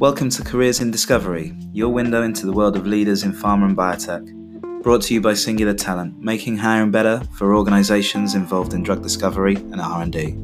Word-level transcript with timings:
Welcome 0.00 0.30
to 0.30 0.44
Careers 0.44 0.78
in 0.80 0.92
Discovery, 0.92 1.56
your 1.72 1.88
window 1.88 2.22
into 2.22 2.46
the 2.46 2.52
world 2.52 2.76
of 2.76 2.86
leaders 2.86 3.24
in 3.24 3.32
pharma 3.32 3.64
and 3.64 3.76
biotech. 3.76 4.80
Brought 4.84 5.02
to 5.02 5.14
you 5.14 5.20
by 5.20 5.34
Singular 5.34 5.74
Talent, 5.74 6.20
making 6.20 6.58
hiring 6.58 6.92
better 6.92 7.20
for 7.36 7.56
organizations 7.56 8.36
involved 8.36 8.74
in 8.74 8.84
drug 8.84 9.02
discovery 9.02 9.56
and 9.56 9.80
R&D. 9.80 10.36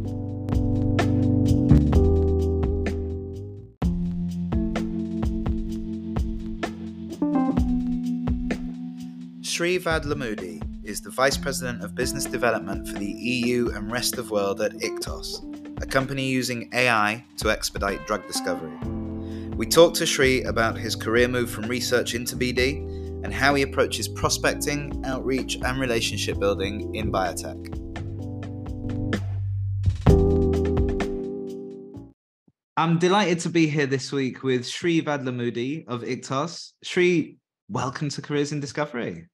Sri 9.45 9.79
Vadlamudi 9.79 10.61
is 10.85 11.01
the 11.01 11.11
Vice 11.11 11.37
President 11.37 11.85
of 11.85 11.95
Business 11.95 12.25
Development 12.25 12.89
for 12.89 12.99
the 12.99 13.07
EU 13.07 13.71
and 13.73 13.93
rest 13.93 14.19
of 14.19 14.33
world 14.33 14.61
at 14.61 14.73
Iktos, 14.73 15.81
a 15.81 15.87
company 15.87 16.27
using 16.27 16.69
AI 16.73 17.25
to 17.37 17.51
expedite 17.51 18.05
drug 18.09 18.27
discovery. 18.27 18.94
We 19.57 19.67
talked 19.67 19.95
to 19.99 20.07
Sri 20.07 20.43
about 20.43 20.77
his 20.77 20.97
career 20.97 21.29
move 21.29 21.49
from 21.49 21.69
research 21.69 22.17
into 22.17 22.35
BD 22.35 22.79
and 23.23 23.33
how 23.33 23.55
he 23.55 23.63
approaches 23.63 24.09
prospecting, 24.09 25.01
outreach, 25.07 25.59
and 25.65 25.79
relationship 25.79 26.41
building 26.41 26.93
in 26.93 27.13
biotech. 27.13 27.61
I'm 32.77 32.99
delighted 32.99 33.39
to 33.41 33.49
be 33.49 33.69
here 33.69 33.87
this 33.87 34.11
week 34.11 34.43
with 34.43 34.67
Sri 34.67 35.01
Vadlamudi 35.01 35.87
of 35.87 36.03
Iktos. 36.03 36.73
Sri, 36.83 37.39
welcome 37.69 38.09
to 38.09 38.21
Careers 38.21 38.51
in 38.51 38.59
Discovery. 38.59 39.29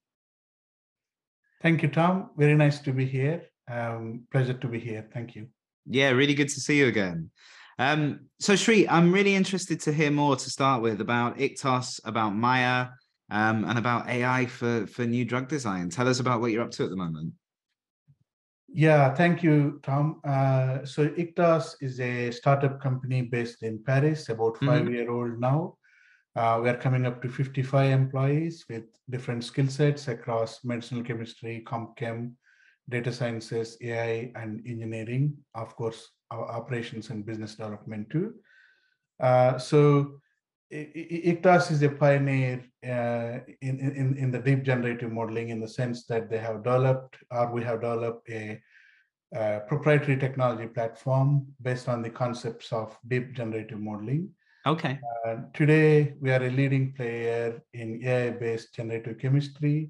Thank 1.63 1.81
you, 1.81 1.89
Tom. 1.89 2.29
Very 2.37 2.53
nice 2.53 2.77
to 2.81 2.93
be 2.93 3.07
here. 3.07 3.41
Um, 3.67 4.27
pleasure 4.31 4.53
to 4.53 4.67
be 4.67 4.79
here. 4.79 5.09
Thank 5.11 5.35
you. 5.35 5.47
Yeah, 5.87 6.11
really 6.11 6.35
good 6.35 6.49
to 6.49 6.59
see 6.59 6.77
you 6.77 6.85
again. 6.85 7.30
Um, 7.81 8.27
so 8.39 8.55
Sri, 8.55 8.87
I'm 8.87 9.11
really 9.11 9.33
interested 9.33 9.79
to 9.81 9.91
hear 9.91 10.11
more 10.11 10.35
to 10.35 10.49
start 10.51 10.83
with 10.83 11.01
about 11.01 11.39
Iktos, 11.39 11.99
about 12.05 12.35
Maya, 12.35 12.89
um, 13.31 13.65
and 13.65 13.79
about 13.79 14.07
AI 14.07 14.45
for, 14.45 14.85
for 14.85 15.03
new 15.07 15.25
drug 15.25 15.47
design. 15.47 15.89
Tell 15.89 16.07
us 16.07 16.19
about 16.19 16.41
what 16.41 16.51
you're 16.51 16.61
up 16.61 16.69
to 16.71 16.83
at 16.83 16.91
the 16.91 16.95
moment. 16.95 17.33
Yeah, 18.71 19.15
thank 19.15 19.41
you, 19.41 19.79
Tom. 19.81 20.21
Uh, 20.23 20.85
so 20.85 21.07
Iktos 21.09 21.73
is 21.81 21.99
a 21.99 22.29
startup 22.29 22.79
company 22.79 23.23
based 23.23 23.63
in 23.63 23.83
Paris, 23.83 24.29
about 24.29 24.57
mm-hmm. 24.57 24.67
5 24.67 24.81
mm-hmm. 24.83 24.93
year 24.93 25.09
old 25.09 25.39
now. 25.39 25.75
Uh, 26.35 26.59
we 26.61 26.69
are 26.69 26.77
coming 26.77 27.07
up 27.07 27.19
to 27.23 27.29
55 27.29 27.91
employees 27.91 28.63
with 28.69 28.83
different 29.09 29.43
skill 29.43 29.67
sets 29.67 30.07
across 30.07 30.63
medicinal 30.63 31.03
chemistry, 31.03 31.63
comp 31.65 31.97
chem, 31.97 32.37
data 32.89 33.11
sciences, 33.11 33.75
AI, 33.81 34.31
and 34.35 34.61
engineering. 34.67 35.35
Of 35.55 35.75
course, 35.75 36.11
our 36.31 36.49
operations 36.49 37.09
and 37.09 37.25
business 37.25 37.55
development 37.55 38.09
too. 38.09 38.33
Uh, 39.19 39.57
so 39.57 40.19
Iktos 40.71 41.69
is 41.69 41.83
a 41.83 41.89
pioneer 41.89 42.63
uh, 42.85 43.39
in, 43.61 43.79
in, 43.79 44.15
in 44.17 44.31
the 44.31 44.39
deep 44.39 44.63
generative 44.63 45.11
modeling 45.11 45.49
in 45.49 45.59
the 45.59 45.67
sense 45.67 46.05
that 46.05 46.29
they 46.29 46.37
have 46.37 46.63
developed 46.63 47.17
or 47.29 47.51
we 47.51 47.61
have 47.63 47.81
developed 47.81 48.29
a, 48.29 48.61
a 49.35 49.61
proprietary 49.67 50.17
technology 50.17 50.67
platform 50.67 51.45
based 51.61 51.89
on 51.89 52.01
the 52.01 52.09
concepts 52.09 52.71
of 52.71 52.97
deep 53.07 53.33
generative 53.33 53.79
modeling. 53.79 54.29
Okay. 54.65 54.99
Uh, 55.25 55.37
today, 55.53 56.13
we 56.21 56.31
are 56.31 56.43
a 56.43 56.49
leading 56.49 56.93
player 56.93 57.61
in 57.73 57.99
AI-based 58.03 58.73
generative 58.73 59.17
chemistry, 59.17 59.89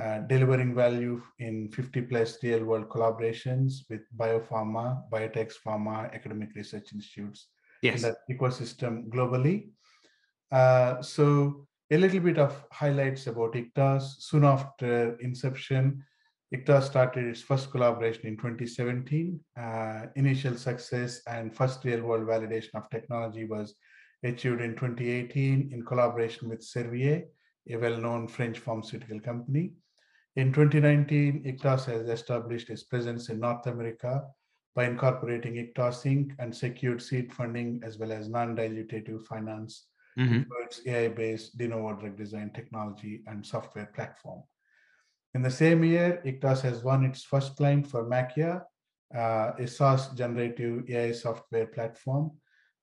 uh, 0.00 0.20
delivering 0.20 0.74
value 0.74 1.22
in 1.38 1.68
50 1.70 2.02
plus 2.02 2.38
real 2.42 2.64
world 2.64 2.88
collaborations 2.88 3.82
with 3.90 4.00
biopharma, 4.16 5.02
biotech 5.10 5.52
pharma, 5.64 6.12
academic 6.14 6.48
research 6.54 6.92
institutes 6.94 7.48
yes. 7.82 7.96
in 7.96 8.02
that 8.02 8.16
ecosystem 8.30 9.08
globally. 9.08 9.68
Uh, 10.50 11.02
so 11.02 11.66
a 11.90 11.98
little 11.98 12.20
bit 12.20 12.38
of 12.38 12.64
highlights 12.72 13.26
about 13.26 13.52
Iktos. 13.52 14.02
Soon 14.18 14.44
after 14.44 15.16
inception, 15.20 16.02
Iktos 16.54 16.84
started 16.84 17.26
its 17.26 17.42
first 17.42 17.70
collaboration 17.70 18.26
in 18.26 18.36
2017. 18.36 19.40
Uh, 19.58 20.06
initial 20.16 20.56
success 20.56 21.20
and 21.26 21.54
first 21.54 21.84
real 21.84 22.02
world 22.02 22.26
validation 22.26 22.74
of 22.74 22.88
technology 22.90 23.44
was 23.44 23.74
achieved 24.22 24.60
in 24.60 24.72
2018 24.74 25.70
in 25.72 25.84
collaboration 25.84 26.48
with 26.48 26.60
Servier, 26.60 27.24
a 27.68 27.76
well-known 27.76 28.28
French 28.28 28.58
pharmaceutical 28.58 29.20
company. 29.20 29.72
In 30.36 30.52
2019, 30.52 31.44
Iktos 31.44 31.84
has 31.86 32.08
established 32.08 32.70
its 32.70 32.82
presence 32.84 33.28
in 33.28 33.40
North 33.40 33.66
America 33.66 34.22
by 34.74 34.84
incorporating 34.84 35.54
Iktos 35.54 36.04
Inc. 36.04 36.32
and 36.38 36.54
secured 36.54 37.02
seed 37.02 37.32
funding 37.32 37.80
as 37.84 37.98
well 37.98 38.12
as 38.12 38.28
non-dilutative 38.28 39.24
finance 39.26 39.86
mm-hmm. 40.18 40.42
its 40.64 40.80
AI-based 40.86 41.58
de 41.58 41.68
novo 41.68 41.94
drug 41.94 42.16
design 42.16 42.50
technology 42.54 43.22
and 43.26 43.44
software 43.44 43.90
platform. 43.94 44.42
In 45.34 45.42
the 45.42 45.50
same 45.50 45.84
year, 45.84 46.22
Iktos 46.24 46.60
has 46.62 46.82
won 46.82 47.04
its 47.04 47.24
first 47.24 47.56
client 47.56 47.86
for 47.86 48.04
Makya, 48.04 48.62
uh, 49.14 49.52
a 49.58 49.66
SaaS 49.66 50.08
generative 50.10 50.88
AI 50.90 51.12
software 51.12 51.66
platform. 51.66 52.30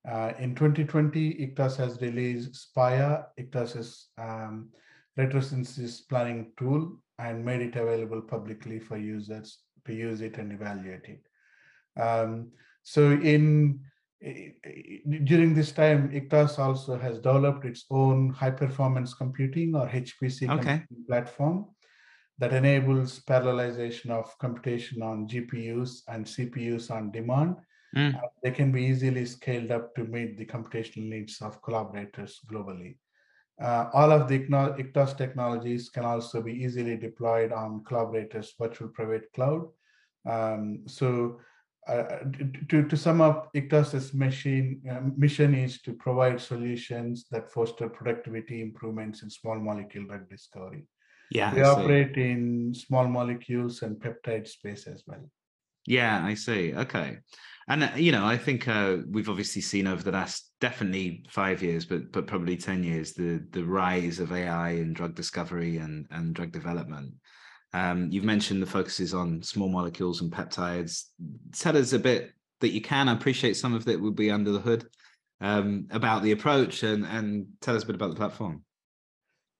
Uh, 0.08 0.32
in 0.38 0.54
2020, 0.54 1.34
Iktos 1.34 1.76
has 1.76 2.00
released 2.00 2.54
Spaya, 2.54 3.26
Iktos's 3.38 4.08
um, 4.18 4.70
retrosynthesis 5.18 6.08
planning 6.08 6.52
tool, 6.58 7.00
and 7.18 7.44
made 7.44 7.60
it 7.60 7.76
available 7.76 8.22
publicly 8.22 8.78
for 8.78 8.96
users 8.96 9.58
to 9.86 9.92
use 9.92 10.20
it 10.20 10.38
and 10.38 10.52
evaluate 10.52 11.04
it. 11.04 12.00
Um, 12.00 12.50
so 12.82 13.10
in 13.10 13.80
during 15.24 15.54
this 15.54 15.72
time, 15.72 16.10
Iktos 16.10 16.58
also 16.58 16.98
has 16.98 17.16
developed 17.16 17.64
its 17.64 17.86
own 17.90 18.30
high 18.30 18.50
performance 18.50 19.14
computing 19.14 19.74
or 19.74 19.88
HPC 19.88 20.50
okay. 20.58 20.82
platform 21.08 21.66
that 22.38 22.52
enables 22.52 23.20
parallelization 23.20 24.10
of 24.10 24.36
computation 24.38 25.02
on 25.02 25.26
GPUs 25.26 26.02
and 26.08 26.24
CPUs 26.24 26.90
on 26.90 27.10
demand. 27.10 27.56
Mm. 27.96 28.14
Uh, 28.14 28.28
they 28.42 28.50
can 28.50 28.70
be 28.70 28.84
easily 28.84 29.26
scaled 29.26 29.70
up 29.70 29.94
to 29.94 30.04
meet 30.04 30.36
the 30.36 30.46
computational 30.46 31.08
needs 31.08 31.40
of 31.40 31.60
collaborators 31.62 32.40
globally. 32.50 32.96
Uh, 33.60 33.90
all 33.92 34.10
of 34.10 34.28
the 34.28 34.38
Iktos 34.38 35.16
technologies 35.16 35.90
can 35.90 36.04
also 36.04 36.40
be 36.40 36.52
easily 36.52 36.96
deployed 36.96 37.52
on 37.52 37.84
collaborators' 37.84 38.54
virtual 38.58 38.88
private 38.88 39.30
cloud. 39.34 39.68
Um, 40.26 40.84
so 40.86 41.40
uh, 41.86 42.04
to, 42.68 42.86
to 42.86 42.96
sum 42.96 43.20
up, 43.20 43.52
Iktos's 43.54 44.14
machine, 44.14 44.80
uh, 44.90 45.00
mission 45.16 45.54
is 45.54 45.82
to 45.82 45.92
provide 45.92 46.40
solutions 46.40 47.26
that 47.30 47.50
foster 47.50 47.88
productivity 47.88 48.62
improvements 48.62 49.22
in 49.22 49.30
small 49.30 49.58
molecule 49.58 50.06
drug 50.06 50.28
discovery. 50.30 50.86
Yeah, 51.30 51.54
we 51.54 51.62
operate 51.62 52.16
in 52.16 52.74
small 52.74 53.06
molecules 53.06 53.82
and 53.82 53.96
peptide 53.96 54.48
space 54.48 54.86
as 54.86 55.02
well. 55.06 55.30
Yeah, 55.86 56.24
I 56.24 56.34
see. 56.34 56.74
Okay. 56.74 57.18
And 57.68 57.84
uh, 57.84 57.90
you 57.94 58.12
know, 58.12 58.26
I 58.26 58.36
think 58.36 58.66
uh, 58.66 58.98
we've 59.08 59.28
obviously 59.28 59.62
seen 59.62 59.86
over 59.86 60.02
the 60.02 60.10
last 60.10 60.50
definitely 60.60 61.24
five 61.30 61.62
years, 61.62 61.84
but 61.84 62.10
but 62.12 62.26
probably 62.26 62.56
ten 62.56 62.82
years, 62.82 63.12
the 63.12 63.44
the 63.52 63.64
rise 63.64 64.18
of 64.18 64.32
AI 64.32 64.70
and 64.70 64.94
drug 64.94 65.14
discovery 65.14 65.76
and 65.76 66.06
and 66.10 66.34
drug 66.34 66.52
development. 66.52 67.14
Um, 67.72 68.10
you've 68.10 68.24
mentioned 68.24 68.60
the 68.60 68.66
focuses 68.66 69.14
on 69.14 69.42
small 69.42 69.68
molecules 69.68 70.20
and 70.20 70.32
peptides. 70.32 71.04
Tell 71.52 71.76
us 71.76 71.92
a 71.92 72.00
bit 72.00 72.32
that 72.60 72.72
you 72.72 72.80
can. 72.80 73.08
I 73.08 73.12
appreciate 73.12 73.56
some 73.56 73.74
of 73.74 73.86
it 73.86 74.00
would 74.00 74.16
be 74.16 74.32
under 74.32 74.50
the 74.50 74.58
hood 74.58 74.86
um, 75.40 75.86
about 75.90 76.22
the 76.22 76.32
approach 76.32 76.82
and 76.82 77.06
and 77.06 77.46
tell 77.60 77.76
us 77.76 77.84
a 77.84 77.86
bit 77.86 77.94
about 77.94 78.10
the 78.10 78.16
platform. 78.16 78.64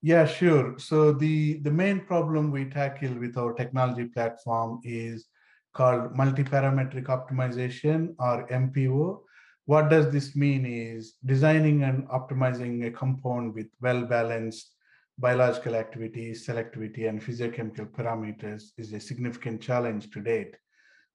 Yeah, 0.01 0.25
sure. 0.25 0.77
So 0.79 1.13
the 1.13 1.59
the 1.59 1.71
main 1.71 2.01
problem 2.01 2.51
we 2.51 2.65
tackle 2.65 3.13
with 3.17 3.37
our 3.37 3.53
technology 3.53 4.05
platform 4.05 4.81
is 4.83 5.27
called 5.73 6.15
multi-parametric 6.15 7.05
optimization 7.05 8.15
or 8.19 8.47
MPO. 8.47 9.21
What 9.65 9.89
does 9.89 10.11
this 10.11 10.35
mean 10.35 10.65
is 10.65 11.13
designing 11.25 11.83
and 11.83 12.07
optimizing 12.09 12.87
a 12.87 12.91
compound 12.91 13.53
with 13.53 13.67
well-balanced 13.79 14.75
biological 15.17 15.75
activity, 15.75 16.31
selectivity, 16.31 17.07
and 17.07 17.21
physiochemical 17.21 17.89
parameters 17.91 18.71
is 18.77 18.91
a 18.93 18.99
significant 18.99 19.61
challenge 19.61 20.09
to 20.11 20.19
date. 20.19 20.55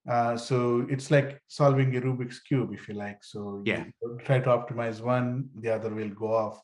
Uh, 0.09 0.37
so 0.37 0.87
it's 0.89 1.11
like 1.11 1.43
solving 1.49 1.97
a 1.97 2.01
Rubik's 2.01 2.39
cube, 2.41 2.73
if 2.73 2.87
you 2.89 2.95
like. 2.95 3.25
So 3.25 3.63
yeah, 3.67 3.85
try 4.25 4.39
to 4.39 4.51
optimize 4.51 5.01
one, 5.01 5.49
the 5.61 5.75
other 5.75 5.93
will 5.93 6.11
go 6.11 6.33
off. 6.33 6.61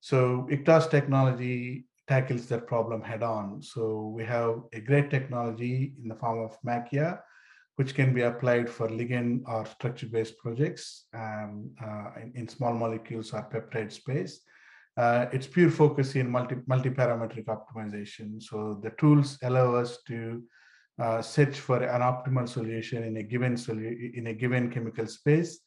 So 0.00 0.46
Iktos 0.50 0.88
technology 0.88 1.86
tackles 2.08 2.46
that 2.46 2.66
problem 2.66 3.02
head 3.02 3.22
on. 3.22 3.62
So 3.62 4.12
we 4.14 4.24
have 4.24 4.62
a 4.72 4.80
great 4.80 5.10
technology 5.10 5.94
in 6.00 6.08
the 6.08 6.14
form 6.14 6.38
of 6.40 6.56
Makya, 6.64 7.20
which 7.76 7.94
can 7.94 8.14
be 8.14 8.22
applied 8.22 8.70
for 8.70 8.88
ligand 8.88 9.42
or 9.46 9.66
structure-based 9.66 10.38
projects 10.38 11.06
um, 11.14 11.70
uh, 11.82 12.10
in, 12.22 12.32
in, 12.34 12.48
small 12.48 12.72
molecules 12.72 13.32
or 13.32 13.48
peptide 13.52 13.92
space. 13.92 14.40
Uh, 14.96 15.26
its 15.32 15.46
pure 15.46 15.70
focus 15.70 16.14
in 16.14 16.30
multi, 16.30 16.56
multi-parametric 16.66 17.44
optimization. 17.46 18.42
So 18.42 18.80
the 18.82 18.90
tools 18.90 19.36
allow 19.42 19.74
us 19.74 19.98
to 20.06 20.42
uh, 20.98 21.20
search 21.20 21.60
for 21.60 21.82
an 21.82 22.00
optimal 22.00 22.48
solution 22.48 23.04
in 23.04 23.18
a 23.18 23.22
given 23.22 23.54
solu- 23.54 24.14
in 24.14 24.28
a 24.28 24.32
given 24.32 24.70
chemical 24.70 25.06
space 25.06 25.58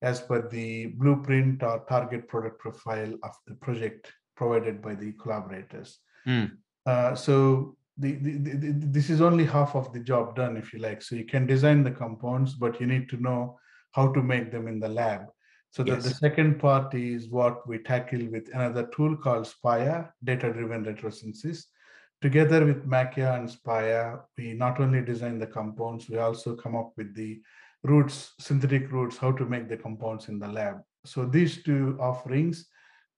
as 0.00 0.20
per 0.20 0.48
the 0.48 0.86
blueprint 0.86 1.62
or 1.62 1.84
target 1.88 2.28
product 2.28 2.58
profile 2.58 3.12
of 3.22 3.32
the 3.46 3.54
project 3.56 4.12
provided 4.38 4.80
by 4.80 4.94
the 4.94 5.10
collaborators. 5.22 5.98
Mm. 6.26 6.52
Uh, 6.86 7.14
so 7.14 7.76
the, 7.98 8.12
the, 8.12 8.32
the, 8.38 8.72
this 8.96 9.10
is 9.10 9.20
only 9.20 9.44
half 9.44 9.74
of 9.74 9.92
the 9.92 9.98
job 10.10 10.36
done, 10.36 10.56
if 10.56 10.72
you 10.72 10.78
like. 10.78 11.02
So 11.02 11.16
you 11.16 11.24
can 11.24 11.44
design 11.46 11.82
the 11.82 11.90
compounds, 11.90 12.54
but 12.54 12.80
you 12.80 12.86
need 12.86 13.08
to 13.10 13.16
know 13.26 13.58
how 13.96 14.12
to 14.12 14.22
make 14.22 14.52
them 14.52 14.68
in 14.68 14.78
the 14.78 14.88
lab. 14.88 15.22
So 15.70 15.84
yes. 15.84 16.04
the, 16.04 16.14
second 16.14 16.60
part 16.60 16.94
is 16.94 17.28
what 17.28 17.66
we 17.68 17.78
tackle 17.78 18.24
with 18.30 18.48
another 18.54 18.88
tool 18.94 19.16
called 19.16 19.52
SPAYA, 19.54 20.10
data-driven 20.24 20.84
retrosynthesis. 20.84 21.64
Together 22.22 22.64
with 22.64 22.88
Makya 22.88 23.38
and 23.38 23.48
SPAYA, 23.48 24.20
we 24.38 24.54
not 24.54 24.80
only 24.80 25.02
design 25.02 25.38
the 25.38 25.46
compounds, 25.46 26.08
we 26.08 26.18
also 26.18 26.54
come 26.54 26.74
up 26.76 26.92
with 26.96 27.14
the 27.14 27.40
routes, 27.82 28.32
synthetic 28.38 28.90
routes, 28.92 29.16
how 29.18 29.32
to 29.32 29.44
make 29.44 29.68
the 29.68 29.76
compounds 29.76 30.28
in 30.28 30.38
the 30.38 30.48
lab. 30.48 30.76
So 31.04 31.26
these 31.26 31.62
two 31.62 31.98
offerings 32.00 32.66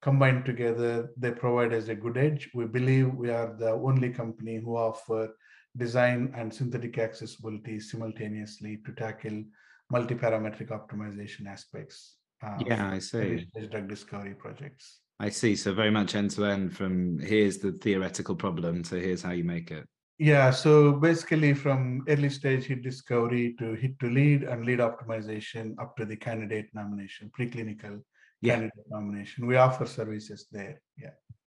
combined 0.02 0.44
together, 0.44 1.10
they 1.16 1.30
provide 1.30 1.72
us 1.72 1.88
a 1.88 1.94
good 1.94 2.16
edge. 2.16 2.50
We 2.54 2.66
believe 2.66 3.14
we 3.14 3.30
are 3.30 3.54
the 3.58 3.72
only 3.72 4.10
company 4.10 4.56
who 4.56 4.76
offer 4.76 5.28
design 5.76 6.32
and 6.34 6.52
synthetic 6.52 6.98
accessibility 6.98 7.78
simultaneously 7.80 8.78
to 8.86 8.92
tackle 8.92 9.44
multi-parametric 9.90 10.68
optimization 10.68 11.46
aspects. 11.46 12.16
Uh, 12.42 12.62
yeah, 12.66 12.90
I 12.90 12.98
see. 12.98 13.46
Drug 13.70 13.88
discovery 13.88 14.34
projects. 14.34 15.00
I 15.18 15.28
see. 15.28 15.54
So 15.54 15.74
very 15.74 15.90
much 15.90 16.14
end 16.14 16.30
to 16.32 16.46
end 16.46 16.74
from 16.74 17.18
here's 17.18 17.58
the 17.58 17.72
theoretical 17.72 18.34
problem 18.34 18.82
to 18.84 18.96
here's 18.96 19.22
how 19.22 19.32
you 19.32 19.44
make 19.44 19.70
it. 19.70 19.86
Yeah, 20.18 20.50
so 20.50 20.92
basically 20.92 21.54
from 21.54 22.04
early 22.08 22.30
stage 22.30 22.64
hit 22.64 22.82
discovery 22.82 23.54
to 23.58 23.74
hit 23.74 23.98
to 24.00 24.10
lead 24.10 24.42
and 24.42 24.64
lead 24.64 24.78
optimization 24.78 25.74
up 25.80 25.96
to 25.96 26.04
the 26.04 26.16
candidate 26.16 26.68
nomination, 26.74 27.30
preclinical 27.38 28.02
yeah. 28.40 28.68
nomination. 28.88 29.46
We 29.46 29.56
offer 29.56 29.86
services 29.86 30.46
there. 30.50 30.80
Yeah. 30.98 31.10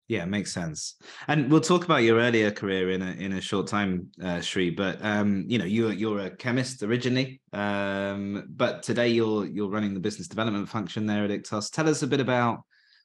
Yeah, 0.08 0.26
makes 0.26 0.52
sense. 0.52 0.96
And 1.30 1.50
we'll 1.50 1.62
talk 1.62 1.86
about 1.86 2.04
your 2.04 2.20
earlier 2.20 2.52
career 2.52 2.90
in 2.90 3.02
a 3.02 3.12
in 3.12 3.32
a 3.32 3.40
short 3.40 3.68
time, 3.68 4.10
uh, 4.22 4.42
Sri. 4.42 4.70
But 4.70 4.98
um, 5.02 5.46
you 5.48 5.58
know, 5.58 5.64
you're 5.64 5.94
you're 5.94 6.20
a 6.20 6.30
chemist 6.30 6.84
originally, 6.84 7.40
um, 7.54 8.46
but 8.50 8.84
today 8.84 9.08
you're 9.08 9.46
you're 9.46 9.70
running 9.70 9.94
the 9.94 10.02
business 10.02 10.28
development 10.28 10.68
function 10.68 11.06
there 11.06 11.24
at 11.24 11.30
Iktos. 11.30 11.72
Tell 11.72 11.88
us 11.88 12.02
a 12.02 12.08
bit 12.08 12.20
about 12.20 12.64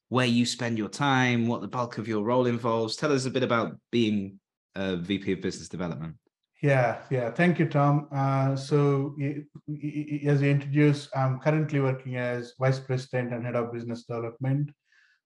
where 0.09 0.27
you 0.27 0.45
spend 0.45 0.79
your 0.79 0.89
time, 0.89 1.47
what 1.47 1.61
the 1.61 1.69
bulk 1.69 1.99
of 1.99 2.09
your 2.09 2.25
role 2.25 2.47
involves. 2.47 2.97
Tell 2.97 3.13
us 3.13 3.25
a 3.25 3.31
bit 3.31 3.45
about 3.45 3.77
being 3.93 4.41
a 4.75 4.97
VP 4.97 5.31
of 5.33 5.41
Business 5.41 5.69
Development. 5.69 6.17
Yeah, 6.63 7.03
yeah. 7.11 7.31
Thank 7.31 7.59
you, 7.59 7.69
Tom. 7.69 8.09
Uh, 8.11 8.57
so, 8.57 9.15
as 9.19 10.43
you 10.43 10.51
introduced, 10.51 11.11
I'm 11.15 11.39
currently 11.39 11.81
working 11.81 12.17
as 12.17 12.55
Vice 12.59 12.81
President 12.81 13.33
and 13.33 13.45
Head 13.45 13.57
of 13.57 13.73
Business 13.73 14.05
Development 14.05 14.71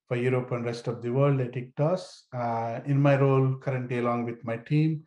for 0.09 0.17
Europe 0.17 0.51
and 0.51 0.65
rest 0.65 0.89
of 0.89 1.03
the 1.03 1.11
world 1.11 1.41
at 1.41 1.53
Iktos. 1.53 2.23
Uh, 2.35 2.81
in 2.85 3.01
my 3.01 3.17
role 3.17 3.55
currently, 3.59 3.99
along 3.99 4.25
with 4.25 4.45
my 4.45 4.57
team, 4.57 5.05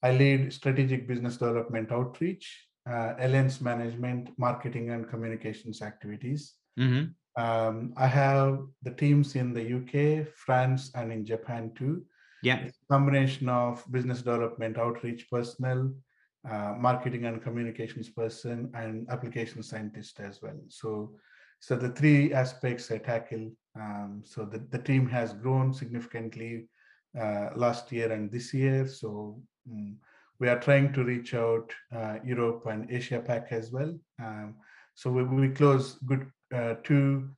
I 0.00 0.12
lead 0.12 0.52
strategic 0.52 1.08
business 1.08 1.38
development 1.38 1.90
outreach, 1.90 2.66
uh, 2.88 3.14
alliance 3.18 3.60
management, 3.60 4.30
marketing, 4.38 4.90
and 4.90 5.08
communications 5.08 5.82
activities. 5.82 6.54
Mm-hmm. 6.78 7.42
Um, 7.42 7.94
I 7.96 8.06
have 8.06 8.60
the 8.82 8.92
teams 8.92 9.34
in 9.34 9.52
the 9.52 9.64
UK, 9.78 10.28
France, 10.36 10.92
and 10.94 11.10
in 11.10 11.26
Japan 11.26 11.72
too. 11.74 12.04
Yeah. 12.44 12.68
Combination 12.90 13.48
of 13.48 13.84
business 13.90 14.18
development 14.18 14.78
outreach 14.78 15.30
personnel, 15.30 15.92
uh, 16.48 16.74
marketing 16.78 17.24
and 17.24 17.42
communications 17.42 18.10
person, 18.10 18.70
and 18.74 19.08
application 19.10 19.62
scientist 19.62 20.20
as 20.20 20.42
well. 20.42 20.58
So, 20.68 21.16
so 21.60 21.74
the 21.76 21.88
three 21.88 22.34
aspects 22.34 22.90
I 22.90 22.98
tackle. 22.98 23.50
Um, 23.74 24.22
so 24.24 24.44
the, 24.44 24.58
the 24.70 24.78
team 24.78 25.08
has 25.08 25.32
grown 25.32 25.72
significantly 25.72 26.68
uh, 27.18 27.48
last 27.56 27.90
year 27.90 28.12
and 28.12 28.30
this 28.30 28.52
year. 28.52 28.86
So 28.86 29.40
um, 29.70 29.96
we 30.38 30.48
are 30.48 30.58
trying 30.58 30.92
to 30.92 31.04
reach 31.04 31.34
out 31.34 31.72
uh, 31.96 32.16
Europe 32.24 32.66
and 32.66 32.90
Asia 32.90 33.20
Pac 33.20 33.48
as 33.52 33.72
well. 33.72 33.98
Um, 34.22 34.56
so 34.94 35.10
we, 35.10 35.24
we 35.24 35.48
close 35.48 35.98
good 36.06 36.30
uh, 36.54 36.74
two 36.84 37.30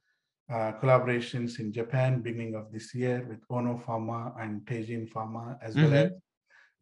uh, 0.49 0.73
collaborations 0.81 1.59
in 1.59 1.73
Japan 1.73 2.21
beginning 2.21 2.55
of 2.55 2.71
this 2.73 2.95
year 2.95 3.27
with 3.29 3.41
Ono 3.51 3.83
Pharma 3.85 4.33
and 4.41 4.61
Teijin 4.63 5.11
Pharma, 5.11 5.59
as 5.63 5.75
mm-hmm. 5.75 5.93
well 5.93 6.05
as 6.05 6.13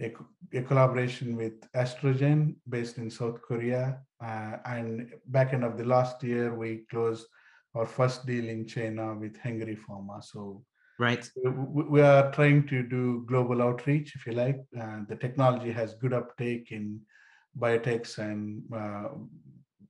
a, 0.01 0.59
a, 0.59 0.63
collaboration 0.63 1.37
with 1.37 1.61
Astrogen 1.73 2.57
based 2.69 2.99
in 2.99 3.11
South 3.11 3.41
Korea. 3.41 4.01
Uh, 4.23 4.59
and 4.67 5.11
back 5.29 5.55
end 5.55 5.65
of 5.65 5.79
the 5.79 5.85
last 5.85 6.23
year, 6.23 6.55
we 6.55 6.85
closed 6.91 7.27
our 7.75 7.87
first 7.87 8.27
deal 8.27 8.49
in 8.49 8.67
China 8.67 9.15
with 9.15 9.39
Hengrui 9.39 9.79
Pharma. 9.79 10.23
So 10.23 10.63
right, 10.99 11.27
we, 11.45 11.85
we 11.85 12.01
are 12.03 12.31
trying 12.33 12.67
to 12.69 12.83
do 12.83 13.25
global 13.27 13.63
outreach, 13.63 14.15
if 14.15 14.27
you 14.27 14.33
like. 14.33 14.61
Uh, 14.79 15.01
the 15.09 15.17
technology 15.17 15.73
has 15.73 15.95
good 15.95 16.13
uptake 16.13 16.71
in 16.71 17.01
biotechs 17.59 18.19
and 18.19 18.63
uh, 18.75 19.09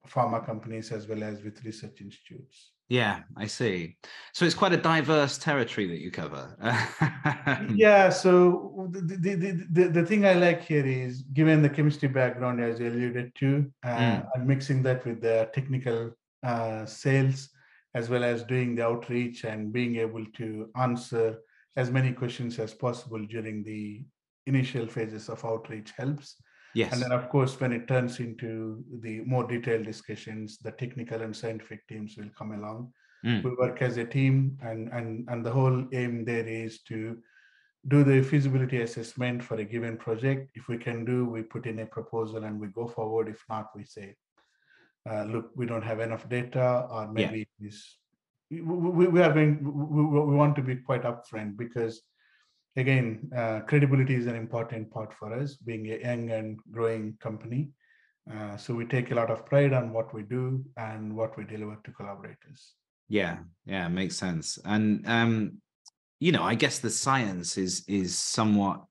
pharma 0.06 0.44
companies 0.44 0.93
as 0.93 1.09
well 1.09 1.23
as 1.25 1.43
with 1.43 1.65
research 1.65 2.00
institutes. 2.00 2.74
Yeah, 2.94 3.23
I 3.37 3.46
see. 3.49 3.96
So 4.35 4.44
it's 4.44 4.55
quite 4.55 4.73
a 4.73 4.76
diverse 4.76 5.37
territory 5.37 5.88
that 5.88 5.99
you 5.99 6.12
cover. 6.12 6.56
yeah. 7.75 8.08
So 8.08 8.88
the, 8.93 9.00
the, 9.17 9.67
the, 9.69 9.88
the, 9.88 10.06
thing 10.06 10.25
I 10.25 10.35
like 10.35 10.62
here 10.62 10.87
is 10.87 11.23
given 11.32 11.61
the 11.61 11.69
chemistry 11.69 12.06
background, 12.06 12.62
as 12.62 12.79
you 12.79 12.88
alluded 12.88 13.35
to, 13.41 13.69
uh, 13.85 13.88
mm. 13.88 14.26
and 14.35 14.46
mixing 14.46 14.81
that 14.85 15.05
with 15.05 15.20
the 15.20 15.50
technical 15.52 16.12
uh, 16.44 16.87
sales, 16.87 17.49
as 17.96 18.08
well 18.08 18.23
as 18.23 18.44
doing 18.44 18.76
the 18.76 18.85
outreach 18.85 19.43
and 19.43 19.73
being 19.73 19.97
able 19.97 20.25
to 20.37 20.70
answer 20.76 21.38
as 21.76 21.90
many 21.90 22.12
questions 22.12 22.61
as 22.61 22.73
possible 22.73 23.26
during 23.26 23.64
the 23.64 24.05
initial 24.47 24.87
phases 24.87 25.29
of 25.29 25.44
outreach 25.44 25.90
helps. 25.97 26.37
Yes. 26.75 26.93
And 26.93 27.03
then, 27.03 27.12
of 27.12 27.29
course, 27.29 27.59
when 27.61 27.73
it 27.73 27.87
turns 27.87 28.19
into 28.19 28.85
the 29.00 29.21
more 29.21 29.44
detailed 29.47 29.85
discussions, 29.85 30.59
the 30.59 30.73
technical 30.73 31.23
and 31.23 31.35
scientific 31.35 31.87
teams 31.87 32.17
will 32.17 32.31
come 32.37 32.53
along. 32.53 32.93
Mm. 33.25 33.44
We 33.44 33.55
work 33.55 33.81
as 33.81 33.97
a 33.97 34.05
team, 34.05 34.59
and 34.61 34.88
and 34.88 35.26
and 35.29 35.47
the 35.47 35.50
whole 35.50 35.87
aim 35.93 36.25
there 36.25 36.47
is 36.47 36.82
to 36.82 37.17
do 37.88 38.03
the 38.03 38.23
feasibility 38.23 38.81
assessment 38.82 39.43
for 39.43 39.56
a 39.56 39.65
given 39.65 39.97
project. 39.97 40.50
If 40.55 40.69
we 40.69 40.79
can 40.79 41.05
do, 41.05 41.25
we 41.25 41.43
put 41.43 41.67
in 41.67 41.79
a 41.79 41.87
proposal 41.87 42.44
and 42.44 42.61
we 42.61 42.69
go 42.69 42.88
forward. 42.88 43.29
If 43.29 43.43
not, 43.49 43.71
we 43.75 43.85
say, 43.85 44.17
uh, 45.09 45.25
look, 45.25 45.50
we 45.55 45.67
don't 45.67 45.85
have 45.85 46.00
enough 46.00 46.28
data, 46.28 46.87
or 46.90 47.11
maybe 47.12 47.38
yeah. 47.38 47.66
this. 47.66 47.99
We, 48.50 48.61
we, 48.61 49.07
we 49.07 49.23
are 49.23 49.33
going. 49.33 49.62
We, 49.62 50.02
we 50.02 50.35
want 50.35 50.57
to 50.57 50.62
be 50.62 50.76
quite 50.76 51.04
upfront 51.04 51.57
because 51.57 52.02
again, 52.76 53.31
uh, 53.37 53.61
credibility 53.61 54.14
is 54.14 54.26
an 54.26 54.37
important 54.37 54.90
part 54.90 55.12
for 55.14 55.33
us, 55.33 55.57
being 55.57 55.87
a 55.93 55.99
young 55.99 56.31
and 56.31 56.59
growing 56.71 57.16
company. 57.21 57.71
Uh, 58.33 58.57
so 58.57 58.75
we 58.75 58.87
take 58.87 59.11
a 59.11 59.14
lot 59.14 59.31
of 59.31 59.45
pride 59.45 59.73
on 59.73 59.93
what 59.93 60.14
we 60.14 60.23
do 60.23 60.64
and 60.76 61.14
what 61.14 61.37
we 61.37 61.45
deliver 61.45 61.78
to 61.85 61.93
collaborators. 61.93 62.75
Yeah, 63.09 63.38
yeah, 63.66 63.88
makes 63.88 64.16
sense. 64.16 64.59
And 64.64 65.07
um, 65.07 65.59
you 66.21 66.33
know, 66.33 66.43
I 66.43 66.54
guess 66.54 66.78
the 66.78 66.90
science 66.90 67.59
is 67.59 67.85
is 67.87 68.16
somewhat 68.16 68.83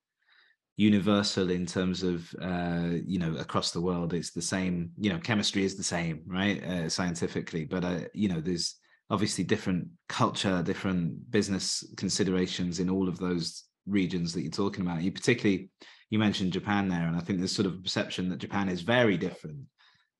universal 0.75 1.50
in 1.50 1.66
terms 1.66 2.04
of 2.04 2.34
uh, 2.42 2.92
you 3.06 3.18
know 3.18 3.36
across 3.38 3.72
the 3.72 3.82
world. 3.82 4.13
It's 4.13 4.32
the 4.32 4.42
same. 4.42 4.92
You 5.00 5.12
know, 5.12 5.20
chemistry 5.20 5.63
is 5.63 5.75
the 5.75 5.84
same, 5.84 6.22
right? 6.28 6.63
Uh, 6.63 6.90
scientifically, 6.90 7.66
but 7.66 7.84
uh, 7.84 8.02
you 8.13 8.30
know, 8.30 8.40
there's 8.40 8.75
obviously 9.10 9.44
different 9.44 9.88
culture, 10.10 10.62
different 10.62 11.32
business 11.32 11.84
considerations 11.98 12.80
in 12.80 12.90
all 12.90 13.10
of 13.10 13.18
those 13.18 13.63
regions 13.86 14.34
that 14.34 14.42
you're 14.42 14.52
talking 14.52 14.82
about. 14.82 15.02
You 15.02 15.12
particularly 15.12 15.70
you 16.10 16.20
mentioned 16.20 16.54
Japan 16.54 16.90
there, 16.90 17.08
and 17.08 17.16
I 17.16 17.20
think 17.22 17.40
there's 17.40 17.56
sort 17.56 17.66
of 17.66 17.74
a 17.74 17.82
perception 17.82 18.30
that 18.30 18.38
Japan 18.38 18.70
is 18.70 18.82
very 18.82 19.18
different. 19.18 19.66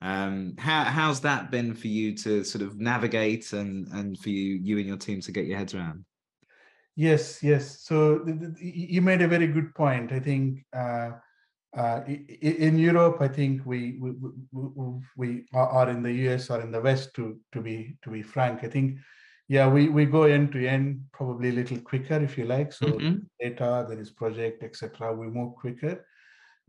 Um, 0.02 0.56
how 0.58 0.84
how's 0.84 1.22
that 1.22 1.52
been 1.52 1.74
for 1.74 1.88
you 1.88 2.16
to 2.18 2.44
sort 2.44 2.64
of 2.64 2.80
navigate 2.80 3.54
and 3.54 3.88
and 3.90 4.18
for 4.18 4.30
you 4.30 4.60
you 4.62 4.78
and 4.78 4.88
your 4.88 4.98
team 4.98 5.22
to 5.22 5.32
get 5.32 5.46
your 5.46 5.58
heads 5.58 5.74
around? 5.74 6.06
Yes, 6.96 7.42
yes. 7.42 7.80
So 7.82 8.20
the, 8.20 8.34
the, 8.34 8.56
you 8.60 9.02
made 9.02 9.22
a 9.22 9.28
very 9.28 9.48
good 9.48 9.74
point. 9.74 10.12
I 10.12 10.20
think 10.20 10.66
uh, 10.74 11.12
uh, 11.76 12.02
in 12.08 12.78
Europe, 12.78 13.18
I 13.20 13.28
think 13.28 13.66
we 13.66 13.98
we, 14.00 14.12
we 14.52 15.02
we 15.18 15.46
are 15.54 15.90
in 15.90 16.04
the 16.04 16.12
US 16.28 16.50
or 16.50 16.62
in 16.62 16.72
the 16.72 16.82
West 16.82 17.14
to 17.16 17.40
to 17.52 17.62
be 17.62 17.96
to 18.04 18.10
be 18.10 18.22
frank. 18.22 18.64
I 18.64 18.68
think 18.68 18.98
yeah 19.54 19.68
we 19.68 19.88
we 19.88 20.04
go 20.06 20.24
end 20.24 20.52
to 20.52 20.68
end 20.68 21.02
probably 21.12 21.50
a 21.50 21.58
little 21.60 21.80
quicker 21.90 22.20
if 22.28 22.38
you 22.40 22.46
like. 22.46 22.74
So 22.74 22.88
mm-hmm. 22.88 23.18
data 23.40 23.86
there 23.88 24.00
is 24.00 24.10
project 24.10 24.64
etc 24.64 25.14
we 25.14 25.28
move 25.28 25.54
quicker. 25.56 25.96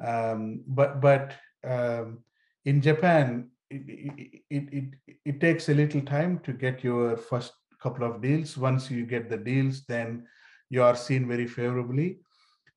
Um, 0.05 0.63
but 0.67 1.01
but 1.01 1.35
um, 1.65 2.19
in 2.67 2.83
japan 2.83 3.49
it, 3.71 4.43
it, 4.51 4.65
it, 4.79 5.17
it 5.25 5.41
takes 5.41 5.69
a 5.69 5.75
little 5.75 6.03
time 6.03 6.41
to 6.41 6.53
get 6.53 6.85
your 6.85 7.17
first 7.17 7.53
couple 7.83 8.05
of 8.05 8.21
deals. 8.21 8.59
Once 8.59 8.91
you 8.91 9.07
get 9.07 9.31
the 9.31 9.39
deals 9.39 9.85
then 9.89 10.27
you 10.69 10.83
are 10.83 10.97
seen 10.97 11.27
very 11.27 11.47
favorably. 11.47 12.19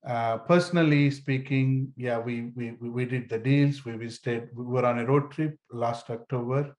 Uh, 0.07 0.37
personally 0.37 1.11
speaking 1.11 1.91
yeah 1.97 2.17
we, 2.17 2.51
we 2.55 2.71
we 2.99 3.03
did 3.03 3.27
the 3.27 3.39
deals. 3.39 3.83
We 3.83 3.91
visited 4.05 4.49
we 4.55 4.63
were 4.63 4.85
on 4.85 4.99
a 4.99 5.05
road 5.05 5.31
trip 5.31 5.57
last 5.69 6.09
october 6.09 6.73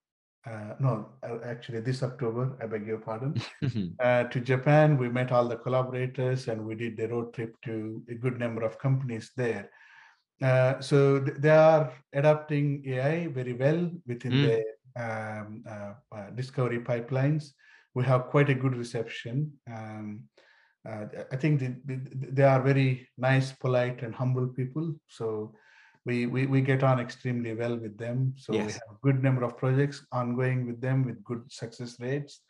uh, 0.46 0.74
no, 0.78 1.08
uh, 1.22 1.38
actually 1.44 1.80
this 1.80 2.02
October, 2.02 2.56
I 2.62 2.66
beg 2.66 2.86
your 2.86 2.98
pardon, 2.98 3.34
uh, 4.00 4.24
to 4.24 4.40
Japan. 4.40 4.96
We 4.96 5.08
met 5.08 5.32
all 5.32 5.48
the 5.48 5.56
collaborators 5.56 6.48
and 6.48 6.64
we 6.64 6.74
did 6.74 6.96
the 6.96 7.08
road 7.08 7.34
trip 7.34 7.54
to 7.64 8.02
a 8.08 8.14
good 8.14 8.38
number 8.38 8.62
of 8.62 8.78
companies 8.78 9.30
there. 9.36 9.70
Uh, 10.40 10.80
so 10.80 11.20
th- 11.20 11.38
they 11.38 11.50
are 11.50 11.92
adapting 12.12 12.82
AI 12.86 13.26
very 13.26 13.52
well 13.52 13.90
within 14.06 14.32
mm. 14.32 14.46
the 14.46 14.64
um, 15.02 15.64
uh, 15.68 15.92
uh, 16.16 16.30
discovery 16.30 16.78
pipelines. 16.78 17.50
We 17.94 18.04
have 18.04 18.28
quite 18.28 18.48
a 18.48 18.54
good 18.54 18.76
reception. 18.76 19.52
Um, 19.66 20.24
I 20.86 21.36
think 21.36 21.60
the, 21.60 21.76
the, 21.84 22.00
they 22.32 22.44
are 22.44 22.62
very 22.62 23.06
nice, 23.18 23.52
polite, 23.52 24.02
and 24.02 24.14
humble 24.14 24.46
people. 24.48 24.94
So 25.08 25.54
we, 26.04 26.26
we, 26.26 26.46
we 26.46 26.60
get 26.60 26.82
on 26.82 27.00
extremely 27.00 27.54
well 27.54 27.76
with 27.76 27.98
them. 27.98 28.34
So 28.36 28.52
yes. 28.52 28.66
we 28.66 28.72
have 28.72 28.82
a 28.92 28.98
good 29.02 29.22
number 29.22 29.42
of 29.44 29.56
projects 29.56 30.06
ongoing 30.12 30.66
with 30.66 30.80
them 30.80 31.04
with 31.04 31.22
good 31.24 31.42
success 31.48 31.98
rates. 32.00 32.40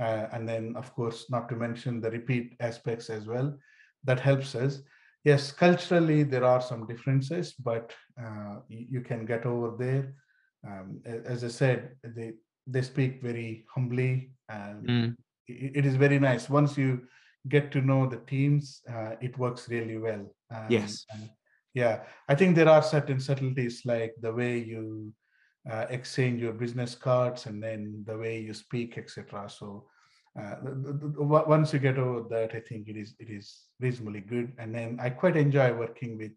Uh, 0.00 0.26
and 0.32 0.48
then, 0.48 0.74
of 0.76 0.92
course, 0.94 1.26
not 1.30 1.48
to 1.48 1.56
mention 1.56 2.00
the 2.00 2.10
repeat 2.10 2.54
aspects 2.60 3.10
as 3.10 3.26
well. 3.26 3.56
That 4.04 4.18
helps 4.18 4.54
us. 4.54 4.80
Yes, 5.24 5.52
culturally, 5.52 6.24
there 6.24 6.44
are 6.44 6.60
some 6.60 6.86
differences, 6.86 7.52
but 7.52 7.92
uh, 8.20 8.56
you, 8.68 8.86
you, 8.90 9.00
can 9.02 9.24
get 9.24 9.46
over 9.46 9.76
there. 9.78 10.14
Um, 10.66 11.00
as 11.04 11.44
I 11.44 11.48
said, 11.48 11.92
they, 12.02 12.32
they 12.66 12.82
speak 12.82 13.22
very 13.22 13.64
humbly. 13.72 14.32
And 14.48 14.86
mm. 14.86 15.16
it, 15.46 15.76
it 15.76 15.86
is 15.86 15.94
very 15.94 16.18
nice. 16.18 16.48
Once 16.48 16.76
you 16.76 17.02
get 17.48 17.70
to 17.72 17.80
know 17.80 18.08
the 18.08 18.18
teams, 18.26 18.80
uh, 18.90 19.16
it 19.20 19.38
works 19.38 19.68
really 19.68 19.98
well. 19.98 20.34
Um, 20.50 20.66
yes. 20.68 21.04
And, 21.12 21.28
yeah 21.74 22.00
i 22.28 22.34
think 22.34 22.54
there 22.54 22.68
are 22.68 22.82
certain 22.82 23.20
subtleties 23.20 23.82
like 23.84 24.14
the 24.20 24.32
way 24.32 24.58
you 24.58 25.12
uh, 25.70 25.86
exchange 25.90 26.40
your 26.40 26.52
business 26.52 26.94
cards 26.94 27.46
and 27.46 27.62
then 27.62 28.02
the 28.06 28.16
way 28.16 28.40
you 28.40 28.52
speak 28.52 28.98
etc 28.98 29.48
so 29.48 29.86
uh, 30.40 30.56
once 31.16 31.72
you 31.72 31.78
get 31.78 31.98
over 31.98 32.26
that 32.28 32.54
i 32.54 32.60
think 32.60 32.88
it 32.88 32.96
is 32.96 33.14
it 33.18 33.28
is 33.28 33.66
reasonably 33.80 34.20
good. 34.20 34.52
And 34.58 34.74
then 34.74 34.98
i 35.00 35.10
quite 35.10 35.36
enjoy 35.36 35.72
working 35.74 36.16
with 36.16 36.32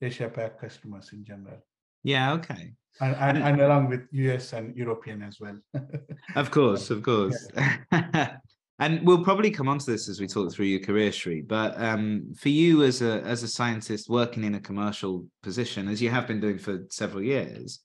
asia 0.00 0.28
pac 0.28 0.60
customers 0.60 1.10
in 1.12 1.24
general. 1.24 1.58
Yeah 2.02 2.32
okay. 2.34 2.72
And, 3.00 3.16
and, 3.16 3.38
and 3.38 3.60
along 3.60 3.88
with 3.88 4.02
us 4.12 4.52
and 4.52 4.76
european 4.76 5.22
as 5.22 5.40
well. 5.40 5.58
Of 6.36 6.50
course 6.50 6.90
of 6.90 7.02
course. 7.02 7.48
yeah. 7.56 8.36
And 8.80 9.06
we'll 9.06 9.22
probably 9.22 9.50
come 9.50 9.68
on 9.68 9.78
to 9.78 9.90
this 9.90 10.08
as 10.08 10.20
we 10.20 10.26
talk 10.26 10.52
through 10.52 10.66
your 10.66 10.80
career, 10.80 11.12
Sri. 11.12 11.42
But 11.42 11.80
um, 11.80 12.32
for 12.34 12.48
you 12.48 12.82
as 12.82 13.02
a 13.02 13.20
as 13.22 13.42
a 13.42 13.48
scientist 13.48 14.08
working 14.08 14.42
in 14.42 14.54
a 14.54 14.60
commercial 14.60 15.26
position, 15.42 15.86
as 15.86 16.00
you 16.00 16.08
have 16.08 16.26
been 16.26 16.40
doing 16.40 16.58
for 16.58 16.86
several 16.90 17.22
years, 17.22 17.80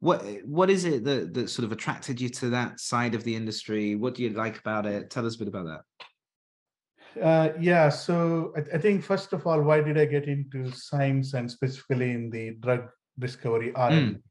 what 0.00 0.20
what 0.44 0.68
is 0.68 0.84
it 0.84 1.04
that 1.04 1.32
that 1.34 1.48
sort 1.48 1.64
of 1.64 1.70
attracted 1.70 2.20
you 2.20 2.28
to 2.28 2.50
that 2.50 2.80
side 2.80 3.14
of 3.14 3.22
the 3.22 3.36
industry? 3.36 3.94
What 3.94 4.16
do 4.16 4.24
you 4.24 4.30
like 4.30 4.58
about 4.58 4.84
it? 4.84 5.10
Tell 5.10 5.24
us 5.24 5.36
a 5.36 5.38
bit 5.38 5.48
about 5.48 5.66
that. 5.66 7.22
Uh, 7.22 7.52
yeah, 7.60 7.88
so 7.88 8.52
I, 8.56 8.76
I, 8.76 8.78
think 8.78 9.04
first 9.04 9.34
of 9.34 9.46
all, 9.46 9.60
why 9.60 9.82
did 9.82 9.98
I 9.98 10.06
get 10.06 10.28
into 10.28 10.72
science 10.72 11.34
and 11.34 11.50
specifically 11.50 12.10
in 12.10 12.30
the 12.30 12.56
drug 12.60 12.88
discovery 13.18 13.70
R&D? 13.74 13.96
Mm. 13.96 14.22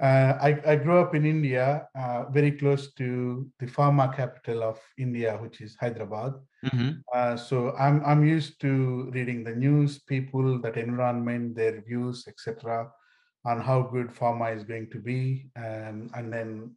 Uh, 0.00 0.36
I, 0.40 0.60
I, 0.66 0.76
grew 0.76 0.98
up 0.98 1.14
in 1.14 1.24
India, 1.24 1.86
uh, 1.96 2.24
very 2.30 2.50
close 2.50 2.92
to 2.94 3.48
the 3.60 3.66
pharma 3.66 4.14
capital 4.14 4.64
of 4.64 4.80
India, 4.98 5.38
which 5.40 5.60
is 5.60 5.76
Hyderabad. 5.80 6.32
Mm-hmm. 6.66 6.90
Uh, 7.14 7.36
so 7.36 7.72
I'm 7.78 8.04
I'm 8.04 8.24
used 8.24 8.60
to 8.62 9.08
reading 9.12 9.44
the 9.44 9.54
news, 9.54 10.00
people, 10.00 10.60
that 10.62 10.76
environment, 10.76 11.54
their 11.54 11.80
views, 11.80 12.24
etc., 12.26 12.90
on 13.44 13.60
how 13.60 13.82
good 13.82 14.08
pharma 14.08 14.56
is 14.56 14.64
going 14.64 14.90
to 14.90 14.98
be, 14.98 15.46
and 15.54 16.10
and 16.14 16.32
then 16.32 16.74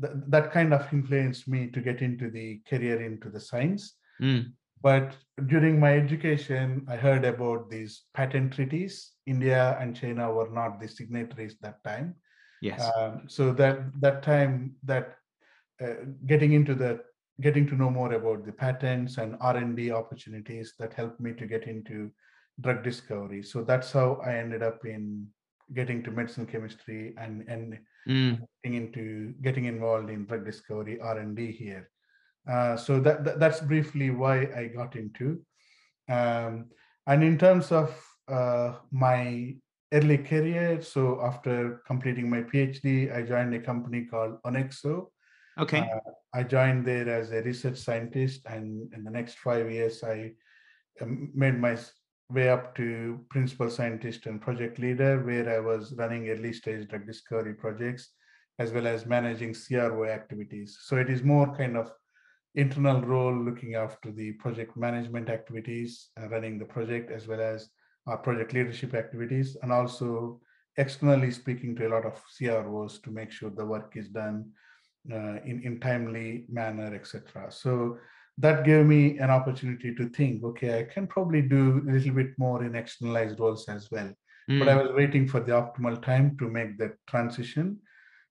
th- 0.00 0.14
that 0.28 0.50
kind 0.50 0.72
of 0.72 0.90
influenced 0.94 1.46
me 1.48 1.66
to 1.68 1.80
get 1.82 2.00
into 2.00 2.30
the 2.30 2.62
career 2.68 3.02
into 3.02 3.28
the 3.28 3.40
science. 3.40 3.96
Mm. 4.20 4.52
But 4.82 5.14
during 5.46 5.78
my 5.78 5.94
education, 5.96 6.86
I 6.88 6.96
heard 6.96 7.24
about 7.24 7.70
these 7.70 8.04
patent 8.14 8.54
treaties. 8.54 9.12
India 9.26 9.76
and 9.80 9.96
China 9.96 10.32
were 10.32 10.48
not 10.48 10.80
the 10.80 10.88
signatories 10.88 11.56
that 11.60 11.82
time. 11.84 12.14
Yes. 12.66 12.90
Um, 12.96 13.22
so 13.28 13.52
that 13.52 13.78
that 14.00 14.22
time 14.22 14.74
that 14.84 15.16
uh, 15.80 15.94
getting 16.26 16.52
into 16.52 16.74
the 16.74 17.00
getting 17.40 17.66
to 17.68 17.76
know 17.76 17.90
more 17.90 18.12
about 18.14 18.44
the 18.46 18.52
patents 18.52 19.18
and 19.18 19.36
R&D 19.40 19.90
opportunities 19.90 20.72
that 20.78 20.94
helped 20.94 21.20
me 21.20 21.32
to 21.34 21.46
get 21.46 21.64
into 21.64 22.10
drug 22.60 22.82
discovery. 22.82 23.42
So 23.42 23.62
that's 23.62 23.92
how 23.92 24.20
I 24.24 24.36
ended 24.36 24.62
up 24.62 24.86
in 24.86 25.26
getting 25.74 26.02
to 26.04 26.10
medicinal 26.10 26.46
chemistry 26.46 27.14
and 27.18 27.46
and 27.48 27.78
mm. 28.08 28.40
getting 28.62 28.76
into 28.82 29.34
getting 29.42 29.66
involved 29.66 30.10
in 30.10 30.24
drug 30.24 30.44
discovery 30.44 31.00
R&D 31.00 31.52
here. 31.52 31.90
Uh, 32.48 32.76
so 32.76 33.00
that, 33.00 33.24
that, 33.24 33.40
that's 33.40 33.60
briefly 33.60 34.10
why 34.10 34.48
I 34.56 34.70
got 34.74 34.94
into. 34.94 35.40
Um, 36.08 36.66
and 37.06 37.22
in 37.24 37.36
terms 37.38 37.72
of 37.72 37.94
uh, 38.28 38.74
my 38.90 39.56
early 39.92 40.18
career. 40.18 40.82
So 40.82 41.20
after 41.22 41.82
completing 41.86 42.28
my 42.28 42.42
PhD, 42.42 43.14
I 43.14 43.22
joined 43.22 43.54
a 43.54 43.60
company 43.60 44.04
called 44.04 44.42
Onexo. 44.42 45.08
Okay. 45.58 45.78
Uh, 45.78 46.10
I 46.34 46.42
joined 46.42 46.84
there 46.84 47.08
as 47.08 47.32
a 47.32 47.42
research 47.42 47.78
scientist, 47.78 48.42
and 48.46 48.92
in 48.92 49.04
the 49.04 49.10
next 49.10 49.38
five 49.38 49.70
years, 49.70 50.02
I 50.04 50.32
um, 51.00 51.30
made 51.34 51.58
my 51.58 51.78
way 52.28 52.50
up 52.50 52.74
to 52.74 53.20
principal 53.30 53.70
scientist 53.70 54.26
and 54.26 54.40
project 54.40 54.78
leader, 54.78 55.22
where 55.24 55.48
I 55.48 55.60
was 55.60 55.94
running 55.96 56.28
early 56.28 56.52
stage 56.52 56.88
drug 56.88 57.06
discovery 57.06 57.54
projects 57.54 58.10
as 58.58 58.72
well 58.72 58.86
as 58.86 59.06
managing 59.06 59.54
CRO 59.54 60.04
activities. 60.04 60.78
So 60.82 60.96
it 60.96 61.10
is 61.10 61.22
more 61.22 61.54
kind 61.56 61.76
of 61.76 61.92
internal 62.54 63.02
role 63.02 63.34
looking 63.34 63.74
after 63.74 64.10
the 64.10 64.32
project 64.32 64.76
management 64.76 65.28
activities, 65.28 66.08
uh, 66.20 66.28
running 66.28 66.58
the 66.58 66.64
project 66.64 67.10
as 67.10 67.28
well 67.28 67.40
as 67.40 67.68
our 68.06 68.18
project 68.18 68.52
leadership 68.52 68.94
activities, 68.94 69.56
and 69.62 69.72
also 69.72 70.40
externally 70.76 71.30
speaking 71.30 71.74
to 71.76 71.86
a 71.86 71.90
lot 71.90 72.04
of 72.04 72.22
CROs 72.36 72.98
to 73.00 73.10
make 73.10 73.30
sure 73.30 73.50
the 73.50 73.64
work 73.64 73.92
is 73.96 74.08
done 74.08 74.50
uh, 75.12 75.36
in, 75.44 75.62
in 75.64 75.80
timely 75.80 76.44
manner, 76.48 76.94
etc. 76.94 77.46
So 77.50 77.98
that 78.38 78.64
gave 78.64 78.84
me 78.84 79.18
an 79.18 79.30
opportunity 79.30 79.94
to 79.94 80.08
think, 80.10 80.44
okay, 80.44 80.80
I 80.80 80.82
can 80.84 81.06
probably 81.06 81.42
do 81.42 81.82
a 81.88 81.92
little 81.92 82.12
bit 82.12 82.38
more 82.38 82.64
in 82.64 82.74
externalized 82.74 83.40
roles 83.40 83.68
as 83.68 83.90
well. 83.90 84.12
Mm. 84.50 84.58
But 84.58 84.68
I 84.68 84.76
was 84.76 84.92
waiting 84.94 85.26
for 85.26 85.40
the 85.40 85.52
optimal 85.52 86.02
time 86.02 86.36
to 86.38 86.48
make 86.48 86.78
that 86.78 86.94
transition. 87.06 87.78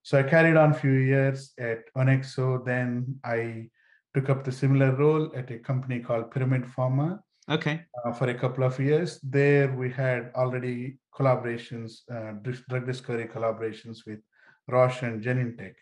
So 0.02 0.18
I 0.18 0.22
carried 0.22 0.56
on 0.56 0.70
a 0.70 0.74
few 0.74 0.92
years 0.92 1.52
at 1.58 1.92
Onexo. 1.96 2.64
Then 2.64 3.18
I 3.24 3.68
took 4.14 4.30
up 4.30 4.44
the 4.44 4.52
similar 4.52 4.94
role 4.94 5.32
at 5.34 5.50
a 5.50 5.58
company 5.58 6.00
called 6.00 6.30
Piramed 6.30 6.66
Pharma, 6.66 7.18
Okay. 7.48 7.84
Uh, 8.04 8.12
for 8.12 8.28
a 8.28 8.34
couple 8.34 8.64
of 8.64 8.78
years. 8.80 9.20
There 9.22 9.72
we 9.72 9.90
had 9.90 10.32
already 10.34 10.98
collaborations, 11.14 12.00
uh, 12.10 12.32
drug 12.68 12.86
discovery 12.86 13.28
collaborations 13.28 14.04
with 14.06 14.20
Roche 14.68 15.02
and 15.02 15.22
Genentech. 15.22 15.74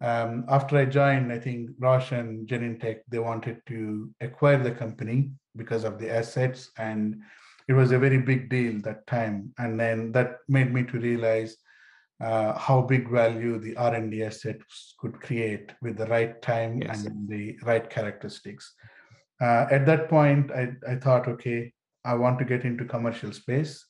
Um, 0.00 0.44
after 0.48 0.78
I 0.78 0.86
joined, 0.86 1.32
I 1.32 1.38
think 1.38 1.70
Roche 1.78 2.12
and 2.12 2.48
Genentech, 2.48 3.00
they 3.08 3.18
wanted 3.18 3.60
to 3.66 4.10
acquire 4.20 4.62
the 4.62 4.72
company 4.72 5.30
because 5.56 5.84
of 5.84 5.98
the 5.98 6.10
assets 6.10 6.70
and 6.78 7.16
it 7.68 7.74
was 7.74 7.92
a 7.92 7.98
very 7.98 8.18
big 8.18 8.50
deal 8.50 8.80
that 8.82 9.06
time. 9.06 9.52
And 9.58 9.78
then 9.78 10.12
that 10.12 10.38
made 10.48 10.72
me 10.72 10.84
to 10.84 10.98
realize 10.98 11.56
uh, 12.20 12.58
how 12.58 12.82
big 12.82 13.10
value 13.10 13.58
the 13.58 13.76
R&D 13.76 14.22
assets 14.22 14.94
could 14.98 15.20
create 15.20 15.72
with 15.82 15.96
the 15.96 16.06
right 16.06 16.40
time 16.42 16.80
yes. 16.82 17.04
and 17.04 17.28
the 17.28 17.58
right 17.64 17.88
characteristics 17.88 18.74
uh, 19.40 19.66
at 19.70 19.86
that 19.86 20.08
point, 20.08 20.50
I, 20.52 20.72
I 20.88 20.96
thought, 20.96 21.28
okay, 21.28 21.72
I 22.04 22.14
want 22.14 22.38
to 22.38 22.44
get 22.44 22.64
into 22.64 22.84
commercial 22.84 23.32
space. 23.32 23.84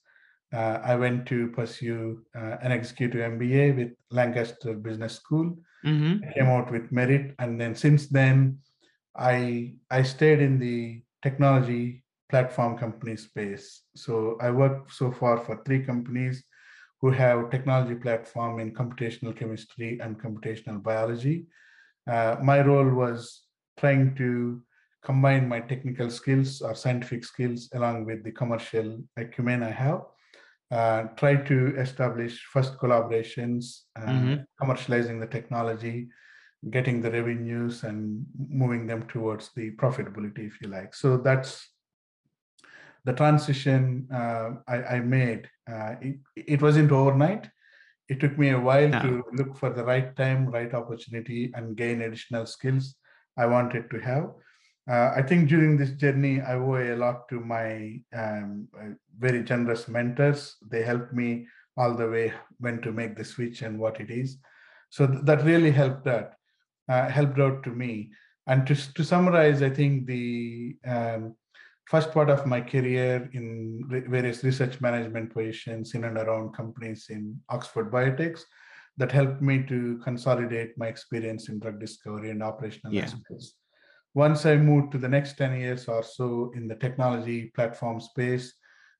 Uh, 0.52 0.78
I 0.84 0.94
went 0.94 1.26
to 1.26 1.48
pursue 1.48 2.22
uh, 2.36 2.56
an 2.62 2.70
executive 2.70 3.20
MBA 3.20 3.76
with 3.76 3.92
Lancaster 4.10 4.74
Business 4.74 5.14
School. 5.16 5.56
Mm-hmm. 5.84 6.24
I 6.28 6.32
came 6.32 6.46
out 6.46 6.70
with 6.70 6.92
merit, 6.92 7.34
and 7.38 7.60
then 7.60 7.74
since 7.74 8.08
then, 8.08 8.58
I 9.16 9.74
I 9.90 10.02
stayed 10.02 10.40
in 10.40 10.58
the 10.58 11.02
technology 11.22 12.04
platform 12.30 12.78
company 12.78 13.16
space. 13.16 13.82
So 13.96 14.38
I 14.40 14.50
worked 14.50 14.92
so 14.92 15.10
far 15.10 15.38
for 15.38 15.62
three 15.64 15.82
companies 15.84 16.42
who 17.00 17.10
have 17.10 17.50
technology 17.50 17.94
platform 17.96 18.60
in 18.60 18.72
computational 18.72 19.36
chemistry 19.36 19.98
and 20.00 20.20
computational 20.20 20.82
biology. 20.82 21.46
Uh, 22.10 22.36
my 22.42 22.60
role 22.60 22.88
was 22.88 23.42
trying 23.78 24.14
to 24.16 24.62
combine 25.04 25.48
my 25.48 25.60
technical 25.60 26.10
skills 26.10 26.60
or 26.62 26.74
scientific 26.74 27.24
skills 27.24 27.68
along 27.74 28.06
with 28.06 28.24
the 28.24 28.32
commercial 28.32 28.98
acumen 29.16 29.62
I 29.62 29.70
have. 29.70 30.00
Uh, 30.70 31.02
try 31.16 31.36
to 31.36 31.76
establish 31.76 32.42
first 32.52 32.78
collaborations, 32.78 33.82
mm-hmm. 33.96 34.42
commercializing 34.60 35.20
the 35.20 35.26
technology, 35.26 36.08
getting 36.70 37.02
the 37.02 37.10
revenues, 37.10 37.84
and 37.84 38.24
moving 38.48 38.86
them 38.86 39.06
towards 39.06 39.50
the 39.54 39.70
profitability, 39.72 40.46
if 40.46 40.60
you 40.60 40.68
like. 40.68 40.94
So 40.94 41.18
that's 41.18 41.68
the 43.04 43.12
transition 43.12 44.08
uh, 44.12 44.52
I, 44.66 44.96
I, 44.96 45.00
made. 45.00 45.48
Uh, 45.70 45.96
it, 46.00 46.16
it 46.34 46.62
wasn't 46.62 46.90
overnight. 46.90 47.50
it 48.08 48.20
took 48.20 48.36
me 48.38 48.50
a 48.50 48.60
while 48.60 48.88
no. 48.88 49.00
to 49.00 49.24
look 49.32 49.56
for 49.56 49.70
the 49.70 49.84
right 49.84 50.16
time, 50.16 50.46
right 50.46 50.72
opportunity, 50.74 51.52
and 51.54 51.76
gain 51.76 52.02
additional 52.02 52.46
skills 52.46 52.96
I 53.36 53.46
wanted 53.46 53.90
to 53.90 53.98
have. 54.00 54.30
Uh, 54.90 55.12
I 55.16 55.22
think 55.22 55.48
during 55.48 55.76
this 55.76 55.92
journey, 55.92 56.42
I 56.42 56.54
owe 56.56 56.76
a 56.76 56.96
lot 56.96 57.28
to 57.30 57.40
my 57.40 58.00
um, 58.14 58.68
uh, 58.78 58.90
very 59.18 59.42
generous 59.42 59.88
mentors. 59.88 60.56
They 60.70 60.82
helped 60.82 61.14
me 61.14 61.46
all 61.76 61.94
the 61.94 62.08
way 62.08 62.34
when 62.58 62.82
to 62.82 62.92
make 62.92 63.16
the 63.16 63.24
switch 63.24 63.62
and 63.62 63.78
what 63.78 64.00
it 64.00 64.10
is. 64.10 64.36
So 64.90 65.06
th- 65.06 65.24
that 65.24 65.44
really 65.44 65.70
helped 65.70 66.06
out, 66.06 66.32
uh, 66.88 67.08
helped 67.08 67.40
out 67.40 67.62
to 67.64 67.70
me. 67.70 68.10
And 68.46 68.66
to, 68.66 68.94
to 68.94 69.04
summarize, 69.04 69.62
I 69.62 69.70
think 69.70 70.06
the 70.06 70.76
um, 70.86 71.34
first 71.86 72.12
part 72.12 72.28
of 72.28 72.44
my 72.44 72.60
career 72.60 73.30
in 73.32 73.84
re- 73.88 74.04
various 74.06 74.44
research 74.44 74.82
management 74.82 75.32
positions 75.32 75.94
in 75.94 76.04
and 76.04 76.18
around 76.18 76.52
companies 76.54 77.06
in 77.08 77.40
Oxford 77.48 77.90
Biotechs 77.90 78.42
that 78.98 79.10
helped 79.10 79.40
me 79.40 79.64
to 79.66 79.98
consolidate 80.04 80.76
my 80.76 80.88
experience 80.88 81.48
in 81.48 81.58
drug 81.58 81.80
discovery 81.80 82.30
and 82.30 82.42
operational 82.42 82.92
yeah. 82.92 83.04
aspects 83.04 83.54
once 84.14 84.46
I 84.46 84.56
moved 84.56 84.92
to 84.92 84.98
the 84.98 85.08
next 85.08 85.36
10 85.36 85.58
years 85.58 85.88
or 85.88 86.02
so 86.02 86.52
in 86.54 86.68
the 86.68 86.76
technology 86.76 87.52
platform 87.54 88.00
space 88.00 88.54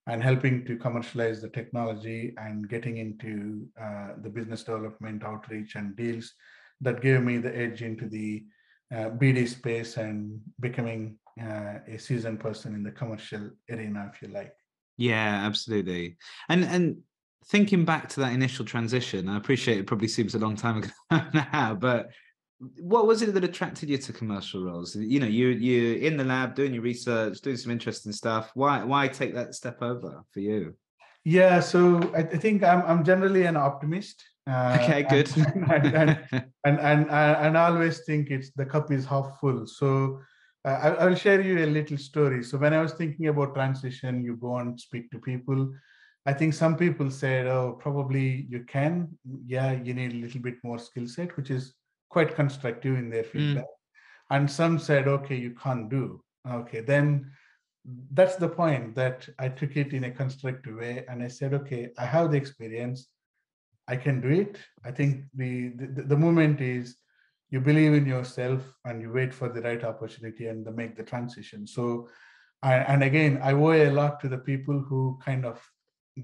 and 0.06 0.22
helping 0.22 0.64
to 0.66 0.76
commercialize 0.76 1.40
the 1.40 1.48
technology 1.48 2.34
and 2.36 2.68
getting 2.68 2.98
into 2.98 3.66
uh, 3.80 4.08
the 4.22 4.28
business 4.28 4.64
development 4.64 5.24
outreach 5.24 5.76
and 5.76 5.96
deals 5.96 6.34
that 6.80 7.00
gave 7.00 7.22
me 7.22 7.38
the 7.38 7.56
edge 7.56 7.82
into 7.82 8.08
the 8.08 8.44
uh, 8.92 9.10
BD 9.10 9.48
space 9.48 9.96
and 9.96 10.40
becoming 10.60 11.16
uh, 11.40 11.78
a 11.88 11.98
seasoned 11.98 12.40
person 12.40 12.74
in 12.74 12.82
the 12.82 12.90
commercial 12.90 13.50
arena, 13.70 14.10
if 14.12 14.20
you 14.20 14.28
like. 14.28 14.52
Yeah, 14.96 15.42
absolutely. 15.46 16.16
And 16.48 16.64
and 16.64 16.98
thinking 17.46 17.84
back 17.84 18.08
to 18.10 18.20
that 18.20 18.32
initial 18.32 18.64
transition, 18.64 19.28
I 19.28 19.36
appreciate 19.36 19.78
it 19.78 19.86
probably 19.86 20.08
seems 20.08 20.34
a 20.34 20.38
long 20.38 20.56
time 20.56 20.78
ago 20.78 20.90
now, 21.34 21.74
but 21.74 22.10
what 22.58 23.06
was 23.06 23.22
it 23.22 23.34
that 23.34 23.44
attracted 23.44 23.88
you 23.88 23.98
to 23.98 24.12
commercial 24.12 24.64
roles? 24.64 24.94
You 24.96 25.20
know, 25.20 25.26
you 25.26 25.48
you 25.48 25.96
in 25.96 26.16
the 26.16 26.24
lab 26.24 26.54
doing 26.54 26.74
your 26.74 26.82
research, 26.82 27.40
doing 27.40 27.56
some 27.56 27.72
interesting 27.72 28.12
stuff. 28.12 28.50
Why 28.54 28.84
why 28.84 29.08
take 29.08 29.34
that 29.34 29.54
step 29.54 29.82
over 29.82 30.22
for 30.32 30.40
you? 30.40 30.74
Yeah, 31.24 31.60
so 31.60 32.12
I, 32.14 32.22
think 32.22 32.62
I'm 32.62 32.82
I'm 32.82 33.04
generally 33.04 33.44
an 33.44 33.56
optimist. 33.56 34.22
Uh, 34.46 34.78
okay, 34.80 35.02
good. 35.02 35.30
And 35.36 35.72
and, 35.72 35.94
and, 35.94 36.18
and, 36.64 36.80
and, 36.80 37.10
and 37.10 37.58
I 37.58 37.68
always 37.68 38.04
think 38.04 38.30
it's 38.30 38.50
the 38.52 38.66
cup 38.66 38.92
is 38.92 39.06
half 39.06 39.38
full. 39.40 39.66
So 39.66 40.20
uh, 40.66 40.68
I, 40.82 40.88
I 40.90 41.06
will 41.06 41.14
share 41.14 41.40
you 41.40 41.64
a 41.64 41.66
little 41.66 41.96
story. 41.96 42.44
So 42.44 42.58
when 42.58 42.74
I 42.74 42.82
was 42.82 42.92
thinking 42.92 43.28
about 43.28 43.54
transition, 43.54 44.22
you 44.22 44.36
go 44.36 44.56
and 44.56 44.78
speak 44.78 45.10
to 45.10 45.18
people. 45.18 45.72
I 46.26 46.32
think 46.32 46.54
some 46.54 46.76
people 46.76 47.10
said, 47.10 47.46
"Oh, 47.46 47.76
probably 47.80 48.46
you 48.48 48.64
can. 48.64 49.08
Yeah, 49.46 49.72
you 49.72 49.94
need 49.94 50.12
a 50.12 50.16
little 50.16 50.40
bit 50.40 50.56
more 50.62 50.78
skill 50.78 51.06
set," 51.06 51.36
which 51.36 51.50
is 51.50 51.74
quite 52.14 52.36
constructive 52.36 52.94
in 52.96 53.10
their 53.10 53.24
hmm. 53.24 53.32
feedback. 53.32 53.64
Mm. 53.64 54.34
And 54.34 54.50
some 54.50 54.78
said, 54.78 55.06
okay, 55.16 55.38
you 55.46 55.52
can't 55.64 55.90
do. 55.90 56.04
Okay, 56.58 56.80
then 56.80 57.06
that's 58.18 58.36
the 58.36 58.48
point 58.48 58.94
that 58.94 59.28
I 59.38 59.48
took 59.48 59.72
it 59.82 59.92
in 59.92 60.04
a 60.04 60.16
constructive 60.22 60.76
way. 60.76 61.04
And 61.08 61.22
I 61.22 61.28
said, 61.28 61.52
okay, 61.60 61.82
I 61.98 62.06
have 62.06 62.30
the 62.30 62.38
experience. 62.38 62.98
I 63.94 63.96
can 63.96 64.16
do 64.26 64.30
it. 64.42 64.54
I 64.88 64.92
think 64.98 65.24
the, 65.34 65.72
the, 65.96 66.02
the 66.12 66.16
moment 66.26 66.60
is 66.60 66.96
you 67.50 67.60
believe 67.60 67.94
in 68.00 68.06
yourself 68.06 68.60
and 68.86 69.02
you 69.02 69.10
wait 69.12 69.34
for 69.34 69.48
the 69.50 69.60
right 69.68 69.84
opportunity 69.84 70.46
and 70.46 70.64
make 70.74 70.96
the 70.96 71.02
transition. 71.12 71.66
So, 71.66 72.08
I, 72.62 72.74
and 72.92 73.02
again, 73.02 73.40
I 73.42 73.52
owe 73.52 73.72
a 73.72 73.90
lot 73.90 74.20
to 74.20 74.28
the 74.28 74.42
people 74.50 74.78
who 74.88 75.18
kind 75.28 75.44
of 75.44 75.56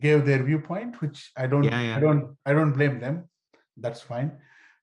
gave 0.06 0.24
their 0.24 0.42
viewpoint, 0.42 1.00
which 1.02 1.18
I 1.36 1.46
don't, 1.46 1.64
yeah, 1.64 1.82
yeah. 1.82 1.96
I 1.96 2.00
don't, 2.00 2.24
I 2.46 2.52
don't 2.54 2.72
blame 2.72 3.00
them. 3.00 3.28
That's 3.76 4.00
fine 4.00 4.30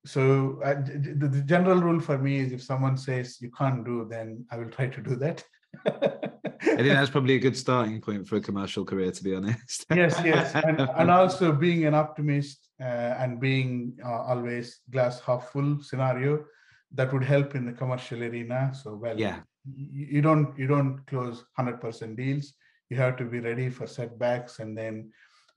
so 0.08 0.60
uh, 0.64 0.76
the, 0.76 1.28
the, 1.28 1.42
general 1.42 1.80
rule 1.80 2.00
for 2.00 2.18
me 2.18 2.40
is 2.40 2.52
if 2.52 2.64
someone 2.64 2.98
says 2.98 3.38
you 3.42 3.52
can't 3.52 3.84
do 3.86 4.08
then 4.10 4.46
i 4.52 4.58
will 4.58 4.70
try 4.70 4.88
to 4.88 5.02
do 5.02 5.16
that. 5.16 5.44
I 5.86 6.82
think 6.84 6.94
that's 6.96 7.10
probably 7.16 7.36
a 7.36 7.40
good 7.40 7.58
starting 7.58 8.02
point 8.02 8.28
for 8.28 8.38
a 8.38 8.42
commercial 8.42 8.86
career 8.86 9.12
to 9.12 9.24
be 9.24 9.36
honest. 9.36 9.86
Yes 9.92 10.20
yes. 10.24 10.56
And, 10.68 10.80
and 10.82 11.12
also 11.12 11.52
being 11.52 11.86
an 11.86 11.94
optimist 11.94 12.70
uh, 12.82 13.14
and 13.22 13.40
being 13.40 13.98
uh, 14.04 14.22
always 14.32 14.80
glass 14.90 15.20
half 15.20 15.50
full 15.52 15.82
scenario 15.82 16.46
that 16.94 17.12
would 17.12 17.24
help 17.24 17.56
in 17.56 17.66
the 17.66 17.74
commercial 17.74 18.24
arena. 18.24 18.72
So 18.74 18.96
well 18.96 19.20
yeah. 19.20 19.40
you, 19.66 20.06
you 20.16 20.22
don't 20.22 20.58
you 20.58 20.68
don't 20.68 21.06
close 21.08 21.44
100% 21.60 22.16
deals. 22.16 22.54
You 22.90 22.98
have 22.98 23.18
to 23.18 23.26
be 23.26 23.40
ready 23.40 23.70
for 23.70 23.86
setbacks 23.86 24.60
and 24.60 24.78
then 24.78 25.12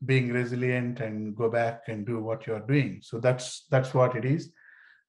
being 0.06 0.32
resilient 0.32 1.00
and 1.00 1.36
go 1.36 1.50
back 1.50 1.82
and 1.88 2.06
do 2.06 2.20
what 2.20 2.46
you're 2.46 2.66
doing 2.66 3.00
so 3.02 3.18
that's 3.18 3.66
that's 3.70 3.92
what 3.92 4.16
it 4.16 4.24
is 4.24 4.50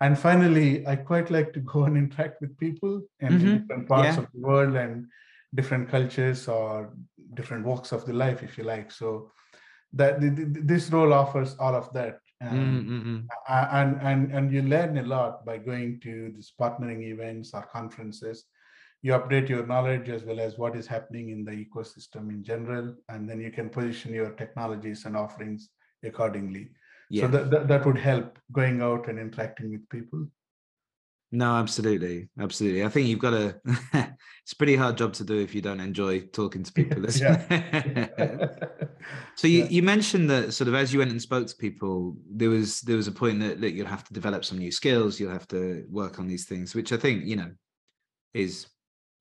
and 0.01 0.17
finally 0.17 0.85
i 0.87 0.95
quite 0.95 1.31
like 1.31 1.53
to 1.53 1.59
go 1.61 1.83
and 1.83 1.97
interact 1.97 2.41
with 2.41 2.57
people 2.57 3.01
in, 3.19 3.29
mm-hmm. 3.29 3.57
different 3.57 3.87
parts 3.87 4.17
yeah. 4.17 4.23
of 4.23 4.27
the 4.33 4.41
world 4.41 4.75
and 4.75 5.05
different 5.55 5.89
cultures 5.89 6.47
or 6.47 6.93
different 7.33 7.65
walks 7.65 7.91
of 7.91 8.05
the 8.05 8.13
life 8.13 8.43
if 8.43 8.57
you 8.57 8.63
like 8.63 8.91
so 8.91 9.31
that 9.93 10.17
this 10.19 10.89
role 10.89 11.13
offers 11.13 11.55
all 11.59 11.75
of 11.75 11.91
that 11.93 12.19
um, 12.41 13.27
mm-hmm. 13.27 13.73
and 13.73 14.01
and 14.01 14.31
and 14.33 14.51
you 14.51 14.61
learn 14.63 14.97
a 14.97 15.03
lot 15.03 15.45
by 15.45 15.57
going 15.57 15.99
to 15.99 16.31
these 16.35 16.51
partnering 16.59 17.03
events 17.03 17.53
or 17.53 17.61
conferences 17.63 18.45
you 19.01 19.13
update 19.13 19.49
your 19.49 19.65
knowledge 19.65 20.09
as 20.09 20.23
well 20.23 20.39
as 20.39 20.57
what 20.57 20.75
is 20.75 20.85
happening 20.85 21.29
in 21.29 21.43
the 21.43 21.51
ecosystem 21.51 22.29
in 22.29 22.43
general, 22.43 22.95
and 23.09 23.27
then 23.27 23.41
you 23.41 23.51
can 23.51 23.69
position 23.69 24.13
your 24.13 24.31
technologies 24.31 25.05
and 25.05 25.17
offerings 25.17 25.69
accordingly. 26.03 26.69
Yeah. 27.09 27.23
So 27.23 27.27
that, 27.29 27.51
that, 27.51 27.67
that 27.67 27.85
would 27.85 27.97
help 27.97 28.37
going 28.51 28.81
out 28.81 29.09
and 29.09 29.19
interacting 29.19 29.71
with 29.71 29.87
people. 29.89 30.27
No, 31.33 31.55
absolutely, 31.55 32.27
absolutely. 32.39 32.83
I 32.83 32.89
think 32.89 33.07
you've 33.07 33.19
got 33.19 33.33
a. 33.33 33.55
it's 33.93 34.51
a 34.51 34.55
pretty 34.57 34.75
hard 34.75 34.97
job 34.97 35.13
to 35.13 35.23
do 35.23 35.39
if 35.39 35.55
you 35.55 35.61
don't 35.61 35.79
enjoy 35.79 36.19
talking 36.19 36.61
to 36.61 36.73
people. 36.73 37.05
yeah. 37.11 37.47
so 39.35 39.47
you, 39.47 39.59
yeah. 39.59 39.69
you 39.69 39.81
mentioned 39.81 40.29
that 40.29 40.53
sort 40.53 40.67
of 40.67 40.75
as 40.75 40.91
you 40.91 40.99
went 40.99 41.11
and 41.11 41.21
spoke 41.21 41.47
to 41.47 41.55
people, 41.55 42.17
there 42.29 42.49
was 42.49 42.81
there 42.81 42.97
was 42.97 43.07
a 43.07 43.13
point 43.13 43.39
that 43.39 43.61
look, 43.61 43.73
you'll 43.73 43.87
have 43.87 44.03
to 44.03 44.13
develop 44.13 44.43
some 44.43 44.57
new 44.57 44.71
skills. 44.71 45.21
You'll 45.21 45.31
have 45.31 45.47
to 45.49 45.85
work 45.89 46.19
on 46.19 46.27
these 46.27 46.45
things, 46.45 46.75
which 46.75 46.91
I 46.91 46.97
think 46.97 47.25
you 47.25 47.37
know 47.37 47.51
is 48.33 48.67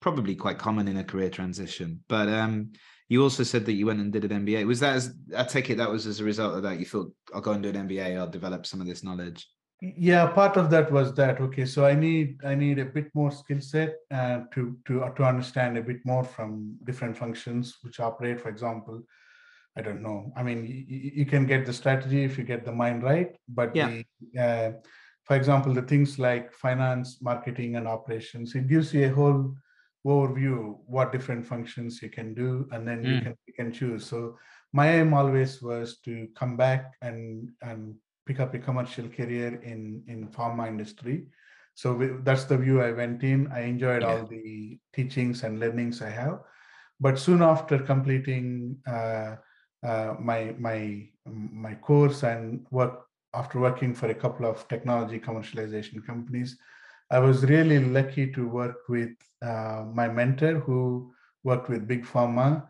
probably 0.01 0.35
quite 0.35 0.59
common 0.59 0.89
in 0.89 0.97
a 0.97 1.05
career 1.05 1.31
transition. 1.31 2.01
But 2.09 2.29
um, 2.29 2.73
you 3.09 3.23
also 3.23 3.43
said 3.43 3.67
that 3.67 3.73
you 3.73 3.87
went 3.87 4.01
and 4.01 4.13
did 4.13 4.25
an 4.25 4.47
MBA. 4.47 4.67
Was 4.67 4.81
that 4.81 4.97
as 4.97 5.15
I 5.37 5.45
take 5.45 5.71
it 5.71 5.77
that 5.79 5.91
was 5.91 6.07
as 6.07 6.21
a 6.21 6.25
result 6.25 6.57
of 6.57 6.63
that? 6.63 6.79
You 6.79 6.87
thought 6.87 7.13
I'll 7.35 7.41
go 7.41 7.53
and 7.53 7.63
do 7.63 7.69
an 7.69 7.89
MBA. 7.89 8.19
I'll 8.19 8.29
develop 8.29 8.67
some 8.67 8.81
of 8.81 8.87
this 8.87 9.05
knowledge. 9.05 9.47
Yeah, 9.83 10.27
part 10.27 10.57
of 10.57 10.69
that 10.71 10.93
was 10.93 11.15
that. 11.15 11.41
Okay, 11.41 11.65
so 11.65 11.87
I 11.87 11.95
need 11.95 12.39
I 12.45 12.55
need 12.55 12.79
a 12.79 12.85
bit 12.85 13.09
more 13.15 13.31
skill 13.31 13.61
set 13.61 13.95
uh, 14.11 14.41
to 14.53 14.77
to 14.87 15.05
uh, 15.05 15.11
to 15.11 15.25
understand 15.25 15.79
a 15.79 15.83
bit 15.83 16.05
more 16.05 16.23
from 16.23 16.77
different 16.85 17.17
functions 17.17 17.79
which 17.83 17.99
operate. 17.99 18.41
For 18.41 18.51
example, 18.51 19.03
I 19.79 19.81
don't 19.81 20.03
know. 20.03 20.33
I 20.37 20.43
mean, 20.43 20.67
you, 20.67 21.13
you 21.15 21.27
can 21.27 21.47
get 21.47 21.65
the 21.65 21.73
strategy 21.73 22.25
if 22.25 22.37
you 22.37 22.45
get 22.45 22.67
the 22.67 22.73
mind 22.73 23.03
right, 23.03 23.35
but 23.49 23.75
yeah. 23.75 24.03
The, 24.35 24.41
uh, 24.41 24.73
for 25.25 25.37
example, 25.37 25.73
the 25.73 25.83
things 25.83 26.19
like 26.19 26.53
finance, 26.53 27.23
marketing, 27.23 27.77
and 27.77 27.87
operations, 27.87 28.55
it 28.55 28.69
gives 28.69 28.93
you 28.93 29.07
a 29.07 29.15
whole 29.15 29.55
overview 30.07 30.77
what 30.87 31.13
different 31.13 31.47
functions 31.47 32.01
you 32.03 32.09
can 32.09 32.33
do 32.35 32.67
and 32.73 32.87
then 32.89 33.03
mm. 33.03 33.15
you 33.15 33.21
can 33.21 33.35
you 33.47 33.53
can 33.53 33.73
choose 33.73 34.07
so 34.07 34.37
my 34.73 34.89
aim 34.89 35.13
always 35.13 35.61
was 35.61 35.99
to 35.99 36.27
come 36.35 36.57
back 36.57 36.95
and 37.03 37.51
and 37.63 37.95
pick 38.27 38.41
up 38.41 38.55
a 38.55 38.59
commercial 38.59 39.09
career 39.09 39.61
in 39.63 40.03
in 40.07 40.27
pharma 40.29 40.67
industry 40.67 41.27
so 41.75 41.93
we, 41.93 42.09
that's 42.23 42.45
the 42.45 42.57
view 42.57 42.81
i 42.81 42.91
went 42.91 43.23
in 43.23 43.47
i 43.53 43.61
enjoyed 43.61 44.03
yeah. 44.03 44.09
all 44.09 44.27
the 44.27 44.79
teachings 44.95 45.43
and 45.43 45.61
learnings 45.61 46.01
i 46.01 46.09
have 46.09 46.41
but 46.99 47.19
soon 47.19 47.43
after 47.43 47.79
completing 47.79 48.77
uh, 48.87 49.37
uh, 49.87 50.15
my 50.19 50.55
my 50.59 51.09
my 51.27 51.75
course 51.75 52.23
and 52.23 52.67
work 52.71 53.07
after 53.35 53.61
working 53.61 53.95
for 53.95 54.09
a 54.09 54.15
couple 54.15 54.47
of 54.47 54.67
technology 54.69 55.19
commercialization 55.19 56.05
companies 56.05 56.59
I 57.11 57.19
was 57.19 57.45
really 57.45 57.81
lucky 57.81 58.31
to 58.33 58.47
work 58.47 58.89
with 58.89 59.11
uh, 59.43 59.85
my 59.93 60.09
mentor 60.09 60.61
who 60.61 61.13
worked 61.43 61.69
with 61.69 61.89
Big 61.89 62.05
Pharma. 62.05 62.67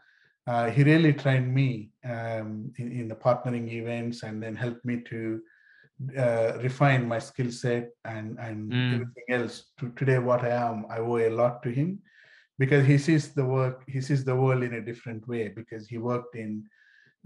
Uh, 0.47 0.71
he 0.71 0.83
really 0.83 1.13
trained 1.13 1.53
me 1.53 1.91
um, 2.05 2.73
in, 2.79 2.91
in, 2.91 3.09
the 3.09 3.15
partnering 3.15 3.71
events 3.71 4.23
and 4.23 4.43
then 4.43 4.57
helped 4.57 4.85
me 4.85 5.03
to 5.03 5.41
uh, 6.17 6.53
refine 6.63 7.07
my 7.07 7.19
skill 7.19 7.51
set 7.53 7.91
and, 8.07 8.39
and 8.39 8.73
mm. 8.73 8.95
everything 8.95 9.25
else. 9.29 9.65
To 9.79 9.91
today, 9.91 10.19
what 10.19 10.43
I 10.43 10.51
am, 10.51 10.87
I 10.89 10.99
owe 10.99 11.19
a 11.19 11.29
lot 11.29 11.63
to 11.65 11.71
him 11.71 12.01
because 12.59 12.87
he 12.87 12.97
sees 12.97 13.35
the 13.35 13.45
work, 13.45 13.85
he 13.87 14.01
sees 14.01 14.25
the 14.25 14.35
world 14.35 14.63
in 14.63 14.75
a 14.75 14.81
different 14.81 15.29
way 15.29 15.49
because 15.49 15.87
he 15.87 15.99
worked 15.99 16.35
in 16.35 16.65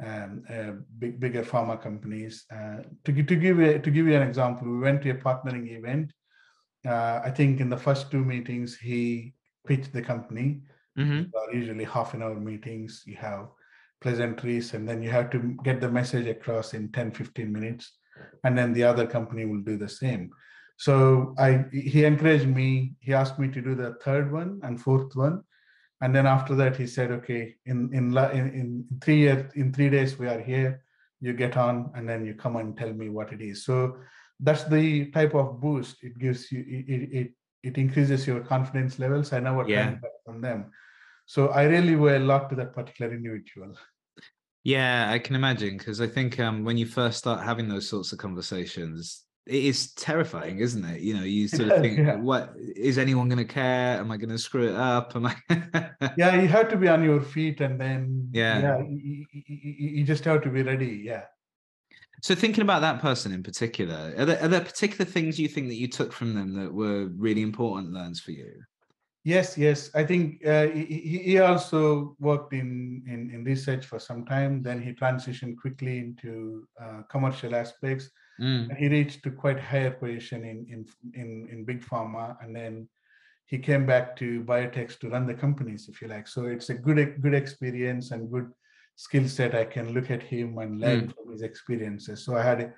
um, 0.05 0.42
uh, 0.50 0.72
big, 0.98 1.20
bigger 1.20 1.44
pharma 1.44 1.81
companies. 1.81 2.44
Uh, 2.53 2.79
to, 3.05 3.22
to, 3.22 3.37
give 3.37 3.61
a, 3.61 3.79
to 3.79 3.90
give 3.92 4.09
you 4.09 4.16
an 4.16 4.27
example, 4.27 4.68
we 4.68 4.81
went 4.81 5.03
to 5.03 5.11
a 5.11 5.14
partnering 5.14 5.70
event 5.70 6.12
uh, 6.87 7.20
I 7.25 7.31
think 7.31 7.61
in 7.61 7.68
the 7.68 7.77
first 7.77 8.11
two 8.11 8.25
meetings, 8.25 8.77
he 8.77 9.35
pitched 9.66 9.92
the 9.92 10.03
company. 10.03 10.61
Mm-hmm. 10.99 11.57
usually 11.57 11.85
half 11.85 12.14
an 12.14 12.23
hour 12.23 12.38
meetings. 12.38 13.03
You 13.05 13.16
have 13.16 13.49
pleasantries, 14.01 14.75
and 14.75 14.88
then 14.88 15.03
you 15.03 15.11
have 15.11 15.29
to 15.31 15.57
get 15.64 15.81
the 15.81 15.90
message 15.90 16.27
across 16.29 16.73
in 16.75 16.92
10, 16.92 17.11
15 17.12 17.53
minutes. 17.53 17.92
and 18.44 18.57
then 18.57 18.73
the 18.73 18.85
other 18.85 19.07
company 19.07 19.44
will 19.44 19.61
do 19.61 19.77
the 19.77 19.88
same. 19.88 20.31
So 20.77 21.35
I 21.38 21.64
he 21.73 22.05
encouraged 22.05 22.47
me. 22.47 22.94
He 23.01 23.14
asked 23.14 23.38
me 23.38 23.49
to 23.49 23.61
do 23.61 23.75
the 23.75 23.94
third 24.05 24.33
one 24.33 24.61
and 24.62 24.81
fourth 24.81 25.14
one, 25.14 25.42
and 26.01 26.14
then 26.14 26.27
after 26.27 26.55
that 26.57 26.77
he 26.77 26.87
said, 26.87 27.11
"Okay, 27.12 27.55
in 27.66 27.79
in 27.92 28.16
in, 28.16 28.44
in 28.61 28.87
three 29.01 29.18
years, 29.18 29.53
in 29.55 29.73
three 29.73 29.90
days 29.90 30.18
we 30.18 30.27
are 30.27 30.40
here. 30.40 30.83
You 31.20 31.33
get 31.33 31.57
on, 31.57 31.90
and 31.94 32.09
then 32.09 32.27
you 32.27 32.35
come 32.35 32.57
and 32.57 32.77
tell 32.77 32.92
me 32.92 33.09
what 33.09 33.33
it 33.33 33.40
is." 33.40 33.64
So 33.64 33.97
that's 34.40 34.64
the 34.64 35.11
type 35.11 35.35
of 35.35 35.61
boost 35.61 36.03
it 36.03 36.18
gives 36.18 36.51
you. 36.51 36.64
It 36.66 37.12
it 37.12 37.33
it 37.62 37.79
increases 37.79 38.27
your 38.27 38.40
confidence 38.40 38.99
levels. 38.99 39.33
I 39.33 39.40
never 39.40 39.68
yeah. 39.68 39.97
from 40.25 40.40
them. 40.40 40.70
So 41.27 41.49
I 41.49 41.64
really 41.64 41.94
owe 41.94 42.16
a 42.16 42.18
lot 42.18 42.51
to 42.51 42.57
that 42.57 42.75
particular 42.75 43.14
individual. 43.14 43.75
Yeah, 44.62 45.11
I 45.11 45.18
can 45.18 45.35
imagine 45.35 45.77
because 45.77 46.01
I 46.01 46.07
think 46.07 46.40
um, 46.40 46.64
when 46.64 46.77
you 46.77 46.87
first 46.87 47.18
start 47.18 47.42
having 47.42 47.68
those 47.68 47.88
sorts 47.88 48.12
of 48.12 48.18
conversations, 48.18 49.25
it 49.47 49.62
is 49.62 49.92
terrifying, 49.92 50.59
isn't 50.59 50.85
it? 50.85 51.01
You 51.03 51.14
know, 51.14 51.23
you 51.23 51.49
sort 51.49 51.70
of 51.70 51.81
think, 51.83 51.99
yeah. 51.99 52.16
"What 52.16 52.55
is 52.57 52.97
anyone 52.97 53.29
going 53.29 53.47
to 53.47 53.53
care? 53.53 53.99
Am 53.99 54.11
I 54.11 54.16
going 54.16 54.31
to 54.31 54.38
screw 54.38 54.68
it 54.68 54.75
up? 54.75 55.14
Am 55.14 55.27
I?" 55.27 55.37
yeah, 56.16 56.40
you 56.40 56.49
have 56.49 56.68
to 56.70 56.77
be 56.77 56.88
on 56.88 57.05
your 57.05 57.20
feet, 57.20 57.61
and 57.61 57.79
then 57.79 58.29
yeah, 58.33 58.61
yeah 58.61 58.79
you, 58.79 59.27
you, 59.31 59.88
you, 59.99 60.05
just 60.05 60.25
have 60.25 60.42
to 60.42 60.51
be 60.51 60.62
ready. 60.62 61.03
Yeah. 61.05 61.25
So, 62.22 62.35
thinking 62.35 62.62
about 62.62 62.81
that 62.81 63.00
person 63.00 63.33
in 63.33 63.42
particular, 63.42 64.14
are 64.16 64.24
there, 64.24 64.42
are 64.42 64.48
there 64.48 64.61
particular 64.61 65.05
things 65.05 65.38
you 65.38 65.48
think 65.48 65.68
that 65.68 65.74
you 65.74 65.88
took 65.88 66.12
from 66.12 66.35
them 66.35 66.55
that 66.55 66.72
were 66.72 67.07
really 67.16 67.42
important 67.42 67.92
learns 67.92 68.20
for 68.20 68.31
you? 68.31 68.62
Yes, 69.24 69.57
yes. 69.57 69.90
I 69.94 70.05
think 70.05 70.46
uh, 70.46 70.66
he, 70.66 71.20
he 71.24 71.38
also 71.38 72.14
worked 72.20 72.53
in, 72.53 73.03
in, 73.07 73.31
in 73.33 73.42
research 73.42 73.87
for 73.87 73.98
some 73.98 74.27
time. 74.27 74.62
Then 74.62 74.83
he 74.83 74.92
transitioned 74.92 75.57
quickly 75.57 75.98
into 75.98 76.68
uh, 76.81 77.03
commercial 77.11 77.55
aspects. 77.55 78.11
Mm. 78.38 78.77
He 78.77 78.88
reached 78.88 79.22
to 79.24 79.31
quite 79.31 79.59
higher 79.59 79.92
position 79.92 80.44
in, 80.44 80.66
in 80.68 80.87
in 81.14 81.48
in 81.50 81.64
big 81.64 81.83
pharma, 81.83 82.37
and 82.42 82.55
then 82.55 82.88
he 83.46 83.59
came 83.59 83.87
back 83.87 84.16
to 84.16 84.42
biotech 84.42 84.98
to 84.98 85.09
run 85.09 85.27
the 85.27 85.35
companies, 85.35 85.88
if 85.88 86.03
you 86.03 86.09
like. 86.09 86.29
So 86.29 86.46
it's 86.46 86.68
a 86.68 86.74
good 86.74 87.22
good 87.22 87.35
experience 87.35 88.11
and 88.11 88.31
good 88.31 88.50
skill 88.96 89.28
set. 89.28 89.54
I 89.54 89.64
can 89.64 89.92
look 89.92 90.11
at 90.11 90.22
him 90.22 90.59
and 90.59 90.80
learn 90.80 91.09
mm. 91.09 91.14
from 91.14 91.33
his 91.33 91.42
experiences. 91.42 92.24
So 92.24 92.37
I 92.37 92.42
had 92.42 92.61
a 92.61 92.72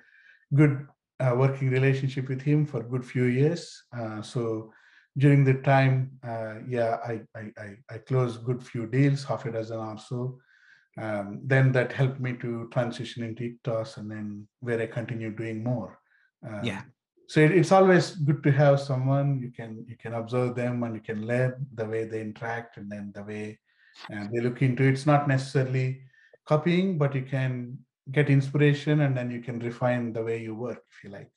good 0.53 0.87
uh, 1.19 1.33
working 1.35 1.69
relationship 1.69 2.29
with 2.29 2.41
him 2.41 2.65
for 2.65 2.81
a 2.81 2.89
good 2.89 3.05
few 3.05 3.25
years. 3.25 3.83
Uh, 3.97 4.21
so 4.21 4.71
during 5.17 5.43
the 5.43 5.55
time, 5.55 6.11
uh, 6.23 6.55
yeah, 6.67 6.97
I, 7.03 7.21
I, 7.35 7.75
I 7.89 7.97
closed 7.99 8.43
good 8.43 8.63
few 8.63 8.85
deals, 8.85 9.23
half 9.23 9.45
a 9.45 9.51
dozen 9.51 9.79
or 9.79 9.97
so. 9.97 10.39
Um, 10.99 11.41
then 11.43 11.71
that 11.73 11.91
helped 11.91 12.19
me 12.19 12.33
to 12.37 12.69
transition 12.71 13.23
into 13.23 13.43
Iktos 13.43 13.97
and 13.97 14.09
then 14.09 14.47
where 14.61 14.81
I 14.81 14.87
continue 14.87 15.31
doing 15.31 15.63
more. 15.63 15.99
Um, 16.47 16.63
yeah. 16.63 16.81
So 17.27 17.41
it, 17.41 17.51
it's 17.51 17.71
always 17.71 18.11
good 18.15 18.41
to 18.43 18.51
have 18.51 18.79
someone 18.79 19.39
you 19.41 19.51
can 19.51 19.85
you 19.87 19.97
can 19.97 20.13
observe 20.13 20.55
them 20.55 20.83
and 20.83 20.95
you 20.95 21.01
can 21.01 21.27
learn 21.27 21.67
the 21.73 21.85
way 21.85 22.05
they 22.05 22.21
interact 22.21 22.77
and 22.77 22.89
then 22.89 23.11
the 23.13 23.23
way 23.23 23.59
uh, 24.13 24.27
they 24.31 24.39
look 24.39 24.61
into 24.61 24.83
it. 24.83 24.93
It's 24.93 25.05
not 25.05 25.27
necessarily 25.27 26.01
copying, 26.45 26.97
but 26.97 27.15
you 27.15 27.23
can 27.23 27.77
get 28.11 28.29
inspiration 28.29 29.01
and 29.01 29.15
then 29.15 29.29
you 29.29 29.41
can 29.41 29.59
refine 29.59 30.13
the 30.13 30.23
way 30.23 30.41
you 30.41 30.55
work 30.55 30.83
if 30.91 31.03
you 31.03 31.09
like. 31.09 31.29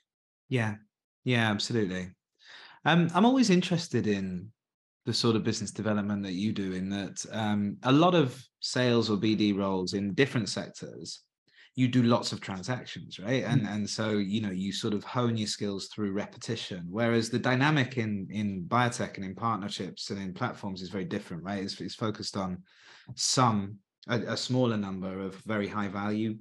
Yeah, 0.48 0.76
yeah, 1.24 1.50
absolutely. 1.50 2.10
Um, 2.84 3.10
I'm 3.14 3.26
always 3.26 3.50
interested 3.50 4.06
in 4.06 4.50
the 5.06 5.14
sort 5.14 5.36
of 5.36 5.44
business 5.44 5.70
development 5.70 6.22
that 6.22 6.32
you 6.32 6.52
do 6.52 6.72
in 6.72 6.88
that 6.90 7.24
um, 7.32 7.76
a 7.82 7.92
lot 7.92 8.14
of 8.14 8.42
sales 8.60 9.10
or 9.10 9.16
BD 9.16 9.56
roles 9.56 9.94
in 9.94 10.14
different 10.14 10.48
sectors, 10.48 11.20
you 11.76 11.88
do 11.88 12.02
lots 12.02 12.32
of 12.32 12.40
transactions, 12.40 13.18
right? 13.18 13.44
And 13.44 13.62
mm. 13.62 13.72
and 13.72 13.88
so 13.88 14.10
you 14.10 14.40
know 14.40 14.50
you 14.50 14.72
sort 14.72 14.94
of 14.94 15.04
hone 15.04 15.36
your 15.36 15.46
skills 15.46 15.86
through 15.86 16.12
repetition. 16.12 16.86
Whereas 16.90 17.30
the 17.30 17.38
dynamic 17.38 17.96
in 17.96 18.28
in 18.30 18.64
biotech 18.68 19.16
and 19.16 19.24
in 19.24 19.34
partnerships 19.34 20.10
and 20.10 20.20
in 20.20 20.34
platforms 20.34 20.82
is 20.82 20.90
very 20.90 21.04
different, 21.04 21.44
right? 21.44 21.62
It's, 21.62 21.80
it's 21.80 21.94
focused 21.94 22.36
on 22.36 22.62
some 23.14 23.78
a, 24.08 24.18
a, 24.20 24.36
smaller 24.36 24.76
number 24.76 25.20
of 25.20 25.34
very 25.46 25.68
high 25.68 25.88
value 25.88 26.36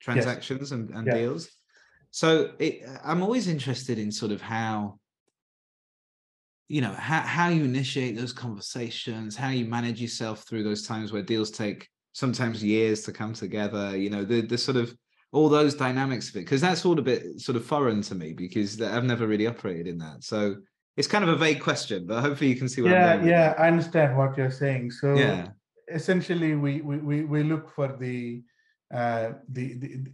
transactions 0.00 0.60
yes. 0.60 0.70
and, 0.72 0.90
and 0.90 1.06
yeah. 1.06 1.14
deals. 1.14 1.48
So 2.10 2.52
it, 2.58 2.82
I'm 3.04 3.22
always 3.22 3.48
interested 3.48 3.98
in 3.98 4.10
sort 4.10 4.32
of 4.32 4.40
how 4.40 4.98
you 6.68 6.80
know 6.80 6.92
how, 6.92 7.20
how 7.20 7.48
you 7.48 7.64
initiate 7.64 8.16
those 8.16 8.32
conversations 8.32 9.34
how 9.34 9.48
you 9.48 9.64
manage 9.64 10.00
yourself 10.00 10.44
through 10.48 10.62
those 10.62 10.86
times 10.86 11.12
where 11.12 11.20
deals 11.20 11.50
take 11.50 11.88
sometimes 12.12 12.62
years 12.62 13.02
to 13.02 13.12
come 13.12 13.32
together 13.32 13.96
you 13.96 14.10
know 14.10 14.24
the 14.24 14.40
the 14.42 14.58
sort 14.58 14.76
of 14.76 14.94
all 15.32 15.48
those 15.48 15.74
dynamics 15.74 16.28
of 16.28 16.36
it 16.36 16.40
because 16.40 16.60
that's 16.60 16.84
all 16.84 16.98
a 16.98 17.02
bit 17.02 17.40
sort 17.40 17.56
of 17.56 17.64
foreign 17.64 18.02
to 18.02 18.14
me 18.14 18.32
because 18.32 18.80
i've 18.80 19.04
never 19.04 19.26
really 19.26 19.46
operated 19.46 19.86
in 19.86 19.98
that 19.98 20.22
so 20.24 20.56
it's 20.96 21.06
kind 21.06 21.24
of 21.24 21.30
a 21.30 21.36
vague 21.36 21.60
question 21.60 22.06
but 22.06 22.20
hopefully 22.20 22.50
you 22.50 22.56
can 22.56 22.68
see 22.68 22.82
what 22.82 22.90
yeah 22.90 23.22
yeah 23.24 23.54
i 23.58 23.68
understand 23.68 24.16
what 24.16 24.36
you're 24.36 24.50
saying 24.50 24.90
so 24.90 25.14
yeah 25.14 25.48
essentially 25.92 26.54
we 26.54 26.80
we 26.80 27.24
we 27.24 27.42
look 27.42 27.70
for 27.70 27.96
the 27.98 28.42
uh, 28.92 29.34
the, 29.50 29.74
the, 29.74 30.04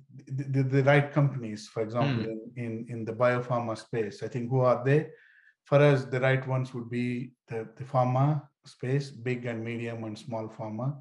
the, 0.50 0.62
the 0.62 0.85
right 0.85 1.11
companies, 1.11 1.66
for 1.66 1.82
example, 1.82 2.24
mm. 2.24 2.52
in, 2.56 2.62
in, 2.62 2.87
in 2.90 3.04
the 3.06 3.12
biopharma 3.12 3.74
space. 3.78 4.22
I 4.22 4.28
think 4.28 4.50
who 4.50 4.61
are 4.61 4.85
they? 4.85 5.06
for 5.66 5.80
us, 5.80 6.04
the 6.04 6.20
right 6.20 6.46
ones 6.46 6.72
would 6.72 6.88
be 6.88 7.32
the, 7.48 7.68
the 7.76 7.85
pharma 7.85 8.40
space, 8.64 9.11
big 9.11 9.46
and 9.46 9.62
medium 9.62 10.04
and 10.04 10.16
small 10.16 10.48
pharma, 10.48 10.96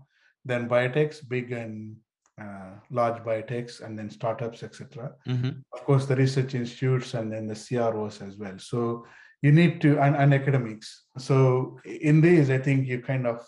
then 0.46 0.70
biotechs, 0.70 1.28
big 1.28 1.52
and 1.52 1.96
uh, 2.42 2.72
large 2.92 3.22
biotechs, 3.24 3.82
and 3.82 3.98
then 3.98 4.10
startups, 4.10 4.64
etc. 4.64 5.14
Mm-hmm. 5.28 5.52
Of 5.74 5.84
course, 5.84 6.06
the 6.06 6.16
research 6.16 6.54
institutes 6.54 7.14
and 7.14 7.32
then 7.32 7.48
the 7.48 7.56
CROs 7.56 8.22
as 8.22 8.38
well. 8.38 8.58
So 8.58 9.06
you 9.42 9.52
need 9.52 9.82
to 9.82 10.00
and, 10.00 10.16
and 10.16 10.34
academics. 10.34 11.06
So 11.18 11.80
in 11.86 12.22
these, 12.22 12.50
I 12.50 12.58
think 12.58 12.88
you 12.88 13.02
kind 13.02 13.28
of 13.28 13.46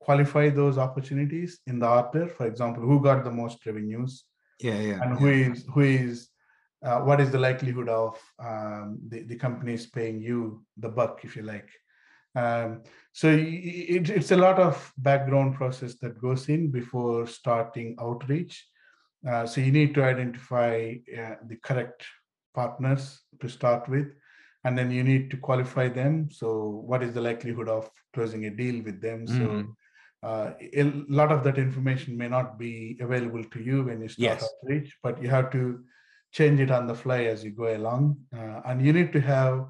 qualify 0.00 0.50
those 0.50 0.78
opportunities 0.78 1.60
in 1.66 1.78
the 1.78 1.88
order. 1.88 2.28
For 2.28 2.46
example, 2.46 2.82
who 2.82 3.00
got 3.00 3.24
the 3.24 3.30
most 3.30 3.64
revenues? 3.66 4.24
Yeah, 4.60 4.80
yeah. 4.80 5.02
And 5.02 5.18
who 5.18 5.28
yeah. 5.28 5.50
is 5.50 5.64
who 5.72 5.80
is 5.80 6.28
uh, 6.84 7.00
what 7.00 7.20
is 7.20 7.30
the 7.30 7.38
likelihood 7.38 7.88
of 7.88 8.18
um, 8.44 8.98
the, 9.08 9.22
the 9.22 9.36
companies 9.36 9.86
paying 9.86 10.20
you 10.20 10.64
the 10.76 10.88
buck, 10.88 11.20
if 11.24 11.36
you 11.36 11.42
like. 11.42 11.70
Um, 12.34 12.82
so 13.12 13.28
it, 13.28 14.08
it's 14.08 14.30
a 14.30 14.36
lot 14.36 14.58
of 14.58 14.92
background 14.96 15.54
process 15.54 15.96
that 15.96 16.20
goes 16.20 16.48
in 16.48 16.70
before 16.70 17.26
starting 17.26 17.96
outreach. 18.00 18.66
Uh, 19.28 19.46
so 19.46 19.60
you 19.60 19.70
need 19.70 19.94
to 19.94 20.02
identify 20.02 20.94
uh, 21.16 21.34
the 21.46 21.56
correct 21.62 22.04
partners 22.54 23.20
to 23.40 23.48
start 23.48 23.88
with, 23.88 24.08
and 24.64 24.76
then 24.76 24.90
you 24.90 25.04
need 25.04 25.30
to 25.30 25.36
qualify 25.36 25.88
them. 25.88 26.28
So 26.30 26.82
what 26.86 27.02
is 27.02 27.14
the 27.14 27.20
likelihood 27.20 27.68
of 27.68 27.90
closing 28.14 28.46
a 28.46 28.50
deal 28.50 28.82
with 28.82 29.00
them? 29.00 29.26
Mm. 29.26 29.38
So 29.38 30.26
uh, 30.26 30.52
a 30.74 30.84
lot 31.08 31.32
of 31.32 31.44
that 31.44 31.58
information 31.58 32.16
may 32.16 32.28
not 32.28 32.58
be 32.58 32.98
available 33.00 33.44
to 33.44 33.60
you 33.60 33.84
when 33.84 34.00
you 34.00 34.08
start 34.08 34.40
yes. 34.40 34.48
outreach, 34.64 34.96
but 35.02 35.22
you 35.22 35.28
have 35.28 35.50
to 35.52 35.80
change 36.32 36.60
it 36.60 36.70
on 36.70 36.86
the 36.86 36.94
fly 36.94 37.24
as 37.24 37.44
you 37.44 37.50
go 37.50 37.76
along 37.76 38.16
uh, 38.36 38.60
and 38.64 38.84
you 38.84 38.92
need 38.92 39.12
to 39.12 39.20
have 39.20 39.66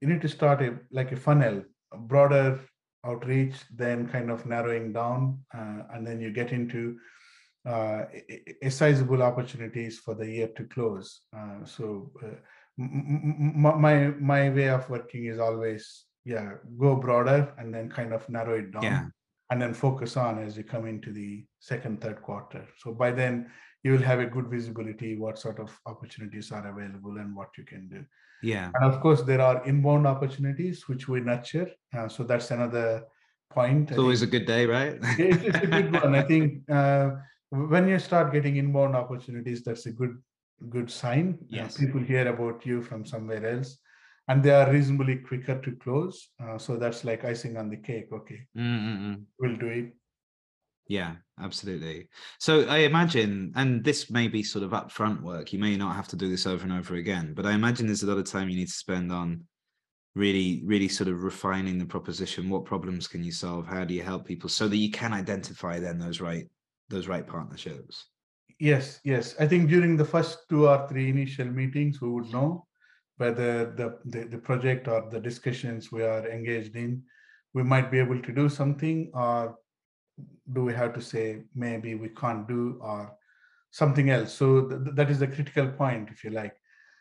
you 0.00 0.08
need 0.08 0.20
to 0.20 0.28
start 0.28 0.60
a 0.60 0.76
like 0.90 1.12
a 1.12 1.16
funnel 1.16 1.62
broader 1.98 2.60
outreach 3.04 3.54
then 3.74 4.08
kind 4.08 4.30
of 4.30 4.46
narrowing 4.46 4.92
down 4.92 5.38
uh, 5.54 5.82
and 5.92 6.06
then 6.06 6.20
you 6.20 6.30
get 6.30 6.52
into 6.52 6.96
uh, 7.66 8.04
a, 8.30 8.56
a 8.62 8.70
sizable 8.70 9.22
opportunities 9.22 9.98
for 9.98 10.14
the 10.14 10.26
year 10.26 10.48
to 10.48 10.64
close 10.64 11.22
uh, 11.36 11.64
so 11.64 12.10
uh, 12.22 12.34
my 12.76 14.08
my 14.20 14.50
way 14.50 14.68
of 14.68 14.88
working 14.90 15.26
is 15.26 15.38
always 15.38 16.04
yeah 16.24 16.52
go 16.78 16.96
broader 16.96 17.52
and 17.58 17.72
then 17.72 17.88
kind 17.88 18.12
of 18.12 18.28
narrow 18.28 18.58
it 18.58 18.72
down 18.72 18.82
yeah. 18.82 19.04
and 19.50 19.62
then 19.62 19.72
focus 19.72 20.16
on 20.16 20.42
as 20.42 20.56
you 20.56 20.64
come 20.64 20.86
into 20.86 21.12
the 21.12 21.44
second 21.60 22.00
third 22.00 22.20
quarter 22.22 22.66
so 22.78 22.92
by 22.92 23.10
then 23.10 23.46
you 23.84 23.92
will 23.92 24.02
have 24.02 24.18
a 24.18 24.26
good 24.26 24.48
visibility 24.48 25.16
what 25.16 25.38
sort 25.38 25.60
of 25.60 25.78
opportunities 25.86 26.50
are 26.50 26.66
available 26.66 27.18
and 27.18 27.36
what 27.36 27.50
you 27.56 27.64
can 27.64 27.86
do. 27.88 28.04
Yeah. 28.42 28.70
And 28.74 28.92
of 28.92 29.00
course 29.00 29.22
there 29.22 29.40
are 29.40 29.64
inbound 29.64 30.06
opportunities 30.06 30.88
which 30.88 31.06
we 31.06 31.20
nurture. 31.20 31.70
Uh, 31.96 32.08
so 32.08 32.24
that's 32.24 32.50
another 32.50 33.04
point. 33.50 33.90
It's 33.90 33.98
I 33.98 34.02
always 34.02 34.22
a 34.22 34.26
good 34.26 34.46
day 34.46 34.66
right? 34.66 34.98
It's 35.18 35.58
a 35.58 35.66
good 35.66 35.92
one. 35.92 36.14
I 36.14 36.22
think 36.22 36.68
uh, 36.70 37.10
when 37.50 37.86
you 37.88 37.98
start 37.98 38.32
getting 38.32 38.56
inbound 38.56 38.96
opportunities 38.96 39.62
that's 39.62 39.86
a 39.86 39.92
good 39.92 40.16
good 40.70 40.90
sign. 40.90 41.38
Uh, 41.42 41.46
yes. 41.60 41.76
people 41.76 42.00
hear 42.00 42.26
about 42.28 42.64
you 42.64 42.80
from 42.80 43.04
somewhere 43.04 43.44
else 43.46 43.78
and 44.28 44.42
they 44.42 44.50
are 44.50 44.72
reasonably 44.72 45.16
quicker 45.16 45.60
to 45.60 45.72
close. 45.72 46.30
Uh, 46.42 46.56
so 46.56 46.78
that's 46.78 47.04
like 47.04 47.24
icing 47.24 47.58
on 47.58 47.68
the 47.68 47.76
cake. 47.76 48.08
Okay. 48.10 48.46
Mm-mm-mm. 48.56 49.24
we'll 49.38 49.56
do 49.56 49.68
it 49.68 49.92
yeah, 50.86 51.16
absolutely. 51.40 52.08
So 52.38 52.66
I 52.68 52.78
imagine, 52.78 53.52
and 53.56 53.82
this 53.82 54.10
may 54.10 54.28
be 54.28 54.42
sort 54.42 54.64
of 54.64 54.72
upfront 54.72 55.22
work. 55.22 55.52
You 55.52 55.58
may 55.58 55.76
not 55.76 55.96
have 55.96 56.08
to 56.08 56.16
do 56.16 56.28
this 56.28 56.46
over 56.46 56.62
and 56.62 56.72
over 56.72 56.96
again, 56.96 57.32
but 57.34 57.46
I 57.46 57.52
imagine 57.52 57.86
there's 57.86 58.02
a 58.02 58.06
lot 58.06 58.18
of 58.18 58.26
time 58.26 58.48
you 58.48 58.56
need 58.56 58.68
to 58.68 58.72
spend 58.72 59.10
on 59.10 59.44
really, 60.14 60.62
really 60.64 60.88
sort 60.88 61.08
of 61.08 61.22
refining 61.24 61.78
the 61.78 61.86
proposition. 61.86 62.50
What 62.50 62.64
problems 62.64 63.08
can 63.08 63.24
you 63.24 63.32
solve? 63.32 63.66
How 63.66 63.84
do 63.84 63.94
you 63.94 64.02
help 64.02 64.26
people 64.26 64.48
so 64.48 64.68
that 64.68 64.76
you 64.76 64.90
can 64.90 65.12
identify 65.12 65.80
then 65.80 65.98
those 65.98 66.20
right 66.20 66.48
those 66.90 67.08
right 67.08 67.26
partnerships? 67.26 68.06
Yes, 68.60 69.00
yes. 69.04 69.34
I 69.40 69.46
think 69.46 69.68
during 69.68 69.96
the 69.96 70.04
first 70.04 70.38
two 70.48 70.68
or 70.68 70.86
three 70.86 71.08
initial 71.08 71.46
meetings, 71.46 72.00
we 72.00 72.10
would 72.10 72.30
know 72.30 72.66
whether 73.16 73.72
the, 73.72 73.98
the, 74.04 74.26
the 74.26 74.38
project 74.38 74.86
or 74.86 75.08
the 75.10 75.20
discussions 75.20 75.90
we 75.90 76.02
are 76.02 76.28
engaged 76.28 76.76
in, 76.76 77.02
we 77.52 77.62
might 77.62 77.90
be 77.90 77.98
able 77.98 78.20
to 78.20 78.32
do 78.32 78.48
something 78.48 79.10
or 79.14 79.56
do 80.52 80.62
we 80.64 80.72
have 80.74 80.94
to 80.94 81.00
say 81.00 81.44
maybe 81.54 81.94
we 81.94 82.08
can't 82.08 82.46
do 82.46 82.78
or 82.80 83.16
something 83.70 84.10
else. 84.10 84.32
So 84.32 84.68
th- 84.68 84.94
that 84.94 85.10
is 85.10 85.18
the 85.18 85.26
critical 85.26 85.68
point, 85.68 86.08
if 86.10 86.22
you 86.24 86.30
like. 86.30 86.54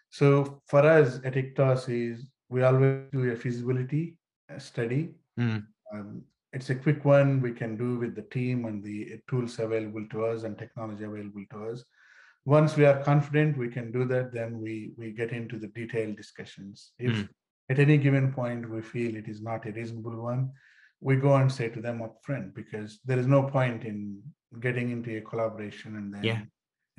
So 0.10 0.62
for 0.68 0.80
us 0.80 1.20
at 1.24 1.34
Iktos 1.34 1.90
is 1.90 2.26
we 2.50 2.64
always 2.64 3.12
do 3.12 3.32
a 3.32 3.36
feasibility 3.36 4.18
uh, 4.54 4.60
study. 4.60 5.16
Mm. 5.40 5.66
Um, 5.94 6.24
it's 6.52 6.70
a 6.70 6.76
quick 6.76 7.04
one 7.04 7.42
we 7.42 7.52
can 7.52 7.78
do 7.78 7.98
with 7.98 8.16
the 8.16 8.22
team 8.24 8.66
and 8.66 8.84
the 8.84 9.20
tools 9.30 9.60
available 9.60 10.06
to 10.12 10.26
us 10.26 10.44
and 10.44 10.58
technology 10.58 11.04
available 11.04 11.44
to 11.52 11.66
us. 11.72 11.84
Once 12.46 12.76
we 12.76 12.86
are 12.86 13.02
confident 13.04 13.58
we 13.58 13.70
can 13.70 13.92
do 13.92 14.06
that, 14.06 14.34
then 14.34 14.60
we 14.60 14.94
we 14.98 15.12
get 15.12 15.32
into 15.32 15.58
the 15.58 15.68
detailed 15.68 16.16
discussions. 16.16 16.92
If 17.00 17.12
Mm. 17.14 17.30
at 17.72 17.80
any 17.80 17.98
given 17.98 18.34
point 18.34 18.70
we 18.70 18.82
feel 18.82 19.16
it 19.16 19.28
is 19.28 19.42
not 19.42 19.66
a 19.66 19.72
reasonable 19.72 20.22
one, 20.22 20.52
we 21.08 21.16
go 21.28 21.32
and 21.42 21.52
say 21.52 21.68
to 21.70 21.82
them 21.86 21.98
upfront 22.08 22.54
because 22.62 22.90
there 23.08 23.20
is 23.24 23.28
no 23.28 23.42
point 23.58 23.84
in 23.92 23.98
getting 24.66 24.88
into 24.96 25.10
a 25.18 25.22
collaboration 25.30 25.92
and 26.00 26.08
then 26.14 26.24
Yeah. 26.30 26.42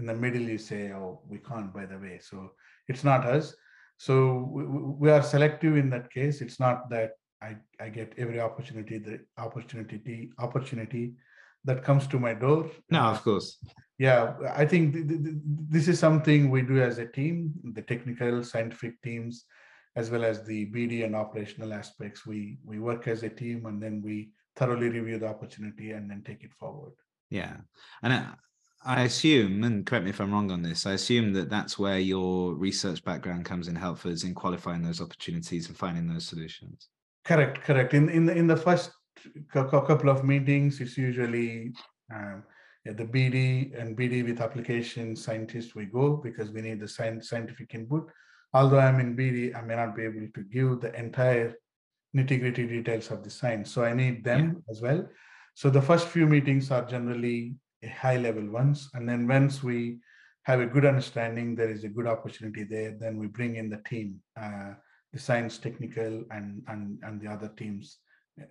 in 0.00 0.04
the 0.10 0.14
middle 0.24 0.42
you 0.54 0.58
say, 0.58 0.82
oh, 0.92 1.22
we 1.32 1.38
can't, 1.48 1.72
by 1.78 1.86
the 1.86 1.98
way. 2.04 2.16
So 2.30 2.36
it's 2.90 3.04
not 3.10 3.20
us. 3.36 3.46
So 3.96 4.14
we, 4.54 4.62
we 5.02 5.08
are 5.10 5.22
selective 5.22 5.76
in 5.82 5.88
that 5.90 6.06
case. 6.18 6.36
It's 6.44 6.60
not 6.66 6.90
that 6.90 7.10
I, 7.48 7.56
I 7.80 7.88
get 7.98 8.12
every 8.18 8.40
opportunity, 8.40 8.98
the 8.98 9.20
opportunity, 9.38 10.30
opportunity 10.38 11.04
that 11.64 11.82
comes 11.88 12.06
to 12.08 12.18
my 12.18 12.34
door. 12.34 12.70
No, 12.90 13.00
of 13.14 13.22
course. 13.22 13.48
yeah, 13.98 14.34
I 14.62 14.66
think 14.66 14.92
th- 14.94 15.08
th- 15.08 15.22
th- 15.24 15.36
this 15.76 15.86
is 15.88 15.98
something 15.98 16.50
we 16.50 16.62
do 16.62 16.78
as 16.88 16.98
a 16.98 17.06
team, 17.18 17.52
the 17.76 17.82
technical, 17.92 18.42
scientific 18.44 19.00
teams, 19.02 19.44
as 19.96 20.10
well 20.10 20.24
as 20.24 20.42
the 20.44 20.66
BD 20.66 21.04
and 21.04 21.14
operational 21.14 21.72
aspects. 21.72 22.26
We 22.26 22.58
we 22.64 22.78
work 22.78 23.08
as 23.08 23.22
a 23.22 23.28
team 23.28 23.66
and 23.66 23.82
then 23.82 24.02
we 24.02 24.30
thoroughly 24.56 24.88
review 24.88 25.18
the 25.18 25.28
opportunity 25.28 25.92
and 25.92 26.10
then 26.10 26.22
take 26.22 26.44
it 26.44 26.52
forward. 26.52 26.92
Yeah. 27.30 27.56
And 28.02 28.12
I, 28.12 28.26
I 28.84 29.02
assume, 29.02 29.64
and 29.64 29.86
correct 29.86 30.04
me 30.04 30.10
if 30.10 30.20
I'm 30.20 30.32
wrong 30.32 30.50
on 30.50 30.62
this, 30.62 30.86
I 30.86 30.92
assume 30.92 31.32
that 31.32 31.48
that's 31.48 31.78
where 31.78 31.98
your 31.98 32.54
research 32.54 33.02
background 33.02 33.44
comes 33.44 33.68
in 33.68 33.74
helpful 33.74 34.10
is 34.10 34.24
in 34.24 34.34
qualifying 34.34 34.82
those 34.82 35.00
opportunities 35.00 35.68
and 35.68 35.76
finding 35.76 36.06
those 36.06 36.26
solutions. 36.26 36.88
Correct, 37.24 37.62
correct. 37.62 37.94
In 37.94 38.08
in 38.08 38.26
the 38.26 38.34
in 38.36 38.46
the 38.46 38.56
first 38.56 38.90
cou- 39.52 39.68
cou- 39.68 39.86
couple 39.86 40.10
of 40.10 40.24
meetings, 40.24 40.80
it's 40.80 40.98
usually 40.98 41.72
um, 42.14 42.42
the 42.84 43.04
BD 43.04 43.80
and 43.80 43.96
BD 43.96 44.22
with 44.22 44.42
application 44.42 45.16
scientists 45.16 45.74
we 45.74 45.86
go 45.86 46.16
because 46.16 46.50
we 46.50 46.60
need 46.60 46.80
the 46.80 46.88
science, 46.88 47.30
scientific 47.30 47.74
input. 47.74 48.10
Although 48.54 48.78
I'm 48.78 49.00
in 49.00 49.16
BD, 49.16 49.54
I 49.54 49.60
may 49.62 49.76
not 49.76 49.94
be 49.96 50.04
able 50.04 50.26
to 50.34 50.42
give 50.44 50.80
the 50.80 50.94
entire 50.98 51.54
nitty 52.16 52.38
gritty 52.40 52.66
details 52.66 53.10
of 53.10 53.22
the 53.24 53.30
science, 53.30 53.70
so 53.72 53.84
I 53.84 53.92
need 53.92 54.24
them 54.24 54.62
as 54.70 54.80
well. 54.80 55.06
So 55.54 55.68
the 55.70 55.82
first 55.82 56.08
few 56.08 56.26
meetings 56.26 56.70
are 56.70 56.84
generally 56.84 57.56
high 58.00 58.16
level 58.16 58.48
ones, 58.48 58.88
and 58.94 59.08
then 59.08 59.26
once 59.28 59.62
we 59.62 59.98
have 60.44 60.60
a 60.60 60.66
good 60.66 60.86
understanding, 60.86 61.54
there 61.56 61.70
is 61.70 61.84
a 61.84 61.88
good 61.88 62.06
opportunity 62.06 62.64
there. 62.64 62.96
Then 62.98 63.18
we 63.18 63.26
bring 63.26 63.56
in 63.56 63.68
the 63.68 63.82
team. 63.88 64.20
Uh, 64.40 64.74
the 65.14 65.20
science 65.20 65.58
technical 65.58 66.24
and 66.32 66.60
and 66.66 66.98
and 67.04 67.20
the 67.20 67.28
other 67.28 67.50
teams 67.56 67.98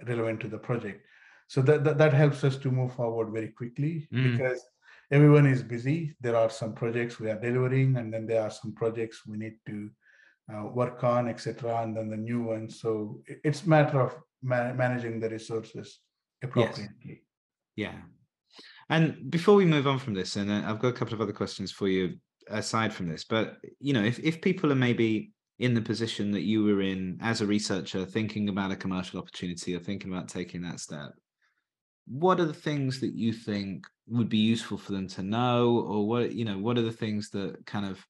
relevant 0.07 0.39
to 0.39 0.47
the 0.47 0.57
project 0.57 1.05
so 1.49 1.61
that 1.61 1.83
that, 1.83 1.97
that 1.97 2.13
helps 2.13 2.41
us 2.45 2.55
to 2.55 2.71
move 2.71 2.93
forward 2.95 3.33
very 3.37 3.49
quickly 3.49 4.07
Mm. 4.13 4.31
because 4.31 4.61
everyone 5.11 5.45
is 5.45 5.61
busy 5.63 6.15
there 6.21 6.35
are 6.35 6.49
some 6.49 6.73
projects 6.73 7.19
we 7.19 7.29
are 7.29 7.39
delivering 7.39 7.97
and 7.97 8.13
then 8.13 8.25
there 8.25 8.41
are 8.41 8.51
some 8.51 8.73
projects 8.73 9.25
we 9.27 9.37
need 9.37 9.55
to 9.65 9.89
uh, 10.53 10.65
work 10.65 11.03
on 11.03 11.27
etc 11.29 11.81
and 11.83 11.95
then 11.95 12.09
the 12.09 12.17
new 12.17 12.41
ones 12.43 12.79
so 12.81 13.21
it- 13.27 13.39
it's 13.43 13.65
matter 13.65 14.01
of 14.01 14.15
ma- 14.41 14.73
managing 14.73 15.19
the 15.19 15.29
resources 15.29 15.99
appropriately 16.43 16.89
Yes. 17.05 17.19
Yeah. 17.75 18.01
And 18.89 19.31
before 19.31 19.55
we 19.55 19.65
move 19.65 19.87
on 19.87 19.97
from 19.97 20.13
this, 20.13 20.35
and 20.35 20.51
uh, 20.51 20.61
I've 20.65 20.79
got 20.79 20.89
a 20.89 20.93
couple 20.93 21.13
of 21.15 21.21
other 21.21 21.33
questions 21.33 21.71
for 21.71 21.87
you 21.87 22.17
aside 22.49 22.93
from 22.93 23.07
this, 23.07 23.23
but 23.23 23.57
you 23.79 23.93
know, 23.93 24.03
if, 24.03 24.19
if 24.19 24.41
people 24.41 24.71
are 24.71 24.75
maybe 24.75 25.31
in 25.59 25.73
the 25.73 25.81
position 25.81 26.29
that 26.31 26.41
you 26.43 26.63
were 26.63 26.81
in 26.81 27.17
as 27.21 27.41
a 27.41 27.47
researcher, 27.47 28.05
thinking 28.05 28.49
about 28.49 28.71
a 28.71 28.75
commercial 28.75 29.19
opportunity 29.19 29.73
or 29.75 29.79
thinking 29.79 30.11
about 30.11 30.27
taking 30.27 30.61
that 30.61 30.79
step, 30.79 31.11
what 32.05 32.39
are 32.39 32.45
the 32.45 32.53
things 32.53 32.99
that 33.01 33.13
you 33.13 33.33
think 33.33 33.85
would 34.07 34.29
be 34.29 34.37
useful 34.37 34.77
for 34.77 34.91
them 34.91 35.07
to 35.07 35.23
know, 35.23 35.77
or 35.79 36.07
what 36.07 36.33
you 36.33 36.45
know, 36.45 36.57
what 36.57 36.77
are 36.77 36.81
the 36.81 36.91
things 36.91 37.29
that 37.31 37.65
kind 37.65 37.85
of 37.85 38.05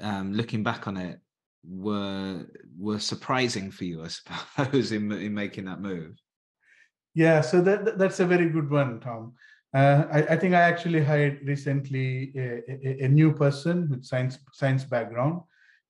um, 0.00 0.32
looking 0.32 0.62
back 0.62 0.86
on 0.88 0.96
it 0.96 1.20
were 1.64 2.46
were 2.78 2.98
surprising 2.98 3.70
for 3.70 3.84
you, 3.84 4.02
I 4.04 4.08
suppose, 4.08 4.92
in 4.92 5.10
in 5.12 5.34
making 5.34 5.66
that 5.66 5.80
move? 5.80 6.16
Yeah, 7.14 7.40
so 7.40 7.60
that, 7.62 7.84
that- 7.84 7.98
that's 7.98 8.20
a 8.20 8.26
very 8.26 8.48
good 8.50 8.70
one, 8.70 9.00
Tom. 9.00 9.34
Uh, 9.74 10.04
I, 10.12 10.18
I 10.34 10.36
think 10.36 10.54
I 10.54 10.60
actually 10.60 11.02
hired 11.02 11.40
recently 11.44 12.32
a, 12.36 12.62
a, 12.70 13.04
a 13.04 13.08
new 13.08 13.32
person 13.32 13.90
with 13.90 14.04
science 14.04 14.38
science 14.52 14.84
background. 14.84 15.40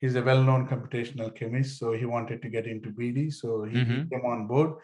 He's 0.01 0.15
a 0.17 0.23
well-known 0.23 0.67
computational 0.69 1.35
chemist, 1.35 1.79
so 1.79 1.93
he 1.93 2.05
wanted 2.05 2.43
to 2.43 2.49
get 2.49 2.67
into 2.67 2.91
BD, 2.91 3.33
so 3.33 3.65
he, 3.65 3.79
Mhm. 3.79 4.11
came 4.11 4.25
on 4.25 4.47
board. 4.47 4.75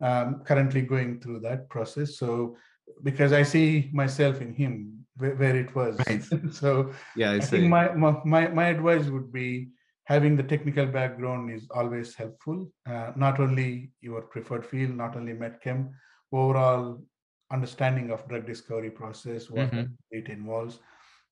Um, 0.00 0.42
currently 0.44 0.82
going 0.82 1.20
through 1.20 1.40
that 1.40 1.68
process. 1.68 2.18
So 2.18 2.56
because 3.02 3.32
I 3.32 3.42
see 3.42 3.90
myself 3.92 4.40
in 4.40 4.52
him 4.54 5.04
where, 5.16 5.34
where 5.34 5.56
it 5.56 5.74
was. 5.74 5.98
Right. 6.06 6.22
so 6.52 6.92
Yeah, 7.16 7.32
I, 7.32 7.36
I 7.36 7.40
think 7.40 7.68
my, 7.68 7.92
my 7.94 8.48
my 8.48 8.68
advice 8.68 9.06
would 9.06 9.32
be 9.32 9.70
having 10.04 10.36
the 10.36 10.42
technical 10.42 10.86
background 10.86 11.50
is 11.50 11.66
always 11.70 12.14
helpful. 12.14 12.70
Uh, 12.86 13.12
not 13.16 13.40
only 13.40 13.90
your 14.00 14.22
preferred 14.22 14.64
field, 14.64 14.96
not 14.96 15.16
only 15.16 15.34
medchem, 15.34 15.90
overall 16.32 17.02
understanding 17.50 18.10
of 18.10 18.26
drug 18.28 18.46
discovery 18.46 18.90
process, 18.90 19.50
what 19.50 19.70
Mhm. 19.70 19.90
it 20.10 20.28
involves, 20.28 20.80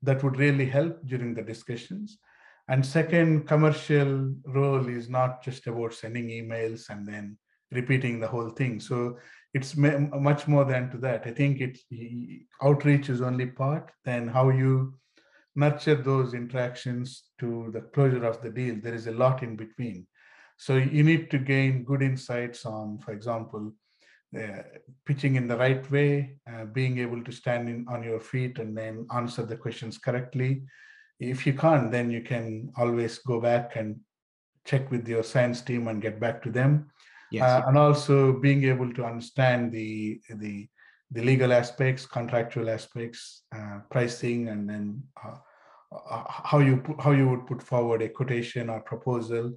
that 0.02 0.22
would 0.22 0.37
really 0.38 0.66
help 0.66 1.00
during 1.07 1.35
the 1.35 1.42
discussions. 1.42 2.18
And 2.68 2.85
second, 2.85 3.46
commercial 3.46 4.35
role 4.44 4.88
is 4.88 5.09
not 5.09 5.42
just 5.42 5.66
about 5.66 5.94
sending 5.94 6.29
emails 6.29 6.90
and 6.90 7.07
then 7.07 7.38
repeating 7.72 8.20
the 8.20 8.29
whole 8.29 8.50
thing. 8.50 8.81
So 8.81 9.18
it's 9.55 9.76
much 9.76 10.46
more 10.46 10.64
than 10.64 10.90
to 10.90 10.98
that. 10.98 11.26
I 11.26 11.31
think 11.31 11.61
it's 11.61 11.85
outreach 12.62 13.09
is 13.09 13.22
only 13.22 13.46
part. 13.46 13.90
Then 14.05 14.29
how 14.29 14.50
you 14.50 14.94
nurture 15.55 15.94
those 15.94 16.35
interactions 16.35 17.31
to 17.40 17.70
the 17.72 17.81
closure 17.81 18.24
of 18.24 18.42
the 18.42 18.50
deal. 18.50 18.76
There 18.83 18.94
is 18.94 19.07
a 19.07 19.12
lot 19.12 19.42
in 19.42 19.57
between. 19.57 20.07
So 20.59 20.76
you 20.76 21.02
need 21.02 21.31
to 21.31 21.38
gain 21.38 21.85
good 21.85 22.02
insights 22.02 22.64
on, 22.66 22.98
for 22.98 23.12
example, 23.12 23.72
uh, 24.37 24.62
pitching 25.05 25.37
in 25.37 25.48
the 25.48 25.57
right 25.57 25.90
way, 25.90 26.38
uh, 26.50 26.64
being 26.64 26.98
able 26.98 27.22
to 27.24 27.33
stand 27.33 27.68
in 27.68 27.87
on 27.88 28.02
your 28.02 28.20
feet 28.20 28.59
and 28.59 28.76
then 28.76 29.07
answer 29.14 29.44
the 29.44 29.57
questions 29.57 29.98
correctly. 29.98 30.64
If 31.20 31.46
you 31.46 31.55
can't, 31.55 31.90
then 31.90 32.11
you 32.11 32.22
can 32.22 32.72
always 32.76 33.18
go 33.18 33.40
back 33.40 33.76
and 33.76 34.00
check 34.66 34.90
with 34.90 35.09
your 35.09 35.22
science 35.22 35.62
team 35.62 35.88
and 35.88 36.02
get 36.02 36.20
back 36.20 36.42
to 36.42 36.50
them. 36.50 36.90
Yes. 37.30 37.42
Uh, 37.42 37.62
and 37.68 37.76
also 37.78 38.32
being 38.34 38.64
able 38.64 38.92
to 38.94 39.04
understand 39.04 39.72
the 39.72 40.20
the 40.36 40.68
the 41.12 41.22
legal 41.22 41.52
aspects, 41.52 42.04
contractual 42.06 42.68
aspects, 42.68 43.42
uh, 43.54 43.78
pricing, 43.90 44.48
and 44.48 44.68
then 44.68 45.02
uh, 45.24 45.36
uh, 46.10 46.24
how 46.28 46.58
you 46.58 46.78
pu- 46.78 46.96
how 47.00 47.12
you 47.12 47.28
would 47.28 47.46
put 47.46 47.62
forward 47.62 48.02
a 48.02 48.08
quotation 48.08 48.68
or 48.70 48.80
proposal, 48.80 49.56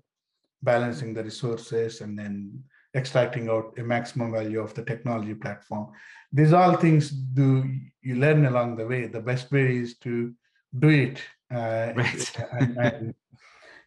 balancing 0.62 1.14
the 1.14 1.24
resources, 1.24 2.02
and 2.02 2.18
then 2.18 2.64
extracting 2.96 3.50
out 3.50 3.74
a 3.78 3.84
maximum 3.84 4.32
value 4.32 4.60
of 4.60 4.74
the 4.74 4.84
technology 4.84 5.34
platform. 5.36 5.88
These 6.32 6.54
all 6.54 6.76
things 6.76 7.10
do 7.12 7.64
you 8.02 8.16
learn 8.16 8.46
along 8.46 8.78
the 8.78 8.86
way. 8.88 9.08
The 9.08 9.22
best 9.22 9.52
way 9.52 9.78
is 9.78 9.98
to 10.00 10.34
do 10.78 10.90
it. 10.90 11.22
Uh, 11.52 11.94
Right. 11.96 12.32
and- 12.60 12.78
and 12.78 13.14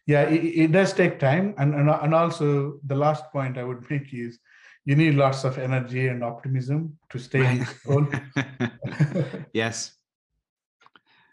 yeah 0.05 0.23
it, 0.23 0.43
it 0.43 0.71
does 0.71 0.93
take 0.93 1.19
time 1.19 1.53
and, 1.57 1.73
and 1.75 1.89
and 1.89 2.13
also 2.13 2.79
the 2.85 2.95
last 2.95 3.31
point 3.31 3.57
i 3.57 3.63
would 3.63 3.89
make 3.89 4.13
is 4.13 4.39
you 4.85 4.95
need 4.95 5.15
lots 5.15 5.43
of 5.45 5.57
energy 5.57 6.07
and 6.07 6.23
optimism 6.23 6.97
to 7.09 7.17
stay 7.17 7.45
in 7.45 7.65
control 7.65 8.07
yes. 9.53 9.93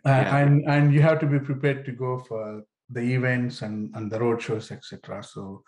Uh, 0.04 0.08
Yeah. 0.08 0.36
and 0.38 0.64
and 0.66 0.94
you 0.94 1.02
have 1.02 1.18
to 1.20 1.26
be 1.26 1.38
prepared 1.38 1.84
to 1.84 1.92
go 1.92 2.18
for 2.18 2.62
the 2.88 3.00
events 3.00 3.62
and 3.62 3.94
and 3.94 4.10
the 4.10 4.18
road 4.18 4.40
shows 4.40 4.70
etc 4.72 5.22
so 5.22 5.62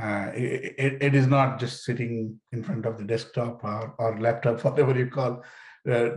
uh, 0.00 0.30
it, 0.34 0.74
it, 0.78 1.02
it 1.02 1.14
is 1.14 1.26
not 1.26 1.60
just 1.60 1.84
sitting 1.84 2.40
in 2.52 2.62
front 2.64 2.84
of 2.86 2.96
the 2.98 3.04
desktop 3.04 3.62
or, 3.62 3.94
or 3.98 4.18
laptop 4.20 4.64
whatever 4.64 4.96
you 4.98 5.08
call 5.10 5.42
uh, 5.90 6.08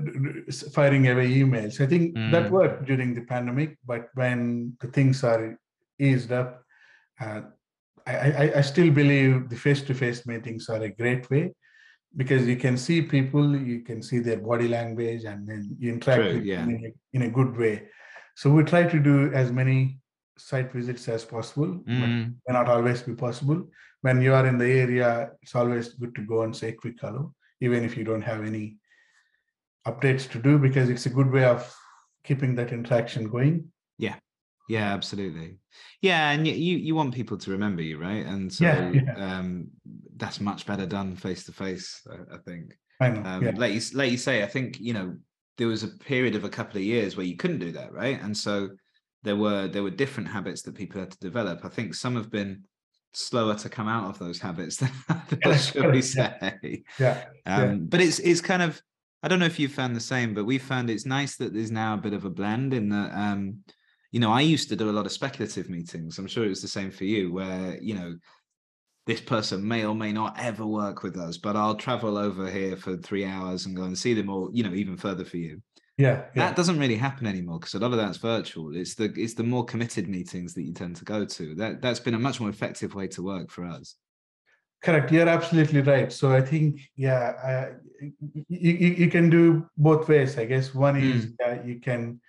firing 0.74 1.08
away 1.10 1.28
emails 1.30 1.82
i 1.82 1.86
think 1.86 2.18
that 2.26 2.46
Mm. 2.46 2.52
worked 2.52 2.86
during 2.86 3.14
the 3.14 3.22
pandemic 3.34 3.78
but 3.86 4.10
when 4.14 4.74
the 4.80 4.88
things 4.88 5.24
are 5.24 5.60
eased 6.00 6.32
up 6.32 6.64
uh, 7.20 7.42
I, 8.06 8.16
I, 8.16 8.52
I 8.58 8.62
still 8.62 8.90
believe 8.90 9.50
the 9.50 9.56
face-to-face 9.58 10.26
meetings 10.26 10.70
are 10.70 10.82
a 10.82 10.90
great 10.90 11.30
way 11.30 11.54
because 12.16 12.48
you 12.48 12.56
can 12.56 12.78
see 12.78 13.02
people, 13.02 13.56
you 13.56 13.82
can 13.82 14.02
see 14.02 14.20
their 14.20 14.38
body 14.38 14.68
language, 14.68 15.26
and 15.26 15.48
then 15.48 15.76
you 15.78 15.92
interact 15.92 16.22
True, 16.22 16.34
with 16.36 16.46
yeah. 16.46 16.64
in 16.64 16.86
a, 16.86 17.16
in 17.18 17.22
a 17.24 17.30
good 17.30 17.56
way. 17.58 17.90
So 18.36 18.50
we 18.50 18.64
try 18.64 18.84
to 18.84 19.00
do 19.00 19.32
as 19.34 19.52
many 19.52 20.00
site 20.38 20.72
visits 20.72 21.08
as 21.10 21.26
possible, 21.26 21.68
but 21.86 22.10
Mm, 22.10 22.36
may 22.48 22.54
not 22.54 22.70
always 22.70 23.02
be 23.02 23.14
possible. 23.14 23.68
When 24.02 24.22
you 24.22 24.34
are 24.34 24.48
in 24.48 24.58
the 24.58 24.72
area, 24.72 25.32
it's 25.42 25.56
always 25.56 25.90
good 25.90 26.16
to 26.16 26.22
go 26.22 26.44
and 26.44 26.56
say 26.56 26.72
quick 26.72 26.96
hello, 27.02 27.34
even 27.60 27.84
if 27.84 27.98
you 27.98 28.04
don't 28.04 28.22
have 28.22 28.46
any 28.46 28.78
updates 29.86 30.30
to 30.32 30.40
do, 30.40 30.58
because 30.58 30.90
it's 30.90 31.08
a 31.08 31.16
good 31.18 31.32
way 31.32 31.44
of 31.44 31.76
keeping 32.24 32.56
that 32.56 32.72
interaction 32.72 33.28
going. 33.28 33.72
Yeah, 34.68 34.94
absolutely. 34.94 35.58
Yeah, 36.02 36.32
and 36.32 36.48
you 36.48 36.54
you 36.54 36.96
want 36.96 37.14
people 37.14 37.38
to 37.38 37.52
remember 37.52 37.82
you, 37.82 37.98
right? 37.98 38.26
And 38.26 38.52
so 38.52 38.66
Yeah, 38.66 38.92
yeah. 38.94 39.40
um, 39.40 39.70
that's 40.16 40.40
much 40.42 40.66
better 40.66 40.86
done 40.86 41.16
face 41.16 41.46
to 41.46 41.52
face. 41.52 42.06
I 42.34 42.38
think. 42.38 42.78
I 43.00 43.10
know. 43.10 43.22
Um, 43.24 43.44
yeah. 43.44 43.52
Like 43.56 43.74
you 43.74 43.82
like 43.94 44.12
you 44.12 44.18
say, 44.18 44.44
I 44.44 44.48
think 44.48 44.80
you 44.80 44.94
know 44.94 45.16
there 45.58 45.68
was 45.68 45.84
a 45.84 45.88
period 45.88 46.36
of 46.36 46.44
a 46.44 46.50
couple 46.50 46.78
of 46.78 46.84
years 46.84 47.16
where 47.16 47.26
you 47.26 47.36
couldn't 47.36 47.60
do 47.60 47.72
that, 47.74 47.92
right? 47.92 48.22
And 48.22 48.36
so 48.36 48.70
there 49.24 49.36
were 49.36 49.68
there 49.68 49.84
were 49.84 49.90
different 49.92 50.30
habits 50.30 50.62
that 50.64 50.76
people 50.76 51.00
had 51.00 51.12
to 51.12 51.20
develop. 51.20 51.64
I 51.64 51.70
think 51.70 51.94
some 51.96 52.16
have 52.16 52.30
been 52.32 52.64
slower 53.14 53.56
to 53.56 53.70
come 53.70 53.88
out 53.88 54.10
of 54.10 54.20
those 54.20 54.40
habits 54.40 54.78
than 54.78 54.92
others, 55.10 55.68
shall 55.68 55.90
we 55.92 55.98
yeah. 55.98 56.02
say? 56.02 56.84
yeah. 57.00 57.24
Yeah. 57.46 57.56
Um, 57.58 57.86
But 57.88 58.02
it's 58.02 58.20
it's 58.20 58.42
kind 58.42 58.62
of 58.62 58.82
I 59.24 59.28
don't 59.28 59.40
know 59.40 59.46
if 59.48 59.60
you've 59.60 59.72
found 59.72 59.96
the 59.96 60.00
same, 60.00 60.34
but 60.34 60.46
we 60.46 60.58
found 60.60 60.90
it's 60.90 61.06
nice 61.06 61.38
that 61.38 61.54
there's 61.54 61.72
now 61.72 61.96
a 61.96 61.98
bit 61.98 62.14
of 62.14 62.26
a 62.26 62.30
blend 62.30 62.74
in 62.74 62.90
that. 62.90 63.12
Um, 63.14 63.64
you 64.18 64.22
know, 64.22 64.32
I 64.32 64.42
used 64.42 64.68
to 64.70 64.76
do 64.76 64.90
a 64.90 64.98
lot 64.98 65.06
of 65.06 65.12
speculative 65.12 65.70
meetings. 65.70 66.18
I'm 66.18 66.26
sure 66.26 66.44
it 66.44 66.50
was 66.50 66.64
the 66.64 66.68
same 66.68 66.90
for 66.90 67.04
you, 67.04 67.32
where 67.32 67.78
you 67.80 67.94
know 67.94 68.18
this 69.06 69.22
person 69.22 69.68
may 69.68 69.86
or 69.86 69.94
may 69.94 70.12
not 70.12 70.36
ever 70.40 70.66
work 70.66 71.04
with 71.04 71.18
us, 71.18 71.38
but 71.38 71.56
I'll 71.56 71.76
travel 71.76 72.18
over 72.18 72.50
here 72.50 72.76
for 72.76 72.98
three 72.98 73.26
hours 73.26 73.68
and 73.68 73.76
go 73.76 73.84
and 73.84 73.96
see 73.96 74.16
them, 74.16 74.28
or 74.28 74.50
you 74.52 74.64
know, 74.64 74.74
even 74.74 74.98
further 74.98 75.24
for 75.24 75.38
you. 75.38 75.62
Yeah. 76.00 76.24
yeah. 76.36 76.48
That 76.48 76.56
doesn't 76.56 76.80
really 76.80 76.96
happen 76.96 77.28
anymore 77.28 77.60
because 77.60 77.76
a 77.76 77.80
lot 77.80 77.92
of 77.92 77.98
that's 77.98 78.18
virtual. 78.18 78.76
It's 78.76 78.96
the 78.96 79.14
it's 79.16 79.36
the 79.36 79.44
more 79.44 79.64
committed 79.66 80.10
meetings 80.10 80.56
that 80.56 80.64
you 80.64 80.74
tend 80.74 80.96
to 80.96 81.06
go 81.06 81.24
to. 81.24 81.54
That 81.54 81.84
that's 81.84 82.00
been 82.00 82.16
a 82.16 82.20
much 82.20 82.40
more 82.40 82.50
effective 82.50 82.96
way 82.96 83.08
to 83.10 83.22
work 83.22 83.52
for 83.52 83.66
us. 83.66 83.98
Correct. 84.82 85.12
You're 85.12 85.30
absolutely 85.30 85.82
right. 85.82 86.12
So 86.12 86.32
I 86.32 86.42
think, 86.42 86.82
yeah, 86.96 87.34
uh, 87.44 87.68
you, 88.48 88.72
you, 88.72 88.90
you 89.02 89.10
can 89.12 89.30
do 89.30 89.70
both 89.78 90.10
ways. 90.10 90.40
I 90.40 90.46
guess 90.46 90.74
one 90.74 90.96
is 90.98 91.34
yeah, 91.40 91.64
you 91.64 91.80
can, 91.80 92.02
uh, 92.10 92.27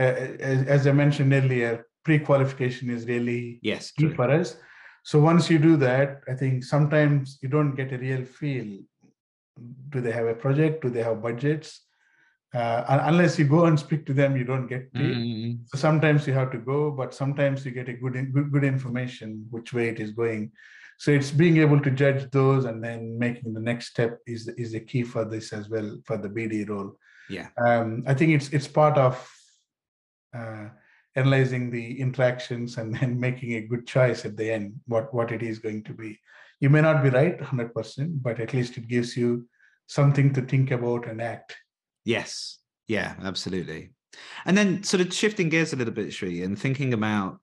as, 0.00 0.66
as 0.66 0.86
I 0.86 0.92
mentioned 0.92 1.32
earlier, 1.32 1.86
pre-qualification 2.04 2.90
is 2.90 3.06
really 3.06 3.58
Yes, 3.62 3.90
key 3.92 4.06
true. 4.06 4.14
for 4.14 4.30
us. 4.30 4.56
So 5.04 5.18
once 5.20 5.50
you 5.50 5.58
do 5.58 5.76
that, 5.78 6.22
I 6.28 6.34
think 6.34 6.64
sometimes 6.64 7.38
you 7.42 7.48
don't 7.48 7.74
get 7.74 7.92
a 7.92 7.98
real 7.98 8.24
feel. 8.24 8.78
Do 9.90 10.00
they 10.00 10.12
have 10.12 10.26
a 10.26 10.34
project? 10.34 10.82
Do 10.82 10.90
they 10.90 11.02
have 11.02 11.22
budgets? 11.22 11.82
Uh, 12.52 12.84
unless 12.88 13.38
you 13.38 13.44
go 13.44 13.66
and 13.66 13.78
speak 13.78 14.04
to 14.06 14.12
them, 14.12 14.36
you 14.36 14.44
don't 14.44 14.66
get 14.66 14.92
to. 14.94 15.00
it. 15.00 15.16
Mm, 15.16 15.58
So 15.66 15.78
sometimes 15.78 16.26
you 16.26 16.32
have 16.32 16.50
to 16.52 16.58
go, 16.58 16.90
but 16.90 17.14
sometimes 17.14 17.64
you 17.64 17.70
get 17.70 17.88
a 17.88 17.92
good, 17.92 18.14
good, 18.32 18.50
good 18.52 18.64
information 18.64 19.46
which 19.50 19.72
way 19.72 19.88
it 19.88 20.00
is 20.00 20.10
going. 20.10 20.50
So 20.98 21.12
it's 21.12 21.30
being 21.30 21.58
able 21.58 21.80
to 21.80 21.90
judge 21.90 22.30
those 22.30 22.64
and 22.64 22.82
then 22.84 23.18
making 23.18 23.54
the 23.54 23.60
next 23.60 23.86
step 23.88 24.18
is 24.26 24.48
is 24.58 24.72
the 24.72 24.80
key 24.80 25.02
for 25.02 25.24
this 25.24 25.52
as 25.52 25.70
well 25.70 25.98
for 26.04 26.18
the 26.18 26.28
BD 26.28 26.68
role. 26.68 26.90
Yeah. 27.30 27.48
Um, 27.56 28.04
I 28.06 28.14
think 28.14 28.32
it's 28.32 28.48
it's 28.50 28.68
part 28.68 28.98
of 28.98 29.14
uh, 30.34 30.68
analyzing 31.16 31.70
the 31.70 32.00
interactions 32.00 32.76
and 32.76 32.94
then 32.94 33.18
making 33.18 33.54
a 33.54 33.66
good 33.66 33.86
choice 33.86 34.24
at 34.24 34.36
the 34.36 34.50
end 34.50 34.74
what 34.86 35.12
what 35.12 35.32
it 35.32 35.42
is 35.42 35.58
going 35.58 35.82
to 35.84 35.92
be. 35.92 36.18
You 36.60 36.70
may 36.70 36.82
not 36.82 37.02
be 37.02 37.08
right 37.08 37.40
100%, 37.40 38.22
but 38.22 38.38
at 38.38 38.52
least 38.52 38.76
it 38.76 38.86
gives 38.86 39.16
you 39.16 39.48
something 39.86 40.32
to 40.34 40.42
think 40.42 40.70
about 40.70 41.08
and 41.08 41.22
act. 41.22 41.56
Yes. 42.04 42.58
Yeah, 42.86 43.14
absolutely. 43.22 43.90
And 44.44 44.58
then 44.58 44.82
sort 44.82 45.00
of 45.00 45.14
shifting 45.14 45.48
gears 45.48 45.72
a 45.72 45.76
little 45.76 45.94
bit, 45.94 46.12
Sri, 46.12 46.42
and 46.42 46.58
thinking 46.58 46.92
about 46.92 47.40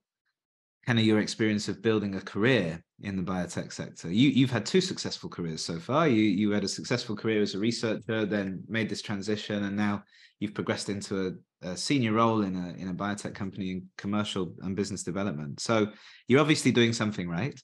kind 0.85 0.99
of 0.99 1.05
your 1.05 1.19
experience 1.19 1.67
of 1.67 1.81
building 1.81 2.15
a 2.15 2.21
career 2.21 2.83
in 3.01 3.17
the 3.17 3.23
biotech 3.23 3.71
sector. 3.73 4.11
You 4.11 4.29
you've 4.29 4.51
had 4.51 4.65
two 4.65 4.81
successful 4.81 5.29
careers 5.29 5.63
so 5.63 5.79
far. 5.79 6.07
You 6.07 6.23
you 6.23 6.51
had 6.51 6.63
a 6.63 6.69
successful 6.69 7.15
career 7.15 7.41
as 7.41 7.55
a 7.55 7.59
researcher, 7.59 8.25
then 8.25 8.63
made 8.67 8.89
this 8.89 9.01
transition, 9.01 9.65
and 9.65 9.75
now 9.75 10.03
you've 10.39 10.53
progressed 10.53 10.89
into 10.89 11.27
a, 11.27 11.31
a 11.61 11.75
senior 11.75 12.13
role 12.13 12.43
in 12.43 12.55
a 12.55 12.81
in 12.81 12.89
a 12.89 12.93
biotech 12.93 13.33
company 13.33 13.71
in 13.71 13.89
commercial 13.97 14.53
and 14.61 14.75
business 14.75 15.03
development. 15.03 15.59
So 15.59 15.87
you're 16.27 16.41
obviously 16.41 16.71
doing 16.71 16.93
something 16.93 17.27
right. 17.27 17.59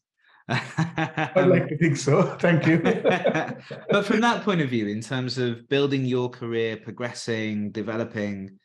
I'd 0.50 1.36
like 1.48 1.70
to 1.70 1.78
think 1.78 1.98
so. 1.98 2.36
Thank 2.38 2.68
you. 2.68 2.80
but 3.90 4.06
from 4.06 4.20
that 4.22 4.44
point 4.44 4.62
of 4.62 4.70
view, 4.70 4.88
in 4.88 5.02
terms 5.02 5.38
of 5.38 5.68
building 5.70 6.06
your 6.06 6.30
career, 6.30 6.78
progressing, 6.78 7.72
developing, 7.72 8.60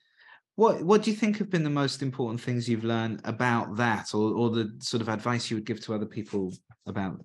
what 0.57 0.83
what 0.83 1.03
do 1.03 1.11
you 1.11 1.17
think 1.17 1.39
have 1.39 1.51
been 1.51 1.63
the 1.63 1.71
most 1.71 2.03
important 2.03 2.41
things 2.41 2.69
you've 2.69 2.85
learned 2.85 3.21
about 3.25 3.77
that, 3.77 4.15
or 4.15 4.33
or 4.33 4.51
the 4.51 4.77
sort 4.81 5.03
of 5.03 5.09
advice 5.09 5.51
you 5.51 5.57
would 5.57 5.67
give 5.67 5.81
to 5.83 5.95
other 5.95 6.07
people 6.07 6.53
about 6.87 7.21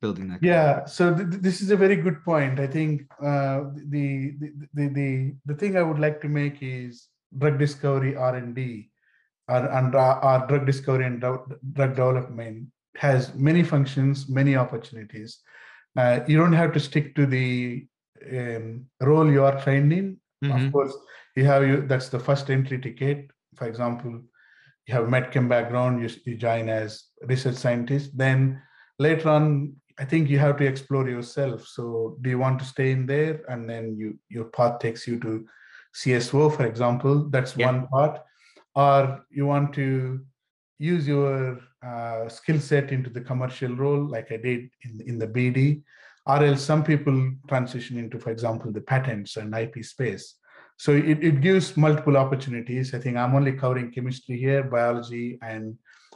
building 0.00 0.28
their 0.28 0.38
career? 0.38 0.52
Yeah, 0.52 0.84
so 0.86 1.14
th- 1.14 1.42
this 1.42 1.60
is 1.60 1.70
a 1.70 1.76
very 1.76 1.96
good 1.96 2.24
point. 2.24 2.58
I 2.58 2.66
think 2.66 3.02
uh, 3.22 3.64
the, 3.74 4.36
the 4.40 4.52
the 4.72 4.88
the 4.88 5.34
the 5.44 5.54
thing 5.54 5.76
I 5.76 5.82
would 5.82 5.98
like 5.98 6.22
to 6.22 6.28
make 6.28 6.58
is 6.62 7.08
drug 7.38 7.58
discovery 7.58 8.16
R 8.16 8.36
and 8.36 8.54
D, 8.54 8.90
or 9.48 9.66
and 9.66 9.94
our, 9.94 10.18
our 10.20 10.46
drug 10.46 10.66
discovery 10.66 11.06
and 11.06 11.20
drug 11.20 11.54
development 11.72 12.68
has 12.96 13.34
many 13.34 13.62
functions, 13.62 14.28
many 14.28 14.56
opportunities. 14.56 15.40
Uh, 15.96 16.20
you 16.26 16.36
don't 16.38 16.52
have 16.52 16.72
to 16.72 16.80
stick 16.80 17.14
to 17.14 17.26
the 17.26 17.86
um, 18.30 18.86
role 19.00 19.30
you 19.30 19.44
are 19.44 19.60
trained 19.62 19.92
in. 19.92 20.18
Mhm. 20.44 20.66
Of 20.66 20.72
course, 20.72 20.96
you 21.34 21.44
have 21.44 21.66
you. 21.66 21.86
That's 21.86 22.08
the 22.08 22.20
first 22.20 22.50
entry 22.50 22.78
ticket. 22.78 23.30
For 23.56 23.66
example, 23.66 24.22
you 24.86 24.94
have 24.94 25.04
a 25.04 25.10
medchem 25.10 25.48
background. 25.48 26.02
You, 26.02 26.10
you 26.24 26.36
join 26.36 26.68
as 26.68 27.04
research 27.22 27.56
scientist. 27.56 28.16
Then 28.16 28.60
later 28.98 29.28
on 29.28 29.74
i 29.98 30.04
think 30.04 30.28
you 30.28 30.38
have 30.38 30.56
to 30.56 30.66
explore 30.66 31.08
yourself 31.08 31.66
so 31.66 32.16
do 32.22 32.30
you 32.30 32.38
want 32.38 32.58
to 32.58 32.64
stay 32.64 32.90
in 32.90 33.06
there 33.06 33.40
and 33.48 33.68
then 33.68 33.96
you 33.96 34.18
your 34.28 34.44
path 34.46 34.78
takes 34.78 35.06
you 35.06 35.18
to 35.20 35.46
cso 36.00 36.40
for 36.56 36.64
example 36.72 37.14
that's 37.34 37.52
Yeah. 37.56 37.66
one 37.70 37.80
part 37.94 38.14
or 38.84 39.00
you 39.30 39.46
want 39.46 39.68
to 39.80 39.86
use 40.78 41.04
your 41.08 41.58
uh, 41.90 42.28
skill 42.28 42.60
set 42.70 42.86
into 42.96 43.10
the 43.16 43.24
commercial 43.30 43.72
role 43.84 44.02
like 44.14 44.28
i 44.36 44.38
did 44.48 44.60
in, 44.86 44.92
in 45.10 45.16
the 45.22 45.30
bd 45.36 45.82
or 46.26 46.38
else 46.48 46.62
some 46.70 46.82
people 46.90 47.16
transition 47.48 47.94
into 48.02 48.18
for 48.24 48.30
example 48.36 48.68
the 48.72 48.84
patents 48.92 49.36
and 49.40 49.54
ip 49.62 49.76
space 49.94 50.26
so 50.84 50.90
it, 50.92 51.18
it 51.30 51.36
gives 51.40 51.66
multiple 51.86 52.16
opportunities 52.24 52.92
i 52.96 52.98
think 52.98 53.16
i'm 53.16 53.34
only 53.38 53.52
covering 53.62 53.90
chemistry 53.96 54.36
here 54.46 54.62
biology 54.76 55.38
and 55.42 55.64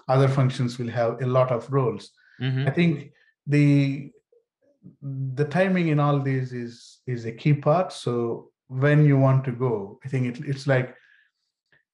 other 0.08 0.28
functions 0.38 0.78
will 0.78 0.92
have 1.00 1.12
a 1.22 1.26
lot 1.38 1.50
of 1.58 1.62
roles 1.78 2.04
Mhm. 2.40 2.66
I 2.68 2.70
think 2.78 2.92
the 3.54 3.66
the 5.38 5.44
timing 5.44 5.88
in 5.88 5.98
all 6.04 6.18
these 6.28 6.48
is 6.64 7.00
is 7.06 7.26
a 7.26 7.32
key 7.40 7.52
part. 7.66 7.92
So 7.92 8.14
when 8.70 9.04
you 9.04 9.18
want 9.18 9.44
to 9.44 9.52
go, 9.52 9.98
I 10.04 10.08
think 10.08 10.26
it, 10.26 10.44
it's 10.46 10.66
like 10.66 10.94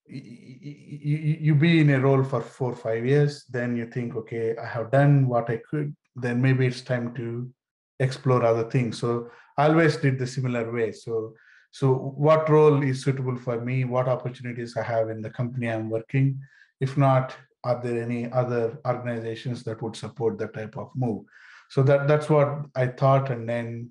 you, 0.07 1.39
you 1.41 1.55
be 1.55 1.81
in 1.81 1.91
a 1.91 2.01
role 2.01 2.23
for 2.23 2.43
four 2.43 2.73
or 2.73 2.77
five 2.77 3.05
years, 3.07 3.45
then 3.49 3.77
you 3.77 3.87
think, 3.87 4.15
okay, 4.15 4.55
I 4.57 4.67
have 4.67 4.91
done 4.91 5.27
what 5.27 5.51
I 5.51 5.61
could. 5.71 5.97
Then 6.15 6.41
maybe 6.41 6.67
it's 6.67 6.83
time 6.83 7.15
to 7.15 7.51
explore 7.99 8.45
other 8.45 8.71
things. 8.71 8.99
So 8.99 9.31
I 9.57 9.69
always 9.69 9.97
did 9.97 10.19
the 10.19 10.27
similar 10.27 10.71
way. 10.71 10.93
So 10.93 11.35
so 11.73 11.95
what 11.95 12.49
role 12.49 12.83
is 12.83 13.03
suitable 13.03 13.37
for 13.37 13.61
me? 13.61 13.85
What 13.85 14.09
opportunities 14.09 14.77
I 14.77 14.83
have 14.83 15.11
in 15.11 15.21
the 15.21 15.31
company 15.31 15.69
I'm 15.69 15.91
working? 15.91 16.41
If 16.81 16.97
not, 16.97 17.37
are 17.67 17.83
there 17.83 18.01
any 18.01 18.31
other 18.33 18.79
organizations 18.87 19.65
that 19.65 19.83
would 19.83 19.97
support 19.97 20.39
that 20.39 20.55
type 20.55 20.77
of 20.77 20.91
move 20.95 21.25
so 21.69 21.83
that 21.83 22.07
that's 22.09 22.29
what 22.31 22.49
i 22.77 22.87
thought 22.87 23.31
and 23.31 23.49
then 23.49 23.91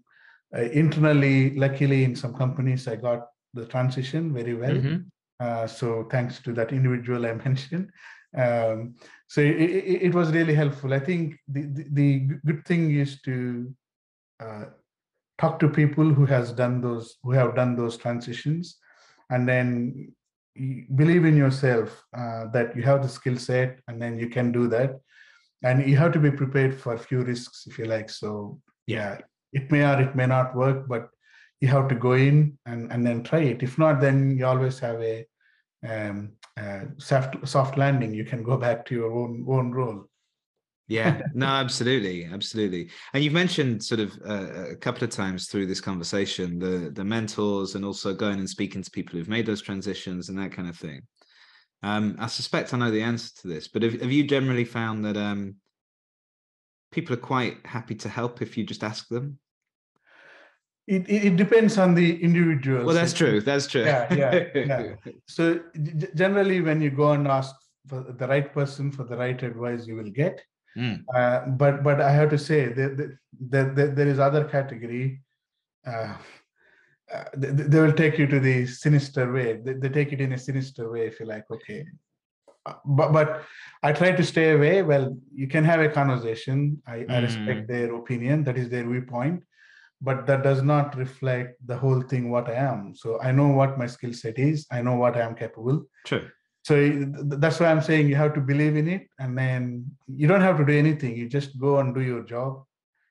internally 0.62 1.56
luckily 1.56 2.04
in 2.04 2.16
some 2.16 2.34
companies 2.34 2.88
i 2.88 2.96
got 2.96 3.28
the 3.56 3.66
transition 3.66 4.34
very 4.34 4.54
well. 4.54 4.76
Mhm. 4.76 5.06
uh, 5.40 5.68
so 5.68 6.08
thanks 6.12 6.40
to 6.42 6.54
that 6.54 6.72
individual 6.72 7.26
i 7.26 7.34
mentioned. 7.48 7.90
Um, 8.38 8.96
so 9.28 9.42
it, 9.42 9.56
it, 9.56 10.02
it 10.08 10.14
was 10.14 10.32
really 10.32 10.54
helpful. 10.54 10.94
I 10.94 11.00
think 11.00 11.38
the, 11.48 11.62
the, 11.62 11.84
the 11.94 12.10
good 12.46 12.66
thing 12.66 12.94
is 12.94 13.22
to 13.22 13.74
uh, 14.42 14.66
talk 15.38 15.60
to 15.60 15.70
people 15.70 16.14
who 16.14 16.26
has 16.26 16.52
done 16.52 16.82
those 16.82 17.16
who 17.24 17.32
have 17.32 17.56
done 17.56 17.76
those 17.76 17.98
transitions. 17.98 18.78
And 19.30 19.48
then 19.48 20.14
believe 20.96 21.26
in 21.26 21.36
yourself 21.36 22.04
uh, 22.16 22.48
that 22.48 22.76
you 22.76 22.84
have 22.84 23.02
the 23.02 23.10
skill 23.10 23.38
set 23.38 23.80
and 23.88 24.02
then 24.02 24.20
you 24.20 24.30
can 24.30 24.52
do 24.52 24.68
that. 24.68 25.00
And 25.64 25.88
you 25.90 25.98
have 25.98 26.12
to 26.14 26.20
be 26.20 26.32
prepared 26.32 26.80
for 26.80 26.94
a 26.94 27.00
few 27.00 27.22
risks 27.22 27.66
if 27.68 27.80
you 27.80 27.86
like. 27.86 28.10
So 28.10 28.60
yeah 28.88 29.20
it 29.56 29.72
may 29.72 29.84
or 29.84 30.00
it 30.02 30.16
may 30.16 30.28
not 30.28 30.56
work 30.56 30.88
but 30.88 31.10
you 31.62 31.68
have 31.70 31.88
to 31.88 31.96
go 31.96 32.12
in 32.14 32.58
and, 32.66 32.92
and 32.92 33.06
then 33.06 33.24
try 33.24 33.40
it. 33.40 33.64
If 33.64 33.78
not 33.78 34.02
then 34.02 34.38
you 34.38 34.46
always 34.46 34.78
have 34.80 35.02
a 35.02 35.26
um, 35.88 36.34
uh, 36.58 36.82
soft 36.98 37.48
soft 37.48 37.78
landing. 37.78 38.14
You 38.14 38.26
can 38.26 38.44
go 38.44 38.58
back 38.66 38.86
to 38.86 38.96
your 38.96 39.12
own 39.12 39.46
own 39.48 39.72
role. 39.72 40.10
Yeah. 40.88 41.22
No 41.34 41.48
absolutely. 41.48 42.26
Absolutely. 42.26 42.90
And 43.14 43.24
you've 43.24 43.34
mentioned 43.34 43.84
sort 43.84 44.02
of 44.02 44.14
uh, 44.28 44.72
a 44.72 44.76
couple 44.76 45.04
of 45.04 45.10
times 45.10 45.48
through 45.48 45.68
this 45.68 45.82
conversation 45.82 46.60
the 46.60 46.92
the 46.94 47.04
mentors 47.04 47.76
and 47.76 47.84
also 47.84 48.14
going 48.14 48.40
and 48.40 48.50
speaking 48.50 48.84
to 48.84 48.92
people 48.92 49.18
who've 49.18 49.36
made 49.38 49.46
those 49.46 49.62
transitions 49.62 50.30
and 50.30 50.38
that 50.38 50.52
kind 50.52 50.70
of 50.70 50.78
thing. 50.78 51.02
Um, 51.84 52.16
i 52.20 52.28
suspect 52.28 52.74
i 52.74 52.78
know 52.78 52.90
the 52.90 53.04
answer 53.04 53.30
to 53.42 53.48
this 53.48 53.68
but 53.68 53.84
have, 53.84 54.02
have 54.02 54.12
you 54.12 54.24
generally 54.24 54.66
found 54.66 55.06
that 55.06 55.18
um, 55.18 55.56
people 56.92 57.14
are 57.14 57.30
quite 57.34 57.58
happy 57.64 57.96
to 57.96 58.10
help 58.10 58.42
if 58.42 58.58
you 58.58 58.64
just 58.64 58.84
ask 58.84 59.08
them 59.10 59.38
it, 60.88 61.10
it 61.10 61.36
depends 61.36 61.78
on 61.78 61.96
the 61.96 62.22
individual 62.22 62.86
well 62.86 62.96
that's 62.96 63.14
true 63.14 63.42
that's 63.42 63.68
true 63.68 63.84
yeah 63.84 64.14
yeah, 64.14 64.44
yeah. 64.56 64.94
so 65.28 65.60
generally 66.14 66.62
when 66.62 66.82
you 66.82 66.90
go 66.90 67.12
and 67.12 67.28
ask 67.28 67.56
for 67.88 68.04
the 68.18 68.28
right 68.28 68.54
person 68.54 68.92
for 68.92 69.04
the 69.04 69.18
right 69.18 69.42
advice 69.42 69.88
you 69.88 69.96
will 69.96 70.12
get 70.12 70.42
Mm. 70.78 71.04
Uh, 71.14 71.48
but 71.48 71.84
but 71.84 72.02
I 72.02 72.12
have 72.12 72.30
to 72.32 72.38
say 72.38 72.66
that 72.74 73.18
there, 73.40 73.74
there, 73.74 73.88
there 73.88 74.08
is 74.08 74.20
other 74.20 74.44
category. 74.44 75.22
Uh, 75.88 76.16
uh, 77.14 77.24
they, 77.38 77.50
they, 77.50 77.80
will 77.80 77.94
take 77.94 78.18
you 78.18 78.28
to 78.28 78.40
the 78.40 78.66
sinister 78.66 79.32
way. 79.32 79.62
They, 79.64 79.74
they, 79.74 79.90
take 79.90 80.12
it 80.12 80.20
in 80.20 80.34
a 80.34 80.38
sinister 80.38 80.92
way. 80.92 81.06
If 81.08 81.20
you 81.20 81.28
like, 81.28 81.46
okay. 81.52 81.86
Uh, 82.66 82.74
but 82.84 83.14
but 83.14 83.44
I 83.84 83.94
try 83.94 84.12
to 84.12 84.24
stay 84.24 84.52
away. 84.52 84.82
Well, 84.82 85.18
you 85.34 85.48
can 85.48 85.64
have 85.64 85.80
a 85.80 85.88
conversation. 85.88 86.82
I, 86.88 86.98
mm. 86.98 87.12
I 87.12 87.20
respect 87.20 87.62
mm. 87.62 87.68
their 87.68 87.96
opinion. 87.96 88.44
That 88.44 88.58
is 88.58 88.70
their 88.70 88.84
viewpoint. 88.84 89.44
But 90.02 90.28
that 90.28 90.44
does 90.44 90.62
not 90.62 90.96
reflect 90.98 91.56
the 91.66 91.78
whole 91.78 92.02
thing. 92.02 92.30
What 92.30 92.50
I 92.50 92.54
am. 92.54 92.94
So 92.96 93.20
I 93.22 93.32
know 93.32 93.48
what 93.48 93.78
my 93.78 93.88
skill 93.88 94.14
set 94.14 94.38
is. 94.38 94.68
I 94.72 94.82
know 94.82 94.96
what 94.96 95.16
I 95.16 95.22
am 95.22 95.36
capable. 95.36 95.86
True 96.06 96.28
so 96.66 96.76
that's 97.42 97.60
why 97.60 97.68
i'm 97.68 97.82
saying 97.82 98.08
you 98.10 98.16
have 98.16 98.34
to 98.34 98.42
believe 98.42 98.76
in 98.76 98.88
it 98.88 99.08
and 99.20 99.38
then 99.38 99.86
you 100.08 100.28
don't 100.28 100.42
have 100.42 100.58
to 100.58 100.66
do 100.66 100.78
anything 100.78 101.16
you 101.16 101.30
just 101.30 101.60
go 101.60 101.78
and 101.80 101.94
do 101.94 102.02
your 102.02 102.24
job 102.24 102.64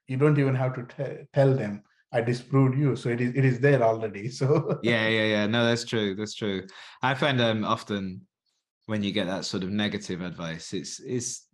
you 0.09 0.16
don't 0.16 0.39
even 0.39 0.55
have 0.55 0.74
to 0.74 0.82
t- 0.95 1.24
tell 1.32 1.55
them 1.55 1.82
i 2.12 2.20
disproved 2.20 2.76
you 2.76 2.97
so 2.97 3.09
it 3.09 3.20
is 3.20 3.32
it 3.35 3.45
is 3.45 3.61
there 3.61 3.82
already 3.82 4.28
so 4.41 4.78
yeah 4.82 5.07
yeah 5.07 5.26
yeah 5.35 5.47
no 5.47 5.64
that's 5.64 5.85
true 5.85 6.14
that's 6.16 6.35
true 6.35 6.66
i 7.03 7.14
find 7.14 7.41
um 7.41 7.64
often 7.64 8.20
when 8.87 9.03
you 9.03 9.12
get 9.12 9.26
that 9.26 9.45
sort 9.45 9.62
of 9.62 9.70
negative 9.70 10.20
advice 10.20 10.72
it's 10.72 10.99
it's 11.01 11.47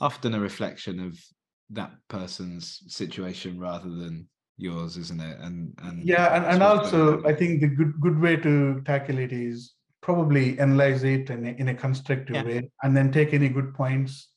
often 0.00 0.34
a 0.34 0.40
reflection 0.40 1.00
of 1.00 1.18
that 1.72 1.92
person's 2.08 2.82
situation 2.88 3.58
rather 3.60 3.88
than 3.88 4.28
yours 4.56 4.96
isn't 4.96 5.20
it? 5.20 5.38
And 5.40 5.74
and 5.82 6.04
yeah 6.04 6.34
and, 6.36 6.44
and 6.46 6.62
also 6.62 7.24
i 7.24 7.34
think 7.34 7.60
the 7.60 7.68
good 7.68 7.94
good 8.00 8.18
way 8.20 8.36
to 8.36 8.82
tackle 8.84 9.18
it 9.18 9.32
is 9.32 9.74
probably 10.02 10.58
analyze 10.58 11.04
it 11.04 11.30
in 11.30 11.46
a, 11.46 11.50
in 11.50 11.68
a 11.68 11.74
constructive 11.74 12.36
yeah. 12.36 12.44
way 12.44 12.70
and 12.82 12.96
then 12.96 13.12
take 13.12 13.34
any 13.34 13.48
good 13.48 13.74
points 13.74 14.28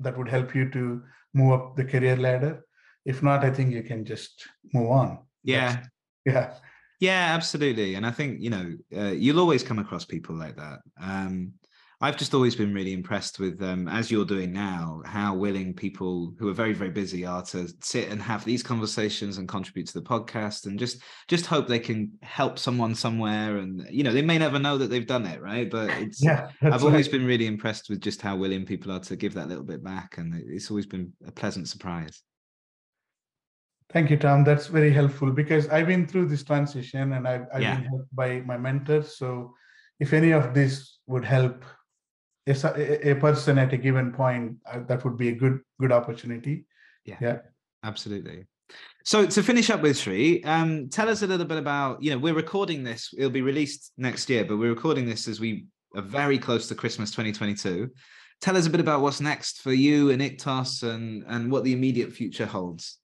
that 0.00 0.16
would 0.16 0.28
help 0.28 0.54
you 0.54 0.68
to 0.70 1.02
move 1.32 1.52
up 1.52 1.76
the 1.76 1.84
career 1.84 2.16
ladder. 2.16 2.64
If 3.04 3.22
not 3.22 3.44
i 3.44 3.50
think 3.50 3.72
you 3.72 3.82
can 3.82 4.04
just 4.04 4.46
move 4.72 4.90
on. 4.90 5.18
Yeah. 5.42 5.72
That's, 5.72 5.88
yeah. 6.26 6.54
Yeah 7.00 7.34
absolutely. 7.34 7.94
And 7.94 8.06
i 8.06 8.10
think 8.10 8.40
you 8.40 8.50
know 8.50 8.76
uh, 8.96 9.14
you'll 9.22 9.40
always 9.40 9.62
come 9.62 9.78
across 9.78 10.04
people 10.04 10.36
like 10.36 10.56
that. 10.56 10.80
Um 11.00 11.54
I've 12.02 12.16
just 12.16 12.34
always 12.34 12.56
been 12.56 12.74
really 12.74 12.92
impressed 12.92 13.38
with, 13.38 13.62
um, 13.62 13.86
as 13.86 14.10
you're 14.10 14.24
doing 14.24 14.52
now, 14.52 15.02
how 15.04 15.36
willing 15.36 15.72
people 15.72 16.34
who 16.36 16.48
are 16.48 16.52
very, 16.52 16.72
very 16.72 16.90
busy 16.90 17.24
are 17.24 17.42
to 17.44 17.68
sit 17.80 18.08
and 18.08 18.20
have 18.20 18.44
these 18.44 18.60
conversations 18.60 19.38
and 19.38 19.46
contribute 19.46 19.86
to 19.86 19.94
the 19.94 20.04
podcast, 20.04 20.66
and 20.66 20.80
just 20.80 21.00
just 21.28 21.46
hope 21.46 21.68
they 21.68 21.78
can 21.78 22.10
help 22.22 22.58
someone 22.58 22.96
somewhere. 22.96 23.58
And 23.58 23.86
you 23.88 24.02
know, 24.02 24.12
they 24.12 24.20
may 24.20 24.36
never 24.36 24.58
know 24.58 24.76
that 24.78 24.90
they've 24.90 25.06
done 25.06 25.26
it, 25.26 25.40
right? 25.40 25.70
But 25.70 25.90
it's 26.02 26.20
yeah, 26.20 26.50
I've 26.60 26.82
always 26.82 27.06
been 27.06 27.24
really 27.24 27.46
impressed 27.46 27.88
with 27.88 28.00
just 28.00 28.20
how 28.20 28.36
willing 28.36 28.66
people 28.66 28.90
are 28.90 29.00
to 29.00 29.14
give 29.14 29.34
that 29.34 29.48
little 29.48 29.64
bit 29.64 29.84
back, 29.84 30.18
and 30.18 30.34
it's 30.34 30.70
always 30.70 30.86
been 30.86 31.12
a 31.24 31.30
pleasant 31.30 31.68
surprise. 31.68 32.20
Thank 33.92 34.10
you, 34.10 34.16
Tom. 34.16 34.42
That's 34.42 34.66
very 34.66 34.90
helpful 34.90 35.30
because 35.30 35.68
I've 35.68 35.86
been 35.86 36.08
through 36.08 36.26
this 36.26 36.42
transition 36.42 37.12
and 37.12 37.28
I've, 37.28 37.46
I've 37.52 37.60
yeah. 37.60 37.76
been 37.76 37.84
helped 37.84 38.16
by 38.16 38.40
my 38.40 38.56
mentors. 38.56 39.18
So 39.18 39.54
if 40.00 40.14
any 40.14 40.30
of 40.30 40.54
this 40.54 40.98
would 41.06 41.26
help 41.26 41.62
a, 42.46 43.10
a 43.10 43.14
person 43.14 43.58
at 43.58 43.72
a 43.72 43.76
given 43.76 44.12
point 44.12 44.56
uh, 44.66 44.80
that 44.86 45.04
would 45.04 45.16
be 45.16 45.28
a 45.28 45.34
good 45.34 45.60
good 45.80 45.92
opportunity 45.92 46.64
yeah 47.04 47.16
yeah 47.20 47.38
absolutely 47.84 48.44
so 49.04 49.26
to 49.26 49.42
finish 49.42 49.68
up 49.68 49.82
with 49.82 49.98
Sri, 49.98 50.42
um, 50.44 50.88
tell 50.88 51.08
us 51.08 51.22
a 51.22 51.26
little 51.26 51.44
bit 51.46 51.58
about, 51.58 52.02
you 52.02 52.10
know, 52.10 52.18
we're 52.18 52.34
recording 52.34 52.84
this, 52.84 53.12
it'll 53.16 53.30
be 53.30 53.42
released 53.42 53.92
next 53.98 54.30
year, 54.30 54.44
but 54.44 54.56
we're 54.56 54.70
recording 54.70 55.06
this 55.06 55.26
as 55.26 55.40
we 55.40 55.66
are 55.96 56.02
very 56.02 56.38
close 56.38 56.68
to 56.68 56.74
Christmas 56.74 57.10
2022. 57.10 57.90
Tell 58.40 58.56
us 58.56 58.66
a 58.66 58.70
bit 58.70 58.80
about 58.80 59.00
what's 59.00 59.20
next 59.20 59.60
for 59.60 59.72
you 59.72 60.10
and 60.10 60.22
Iktos 60.22 60.82
and, 60.88 61.24
and 61.26 61.50
what 61.50 61.64
the 61.64 61.72
immediate 61.72 62.12
future 62.12 62.46
holds. 62.46 62.98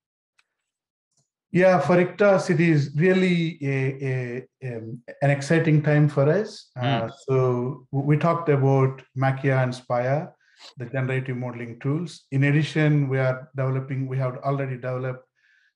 Yeah, 1.51 1.81
for 1.81 1.97
Iktos, 1.97 2.51
it 2.51 2.61
is 2.61 2.93
really 2.95 3.59
a, 3.63 4.47
a, 4.63 4.77
um, 4.77 5.03
an 5.23 5.31
exciting 5.31 5.83
time 5.83 6.09
for 6.09 6.29
us. 6.29 6.69
Mm. 6.77 7.05
Uh, 7.05 7.11
so 7.27 7.87
we 7.91 8.19
talked 8.19 8.51
about 8.51 9.03
Makya 9.17 9.63
and 9.63 9.73
Spaya, 9.73 10.31
the 10.77 10.85
generative 10.87 11.39
modeling 11.39 11.81
tools. 11.81 12.27
In 12.33 12.45
addition, 12.45 13.09
we 13.09 13.19
are 13.19 13.49
developing, 13.57 14.07
we 14.09 14.19
have 14.19 14.37
already 14.39 14.75
developed 14.75 15.25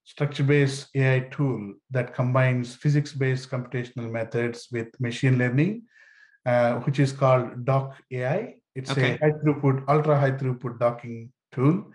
structure-based 0.05 0.89
AI 0.95 1.21
tool 1.31 1.75
that 1.91 2.15
combines 2.15 2.75
physics-based 2.75 3.51
computational 3.51 4.11
methods 4.11 4.69
with 4.73 4.89
machine 5.01 5.39
learning, 5.39 5.85
uh, 6.45 6.75
which 6.81 6.99
is 6.99 7.13
called 7.13 7.65
Doc 7.65 7.97
AI. 8.11 8.57
It's 8.75 8.91
okay. 8.91 9.15
a 9.15 9.19
high 9.19 9.33
throughput, 9.43 9.85
ultra 9.89 10.21
high 10.21 10.33
throughput 10.33 10.79
docking 10.79 11.33
tool 11.53 11.87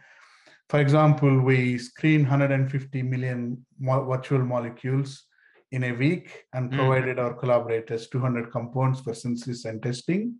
for 0.70 0.80
example, 0.80 1.40
we 1.40 1.78
screen 1.78 2.22
150 2.22 3.04
million 3.04 3.66
mo- 3.80 4.06
virtual 4.06 4.44
molecules 4.44 5.24
in 5.72 5.84
a 5.86 5.92
week 5.92 6.46
and 6.54 6.70
hmm. 6.70 6.78
provided 6.78 7.18
mm. 7.18 7.24
our 7.24 7.34
collaborators 7.34 8.08
200 8.10 8.52
compounds 8.52 9.02
for 9.02 9.14
synthesis 9.14 9.66
and 9.66 9.82
testing. 9.82 10.36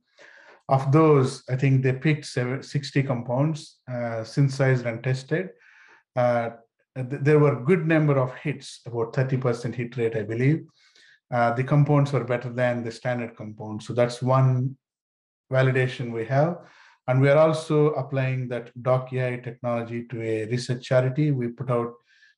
Of 0.70 0.92
those, 0.92 1.44
I 1.50 1.56
think 1.56 1.82
they 1.82 1.94
picked 1.94 2.26
60 2.26 3.04
compounds, 3.04 3.80
uh, 3.90 4.24
synthesized 4.24 4.86
and 4.86 5.02
tested. 5.02 5.50
Uh, 6.16 6.50
th- 6.96 7.22
there 7.22 7.40
were 7.40 7.64
good 7.64 7.88
number 7.88 8.18
of 8.20 8.36
hits, 8.36 8.82
about 8.86 9.14
30% 9.14 9.76
hit 9.76 9.96
rate, 9.96 10.18
I 10.18 10.24
believe. 10.24 10.66
Uh, 11.34 11.54
the 11.54 11.64
compounds 11.64 12.12
were 12.12 12.24
better 12.24 12.50
than 12.50 12.84
the 12.84 12.92
standard 12.92 13.36
compounds. 13.36 13.88
So 13.88 13.94
that's 13.94 14.22
one 14.22 14.78
validation 15.52 16.12
we 16.12 16.26
have. 16.26 16.58
And 17.08 17.22
we 17.22 17.30
are 17.30 17.38
also 17.38 17.92
applying 17.92 18.50
that 18.50 18.72
Dock 18.82 19.14
AI 19.14 19.38
technology 19.38 20.06
to 20.10 20.22
a 20.22 20.46
research 20.46 20.84
charity. 20.84 21.32
We 21.32 21.48
put 21.48 21.72
out 21.72 21.94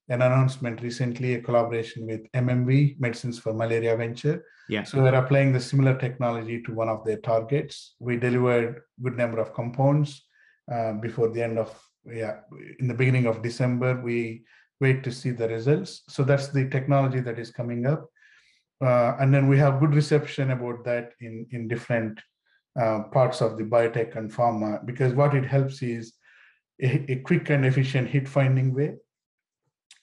an 0.09 0.21
announcement 0.21 0.81
recently, 0.81 1.35
a 1.35 1.41
collaboration 1.41 2.05
with 2.05 2.31
MMV, 2.33 2.99
Medicines 2.99 3.39
for 3.39 3.53
Malaria 3.53 3.95
Venture. 3.95 4.43
Yeah. 4.67 4.83
So 4.83 5.01
we're 5.01 5.15
applying 5.15 5.53
the 5.53 5.59
similar 5.59 5.97
technology 5.97 6.61
to 6.63 6.73
one 6.73 6.89
of 6.89 7.03
their 7.03 7.17
targets. 7.17 7.95
We 7.99 8.17
delivered 8.17 8.81
good 9.01 9.17
number 9.17 9.39
of 9.39 9.53
compounds 9.53 10.23
uh, 10.71 10.93
before 10.93 11.29
the 11.29 11.43
end 11.43 11.57
of, 11.57 11.75
yeah, 12.05 12.37
in 12.79 12.87
the 12.87 12.93
beginning 12.93 13.25
of 13.25 13.41
December. 13.41 13.99
We 13.99 14.43
wait 14.79 15.03
to 15.03 15.11
see 15.11 15.31
the 15.31 15.47
results. 15.47 16.03
So 16.09 16.23
that's 16.23 16.47
the 16.49 16.69
technology 16.69 17.19
that 17.21 17.39
is 17.39 17.51
coming 17.51 17.85
up. 17.85 18.07
Uh, 18.81 19.15
and 19.19 19.33
then 19.33 19.47
we 19.47 19.57
have 19.57 19.79
good 19.79 19.93
reception 19.93 20.51
about 20.51 20.83
that 20.85 21.11
in, 21.19 21.45
in 21.51 21.67
different 21.67 22.19
uh, 22.79 23.03
parts 23.11 23.41
of 23.41 23.57
the 23.57 23.63
biotech 23.63 24.15
and 24.15 24.31
pharma 24.31 24.85
because 24.85 25.13
what 25.13 25.35
it 25.35 25.45
helps 25.45 25.81
is 25.81 26.13
a, 26.81 27.11
a, 27.11 27.15
quick 27.17 27.49
and 27.49 27.65
efficient 27.65 28.07
hit 28.07 28.27
finding 28.27 28.73
way. 28.73 28.95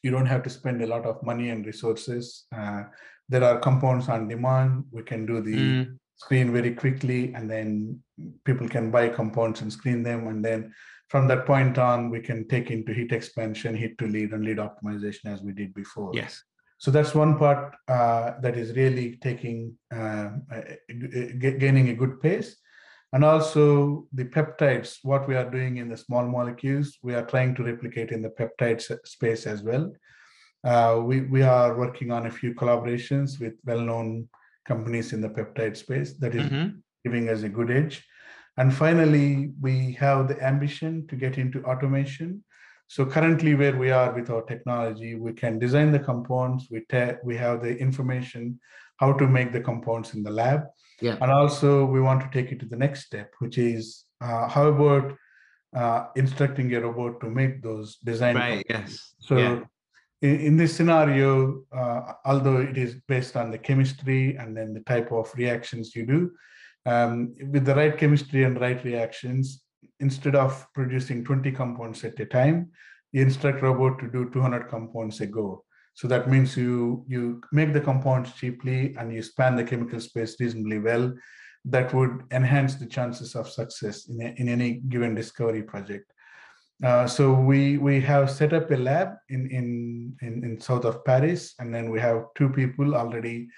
You 0.03 0.11
don't 0.11 0.27
have 0.27 0.43
to 0.43 0.51
spend 0.51 0.83
a 0.83 0.87
lot 0.87 1.07
of 1.07 1.23
money 1.23 1.49
and 1.51 1.65
resources. 1.65 2.45
Uh, 2.55 2.85
there 3.29 3.43
are 3.43 3.59
compounds 3.59 4.09
on 4.09 4.29
demand. 4.29 4.85
We 4.91 5.03
can 5.03 5.27
do 5.27 5.41
the 5.41 5.57
mm. 5.57 5.99
screen 6.17 6.53
very 6.53 6.75
quickly, 6.75 7.33
and 7.35 7.51
then 7.51 8.01
people 8.45 8.69
can 8.69 8.91
buy 8.91 9.09
compounds 9.09 9.63
and 9.63 9.73
screen 9.73 10.03
them. 10.03 10.29
And 10.29 10.45
then 10.45 10.73
from 11.09 11.27
that 11.29 11.47
point 11.47 11.79
on, 11.79 12.11
we 12.11 12.21
can 12.21 12.47
take 12.47 12.71
into 12.71 12.93
hit 12.93 13.11
expansion, 13.11 13.75
hit 13.75 13.99
to 13.99 14.07
lead, 14.07 14.33
and 14.33 14.45
lead 14.45 14.59
optimization 14.59 15.27
as 15.27 15.43
we 15.43 15.53
did 15.53 15.75
before. 15.75 16.13
Yes. 16.15 16.43
So 16.79 16.91
that's 16.91 17.15
one 17.15 17.39
part 17.39 17.75
uh, 17.89 18.33
that 18.43 18.57
is 18.57 18.77
really 18.77 19.17
taking 19.23 19.77
uh, 19.95 20.29
gaining 21.41 21.89
a 21.89 21.95
good 21.95 22.21
pace. 22.21 22.57
And 23.17 23.25
also 23.25 24.07
the 24.13 24.27
peptides, 24.27 24.99
what 25.03 25.27
we 25.27 25.37
are 25.37 25.51
doing 25.51 25.79
in 25.79 25.89
the 25.89 25.97
small 25.97 26.27
molecules, 26.29 26.99
we 27.03 27.15
are 27.15 27.25
trying 27.25 27.55
to 27.55 27.63
replicate 27.63 28.11
in 28.11 28.21
the 28.21 28.29
peptide 28.29 28.83
space 29.07 29.47
as 29.47 29.63
well. 29.63 29.91
Uh, 30.63 31.01
we, 31.03 31.23
we 31.23 31.41
are 31.41 31.79
working 31.79 32.11
on 32.11 32.27
a 32.27 32.31
few 32.31 32.53
collaborations 32.53 33.41
with 33.41 33.55
well-known 33.65 34.29
companies 34.67 35.15
in 35.15 35.23
the 35.23 35.31
peptide 35.31 35.79
space 35.79 36.19
that 36.19 36.35
is 36.35 36.43
mm-hmm. 36.43 36.77
giving 37.05 37.31
us 37.31 37.43
a 37.43 37.49
good 37.49 37.71
edge. 37.71 38.05
And 38.59 38.75
finally, 38.75 39.53
we 39.63 39.93
have 39.93 40.29
the 40.29 40.39
ambition 40.45 41.07
to 41.07 41.17
get 41.17 41.39
into 41.39 41.65
automation. 41.65 42.45
So 42.89 43.07
currently 43.07 43.55
where 43.55 43.79
we 43.79 43.91
are 43.93 44.13
with 44.13 44.29
our 44.29 44.43
technology, 44.43 45.15
we 45.15 45.33
can 45.33 45.59
design 45.59 45.91
the 45.91 46.01
compounds, 46.01 46.69
we, 46.71 46.81
te- 46.91 47.17
we 47.25 47.35
have 47.39 47.63
the 47.63 47.79
information 47.79 48.61
how 48.99 49.15
to 49.15 49.27
make 49.27 49.55
the 49.55 49.61
compounds 49.63 50.13
in 50.13 50.23
the 50.23 50.31
lab 50.31 50.65
yeah. 51.01 51.17
And 51.21 51.31
also, 51.31 51.85
we 51.85 52.01
want 52.01 52.21
to 52.21 52.31
take 52.33 52.53
it 52.53 52.61
to 52.61 52.67
the 52.67 52.77
next 52.77 53.07
step, 53.07 53.33
which 53.39 53.59
is 53.59 54.05
uh, 54.21 54.49
how 54.49 54.69
about 54.69 55.17
uh, 55.75 56.07
instructing 56.17 56.73
a 56.75 56.81
robot 56.81 57.21
to 57.21 57.29
make 57.29 57.63
those 57.63 57.97
design. 57.97 58.37
Right. 58.37 58.67
Yes. 58.69 59.15
So 59.19 59.37
yeah. 59.37 59.61
in, 60.23 60.41
in, 60.41 60.57
this 60.57 60.75
scenario, 60.75 61.65
uh, 61.71 62.13
although 62.25 62.59
it 62.59 62.79
is 62.79 62.97
based 63.09 63.37
on 63.37 63.51
the 63.51 63.59
chemistry 63.59 64.37
and 64.37 64.57
then 64.57 64.73
the 64.73 64.81
type 64.81 65.13
of 65.13 65.31
reactions 65.37 65.95
you 65.95 66.07
do, 66.07 66.31
um, 66.87 67.35
with 67.53 67.67
the 67.67 67.75
right 67.75 67.97
chemistry 67.99 68.45
and 68.45 68.59
right 68.59 68.83
reactions, 68.85 69.65
instead 70.01 70.35
of 70.35 70.67
producing 70.73 71.25
20 71.25 71.53
compounds 71.53 72.05
at 72.05 72.19
a 72.21 72.27
time, 72.27 72.71
you 73.13 73.23
instruct 73.23 73.63
robot 73.63 73.99
to 73.99 74.09
do 74.09 74.31
200 74.31 74.69
compounds 74.69 75.21
a 75.21 75.27
go. 75.27 75.65
So 75.97 76.07
that 76.09 76.29
means 76.29 76.57
you 76.57 77.05
you 77.09 77.41
make 77.53 77.73
the 77.73 77.81
compounds 77.81 78.33
cheaply 78.35 78.95
and 78.99 79.13
you 79.13 79.23
span 79.23 79.57
the 79.57 79.65
chemical 79.65 79.99
space 79.99 80.37
reasonably 80.39 80.79
well. 80.79 81.15
That 81.65 81.93
would 81.95 82.23
enhance 82.31 82.75
the 82.77 82.87
chances 82.87 83.35
of 83.35 83.49
success 83.49 84.07
in, 84.09 84.21
a, 84.23 84.35
in 84.37 84.49
any 84.49 84.83
given 84.89 85.15
discovery 85.15 85.63
project. 85.63 86.13
Uh, 86.85 87.07
so 87.07 87.33
we 87.33 87.79
we 87.79 87.99
have 88.03 88.31
set 88.31 88.53
up 88.53 88.71
a 88.71 88.77
lab 88.77 89.15
in, 89.31 89.51
in 89.51 90.17
in 90.21 90.45
in 90.45 90.61
south 90.61 90.85
of 90.85 91.03
Paris, 91.07 91.55
and 91.59 91.75
then 91.75 91.91
we 91.91 91.99
have 91.99 92.27
two 92.35 92.51
people 92.51 92.95
already 92.95 93.49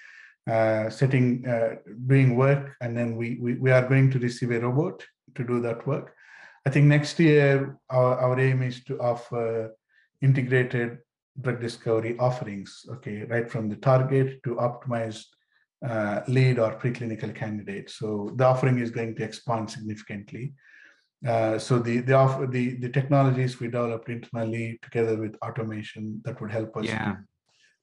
uh, 0.49 0.89
setting 0.89 1.45
uh, 1.45 1.75
doing 2.07 2.37
work, 2.37 2.77
and 2.81 2.97
then 2.97 3.17
we, 3.17 3.37
we 3.41 3.55
we 3.55 3.73
are 3.73 3.87
going 3.89 4.13
to 4.13 4.19
receive 4.21 4.53
a 4.53 4.61
robot 4.61 5.05
to 5.35 5.43
do 5.43 5.61
that 5.61 5.85
work. 5.89 6.15
I 6.65 6.71
think 6.71 6.87
next 6.87 7.19
year 7.19 7.77
our, 7.91 8.17
our 8.19 8.39
aim 8.39 8.63
is 8.63 8.85
to 8.85 9.01
offer 9.01 9.75
integrated 10.23 10.99
drug 11.41 11.61
discovery 11.61 12.17
offerings, 12.19 12.85
okay, 12.91 13.25
right 13.25 13.51
from 13.51 13.69
the 13.69 13.77
target 13.77 14.43
to 14.45 14.57
optimized 14.57 15.27
uh, 15.87 16.21
lead 16.27 16.59
or 16.59 16.79
preclinical 16.79 17.35
candidate. 17.35 17.91
So 17.91 18.33
the 18.37 18.45
offering 18.45 18.79
is 18.81 18.91
going 18.91 19.15
to 19.17 19.25
expand 19.25 19.71
significantly. 19.71 20.53
Uh, 21.27 21.59
so 21.59 21.79
the 21.79 21.99
the, 21.99 22.15
offer, 22.15 22.47
the 22.47 22.77
the 22.77 22.89
technologies 22.89 23.59
we 23.59 23.67
developed 23.67 24.09
internally 24.09 24.79
together 24.83 25.17
with 25.17 25.37
automation 25.43 26.21
that 26.25 26.41
would 26.41 26.51
help 26.51 26.77
us 26.77 26.87
yeah. 26.87 27.17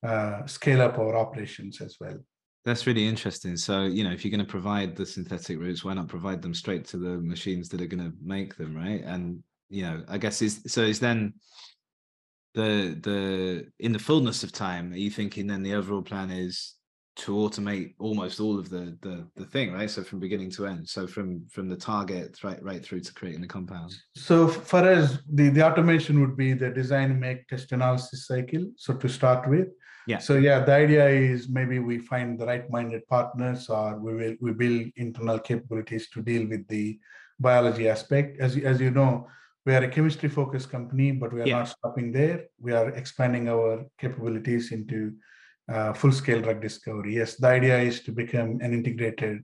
uh, 0.05 0.45
scale 0.45 0.81
up 0.81 0.97
our 0.97 1.17
operations 1.17 1.81
as 1.81 1.97
well. 1.99 2.17
That's 2.63 2.87
really 2.87 3.07
interesting. 3.07 3.57
So, 3.57 3.83
you 3.83 4.03
know, 4.03 4.11
if 4.11 4.25
you're 4.25 4.31
going 4.31 4.45
to 4.45 4.51
provide 4.51 4.95
the 4.95 5.05
synthetic 5.05 5.59
routes, 5.59 5.83
why 5.83 5.93
not 5.93 6.07
provide 6.07 6.41
them 6.41 6.53
straight 6.53 6.85
to 6.85 6.97
the 6.97 7.17
machines 7.21 7.69
that 7.69 7.81
are 7.81 7.85
going 7.85 8.03
to 8.03 8.13
make 8.23 8.55
them, 8.55 8.75
right? 8.75 9.03
And 9.03 9.43
you 9.69 9.83
know, 9.83 10.03
I 10.07 10.17
guess 10.17 10.41
is 10.41 10.61
so 10.67 10.81
is 10.81 10.99
then 10.99 11.33
the 12.55 12.97
the 13.01 13.67
in 13.79 13.91
the 13.91 13.99
fullness 13.99 14.43
of 14.43 14.51
time, 14.51 14.93
are 14.93 14.97
you 14.97 15.11
thinking 15.11 15.47
then 15.47 15.63
the 15.63 15.75
overall 15.75 16.01
plan 16.01 16.31
is 16.31 16.75
to 17.17 17.31
automate 17.31 17.93
almost 17.97 18.39
all 18.39 18.59
of 18.59 18.69
the 18.69 18.97
the 19.01 19.27
the 19.35 19.45
thing, 19.45 19.73
right? 19.73 19.89
So 19.89 20.03
from 20.03 20.19
beginning 20.19 20.51
to 20.51 20.65
end. 20.65 20.87
So 20.87 21.07
from 21.07 21.45
from 21.49 21.69
the 21.69 21.77
target 21.77 22.43
right 22.43 22.61
right 22.63 22.83
through 22.83 23.01
to 23.01 23.13
creating 23.13 23.41
the 23.41 23.47
compound. 23.47 23.93
So 24.15 24.47
for 24.47 24.79
us, 24.79 25.17
the 25.31 25.49
the 25.49 25.63
automation 25.65 26.19
would 26.21 26.35
be 26.35 26.53
the 26.53 26.69
design, 26.69 27.19
make, 27.19 27.47
test, 27.47 27.71
analysis 27.71 28.27
cycle. 28.27 28.65
So 28.77 28.93
to 28.95 29.07
start 29.07 29.47
with, 29.49 29.67
yeah. 30.07 30.19
So 30.19 30.35
yeah, 30.35 30.59
the 30.59 30.73
idea 30.73 31.07
is 31.07 31.49
maybe 31.49 31.79
we 31.79 31.99
find 31.99 32.39
the 32.39 32.45
right-minded 32.45 33.07
partners, 33.07 33.69
or 33.69 33.97
we 33.97 34.13
will 34.13 34.35
we 34.41 34.51
build 34.51 34.91
internal 34.95 35.39
capabilities 35.39 36.09
to 36.11 36.21
deal 36.21 36.47
with 36.47 36.67
the 36.67 36.99
biology 37.39 37.87
aspect. 37.89 38.39
As 38.39 38.57
as 38.57 38.79
you 38.81 38.91
know, 38.91 39.27
we 39.65 39.73
are 39.73 39.83
a 39.83 39.89
chemistry-focused 39.89 40.69
company, 40.69 41.11
but 41.11 41.33
we 41.33 41.41
are 41.41 41.47
yeah. 41.47 41.57
not 41.59 41.69
stopping 41.69 42.11
there. 42.11 42.45
We 42.59 42.71
are 42.71 42.89
expanding 42.89 43.49
our 43.49 43.85
capabilities 43.99 44.71
into 44.71 45.13
uh, 45.67 45.93
full-scale 45.93 46.41
drug 46.41 46.61
discovery. 46.61 47.15
Yes, 47.15 47.35
the 47.35 47.47
idea 47.47 47.79
is 47.79 48.01
to 48.01 48.11
become 48.11 48.59
an 48.61 48.73
integrated 48.73 49.43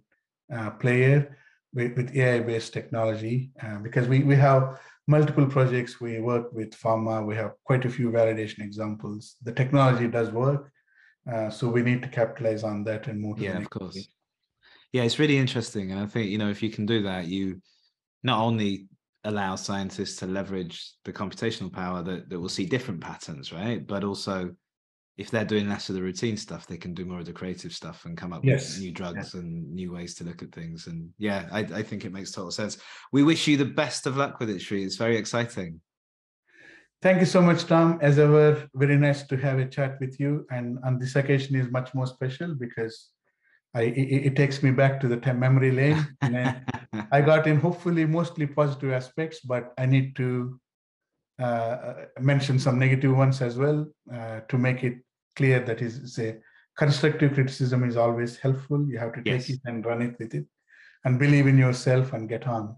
uh, 0.54 0.72
player 0.72 1.38
with, 1.74 1.96
with 1.98 2.16
AI-based 2.16 2.74
technology 2.74 3.52
uh, 3.64 3.78
because 3.80 4.08
we 4.08 4.20
we 4.20 4.36
have 4.36 4.80
multiple 5.08 5.48
projects. 5.48 6.00
We 6.00 6.20
work 6.20 6.52
with 6.54 6.72
pharma. 6.78 7.26
We 7.26 7.36
have 7.36 7.54
quite 7.64 7.86
a 7.86 7.90
few 7.90 8.12
validation 8.12 8.60
examples. 8.60 9.38
The 9.42 9.54
technology 9.54 10.08
does 10.08 10.30
work. 10.30 10.72
Uh, 11.32 11.50
so 11.50 11.68
we 11.70 11.82
need 11.82 12.02
to 12.02 12.10
capitalize 12.10 12.64
on 12.64 12.84
that 12.86 13.08
and 13.08 13.20
move. 13.22 13.40
yeah, 13.40 13.58
of 13.58 13.70
course. 13.70 14.08
Yeah, 14.92 15.04
it's 15.04 15.20
really 15.20 15.38
interesting. 15.38 15.92
And 15.92 16.00
I 16.00 16.06
think, 16.06 16.30
you 16.30 16.38
know, 16.38 16.50
if 16.50 16.62
you 16.62 16.70
can 16.70 16.86
do 16.86 17.04
that, 17.04 17.28
you 17.28 17.62
not 18.24 18.40
only 18.40 18.88
allow 19.24 19.56
scientists 19.56 20.18
to 20.18 20.26
leverage 20.26 20.94
the 21.06 21.14
computational 21.14 21.72
power 21.72 22.02
that, 22.02 22.30
that 22.30 22.40
will 22.40 22.50
see 22.50 22.66
different 22.66 23.02
patterns, 23.02 23.54
right? 23.54 23.86
But 23.86 24.04
also 24.04 24.56
if 25.18 25.30
they're 25.30 25.46
doing 25.46 25.70
less 25.70 25.90
of 25.90 25.96
the 25.96 26.02
routine 26.02 26.38
stuff, 26.38 26.66
they 26.66 26.78
can 26.78 26.94
do 26.94 27.06
more 27.06 27.20
of 27.20 27.26
the 27.26 27.34
creative 27.34 27.74
stuff 27.74 28.06
and 28.06 28.18
come 28.18 28.34
up 28.34 28.44
yes. 28.44 28.76
with 28.76 28.84
new 28.84 28.92
drugs 28.92 29.16
yes. 29.18 29.34
and 29.36 29.72
new 29.74 29.92
ways 29.92 30.16
to 30.16 30.24
look 30.24 30.42
at 30.42 30.52
things. 30.52 30.88
And 30.88 31.10
yeah, 31.18 31.48
I, 31.52 31.60
I, 31.60 31.84
think 31.84 32.06
it 32.06 32.14
makes 32.14 32.32
total 32.32 32.50
sense. 32.50 32.78
We 33.12 33.22
wish 33.22 33.48
you 33.48 33.58
the 33.58 33.66
best 33.66 34.08
of 34.08 34.18
luck 34.18 34.40
with 34.40 34.50
it, 34.50 34.62
Sri. 34.62 34.84
It's 34.84 34.96
very 34.96 35.18
exciting. 35.18 35.82
Thank 37.02 37.20
you 37.20 37.26
so 37.26 37.42
much, 37.42 37.66
Tom. 37.66 38.00
As 38.02 38.18
ever, 38.20 38.68
very 38.74 38.98
nice 38.98 39.24
to 39.28 39.38
have 39.38 39.60
a 39.60 39.66
chat 39.66 40.00
with 40.00 40.20
you. 40.20 40.46
And 40.50 40.80
on 40.84 40.98
this 40.98 41.16
occasion 41.16 41.56
is 41.56 41.72
much 41.72 41.94
more 41.94 42.08
special 42.08 42.56
because 42.56 43.10
I 43.74 43.84
it, 43.84 44.26
it 44.28 44.36
takes 44.36 44.62
me 44.64 44.72
back 44.72 45.00
to 45.02 45.08
the 45.08 45.34
memory 45.34 45.72
lane. 45.72 46.08
And 46.22 46.62
I 47.12 47.22
got 47.32 47.48
in 47.48 47.60
hopefully 47.60 48.06
mostly 48.06 48.48
positive 48.48 48.92
aspects, 48.92 49.40
but 49.42 49.74
I 49.78 49.86
need 49.86 50.16
to 50.18 50.60
uh, 51.40 51.94
mention 52.20 52.60
some 52.60 52.78
negative 52.78 53.16
ones 53.16 53.42
as 53.42 53.58
well 53.58 53.88
uh, 54.14 54.42
to 54.50 54.58
make 54.58 54.84
it 54.84 54.98
clear 55.36 55.60
that 55.62 55.82
is 55.82 56.14
say 56.16 56.38
constructive 56.78 57.34
criticism 57.34 57.84
is 57.84 57.98
always 57.98 58.38
helpful. 58.38 58.86
You 58.88 59.00
have 59.00 59.14
to 59.14 59.24
take 59.24 59.48
yes. 59.48 59.50
it 59.50 59.62
and 59.66 59.86
run 59.86 60.02
it 60.02 60.16
with 60.20 60.34
it, 60.34 60.46
and 61.06 61.20
believe 61.20 61.48
in 61.48 61.58
yourself 61.58 62.14
and 62.14 62.28
get 62.28 62.48
on. 62.48 62.76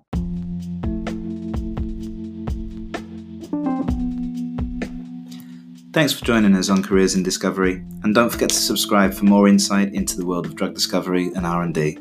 Thanks 5.94 6.12
for 6.12 6.26
joining 6.26 6.56
us 6.56 6.70
on 6.72 6.82
Careers 6.82 7.14
in 7.14 7.22
Discovery, 7.22 7.84
and 8.02 8.16
don't 8.16 8.32
forget 8.32 8.50
to 8.50 8.56
subscribe 8.56 9.14
for 9.14 9.26
more 9.26 9.48
insight 9.48 9.94
into 9.94 10.18
the 10.18 10.26
world 10.26 10.48
of 10.48 10.56
drug 10.56 10.74
discovery 10.74 11.28
and 11.36 11.46
R&D. 11.46 12.00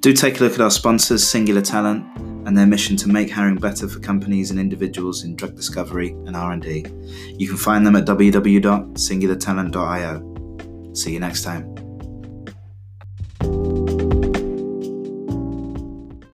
Do 0.00 0.14
take 0.14 0.40
a 0.40 0.44
look 0.44 0.54
at 0.54 0.62
our 0.62 0.70
sponsors, 0.70 1.22
Singular 1.22 1.60
Talent, 1.60 2.06
and 2.46 2.56
their 2.56 2.66
mission 2.66 2.96
to 2.96 3.10
make 3.10 3.30
hiring 3.30 3.56
better 3.56 3.86
for 3.86 4.00
companies 4.00 4.50
and 4.50 4.58
individuals 4.58 5.24
in 5.24 5.36
drug 5.36 5.54
discovery 5.54 6.12
and 6.24 6.34
R&D. 6.34 6.86
You 7.36 7.46
can 7.46 7.58
find 7.58 7.86
them 7.86 7.96
at 7.96 8.06
www.singulartalent.io. 8.06 10.94
See 10.94 11.12
you 11.12 11.20
next 11.20 11.42
time. 11.42 11.85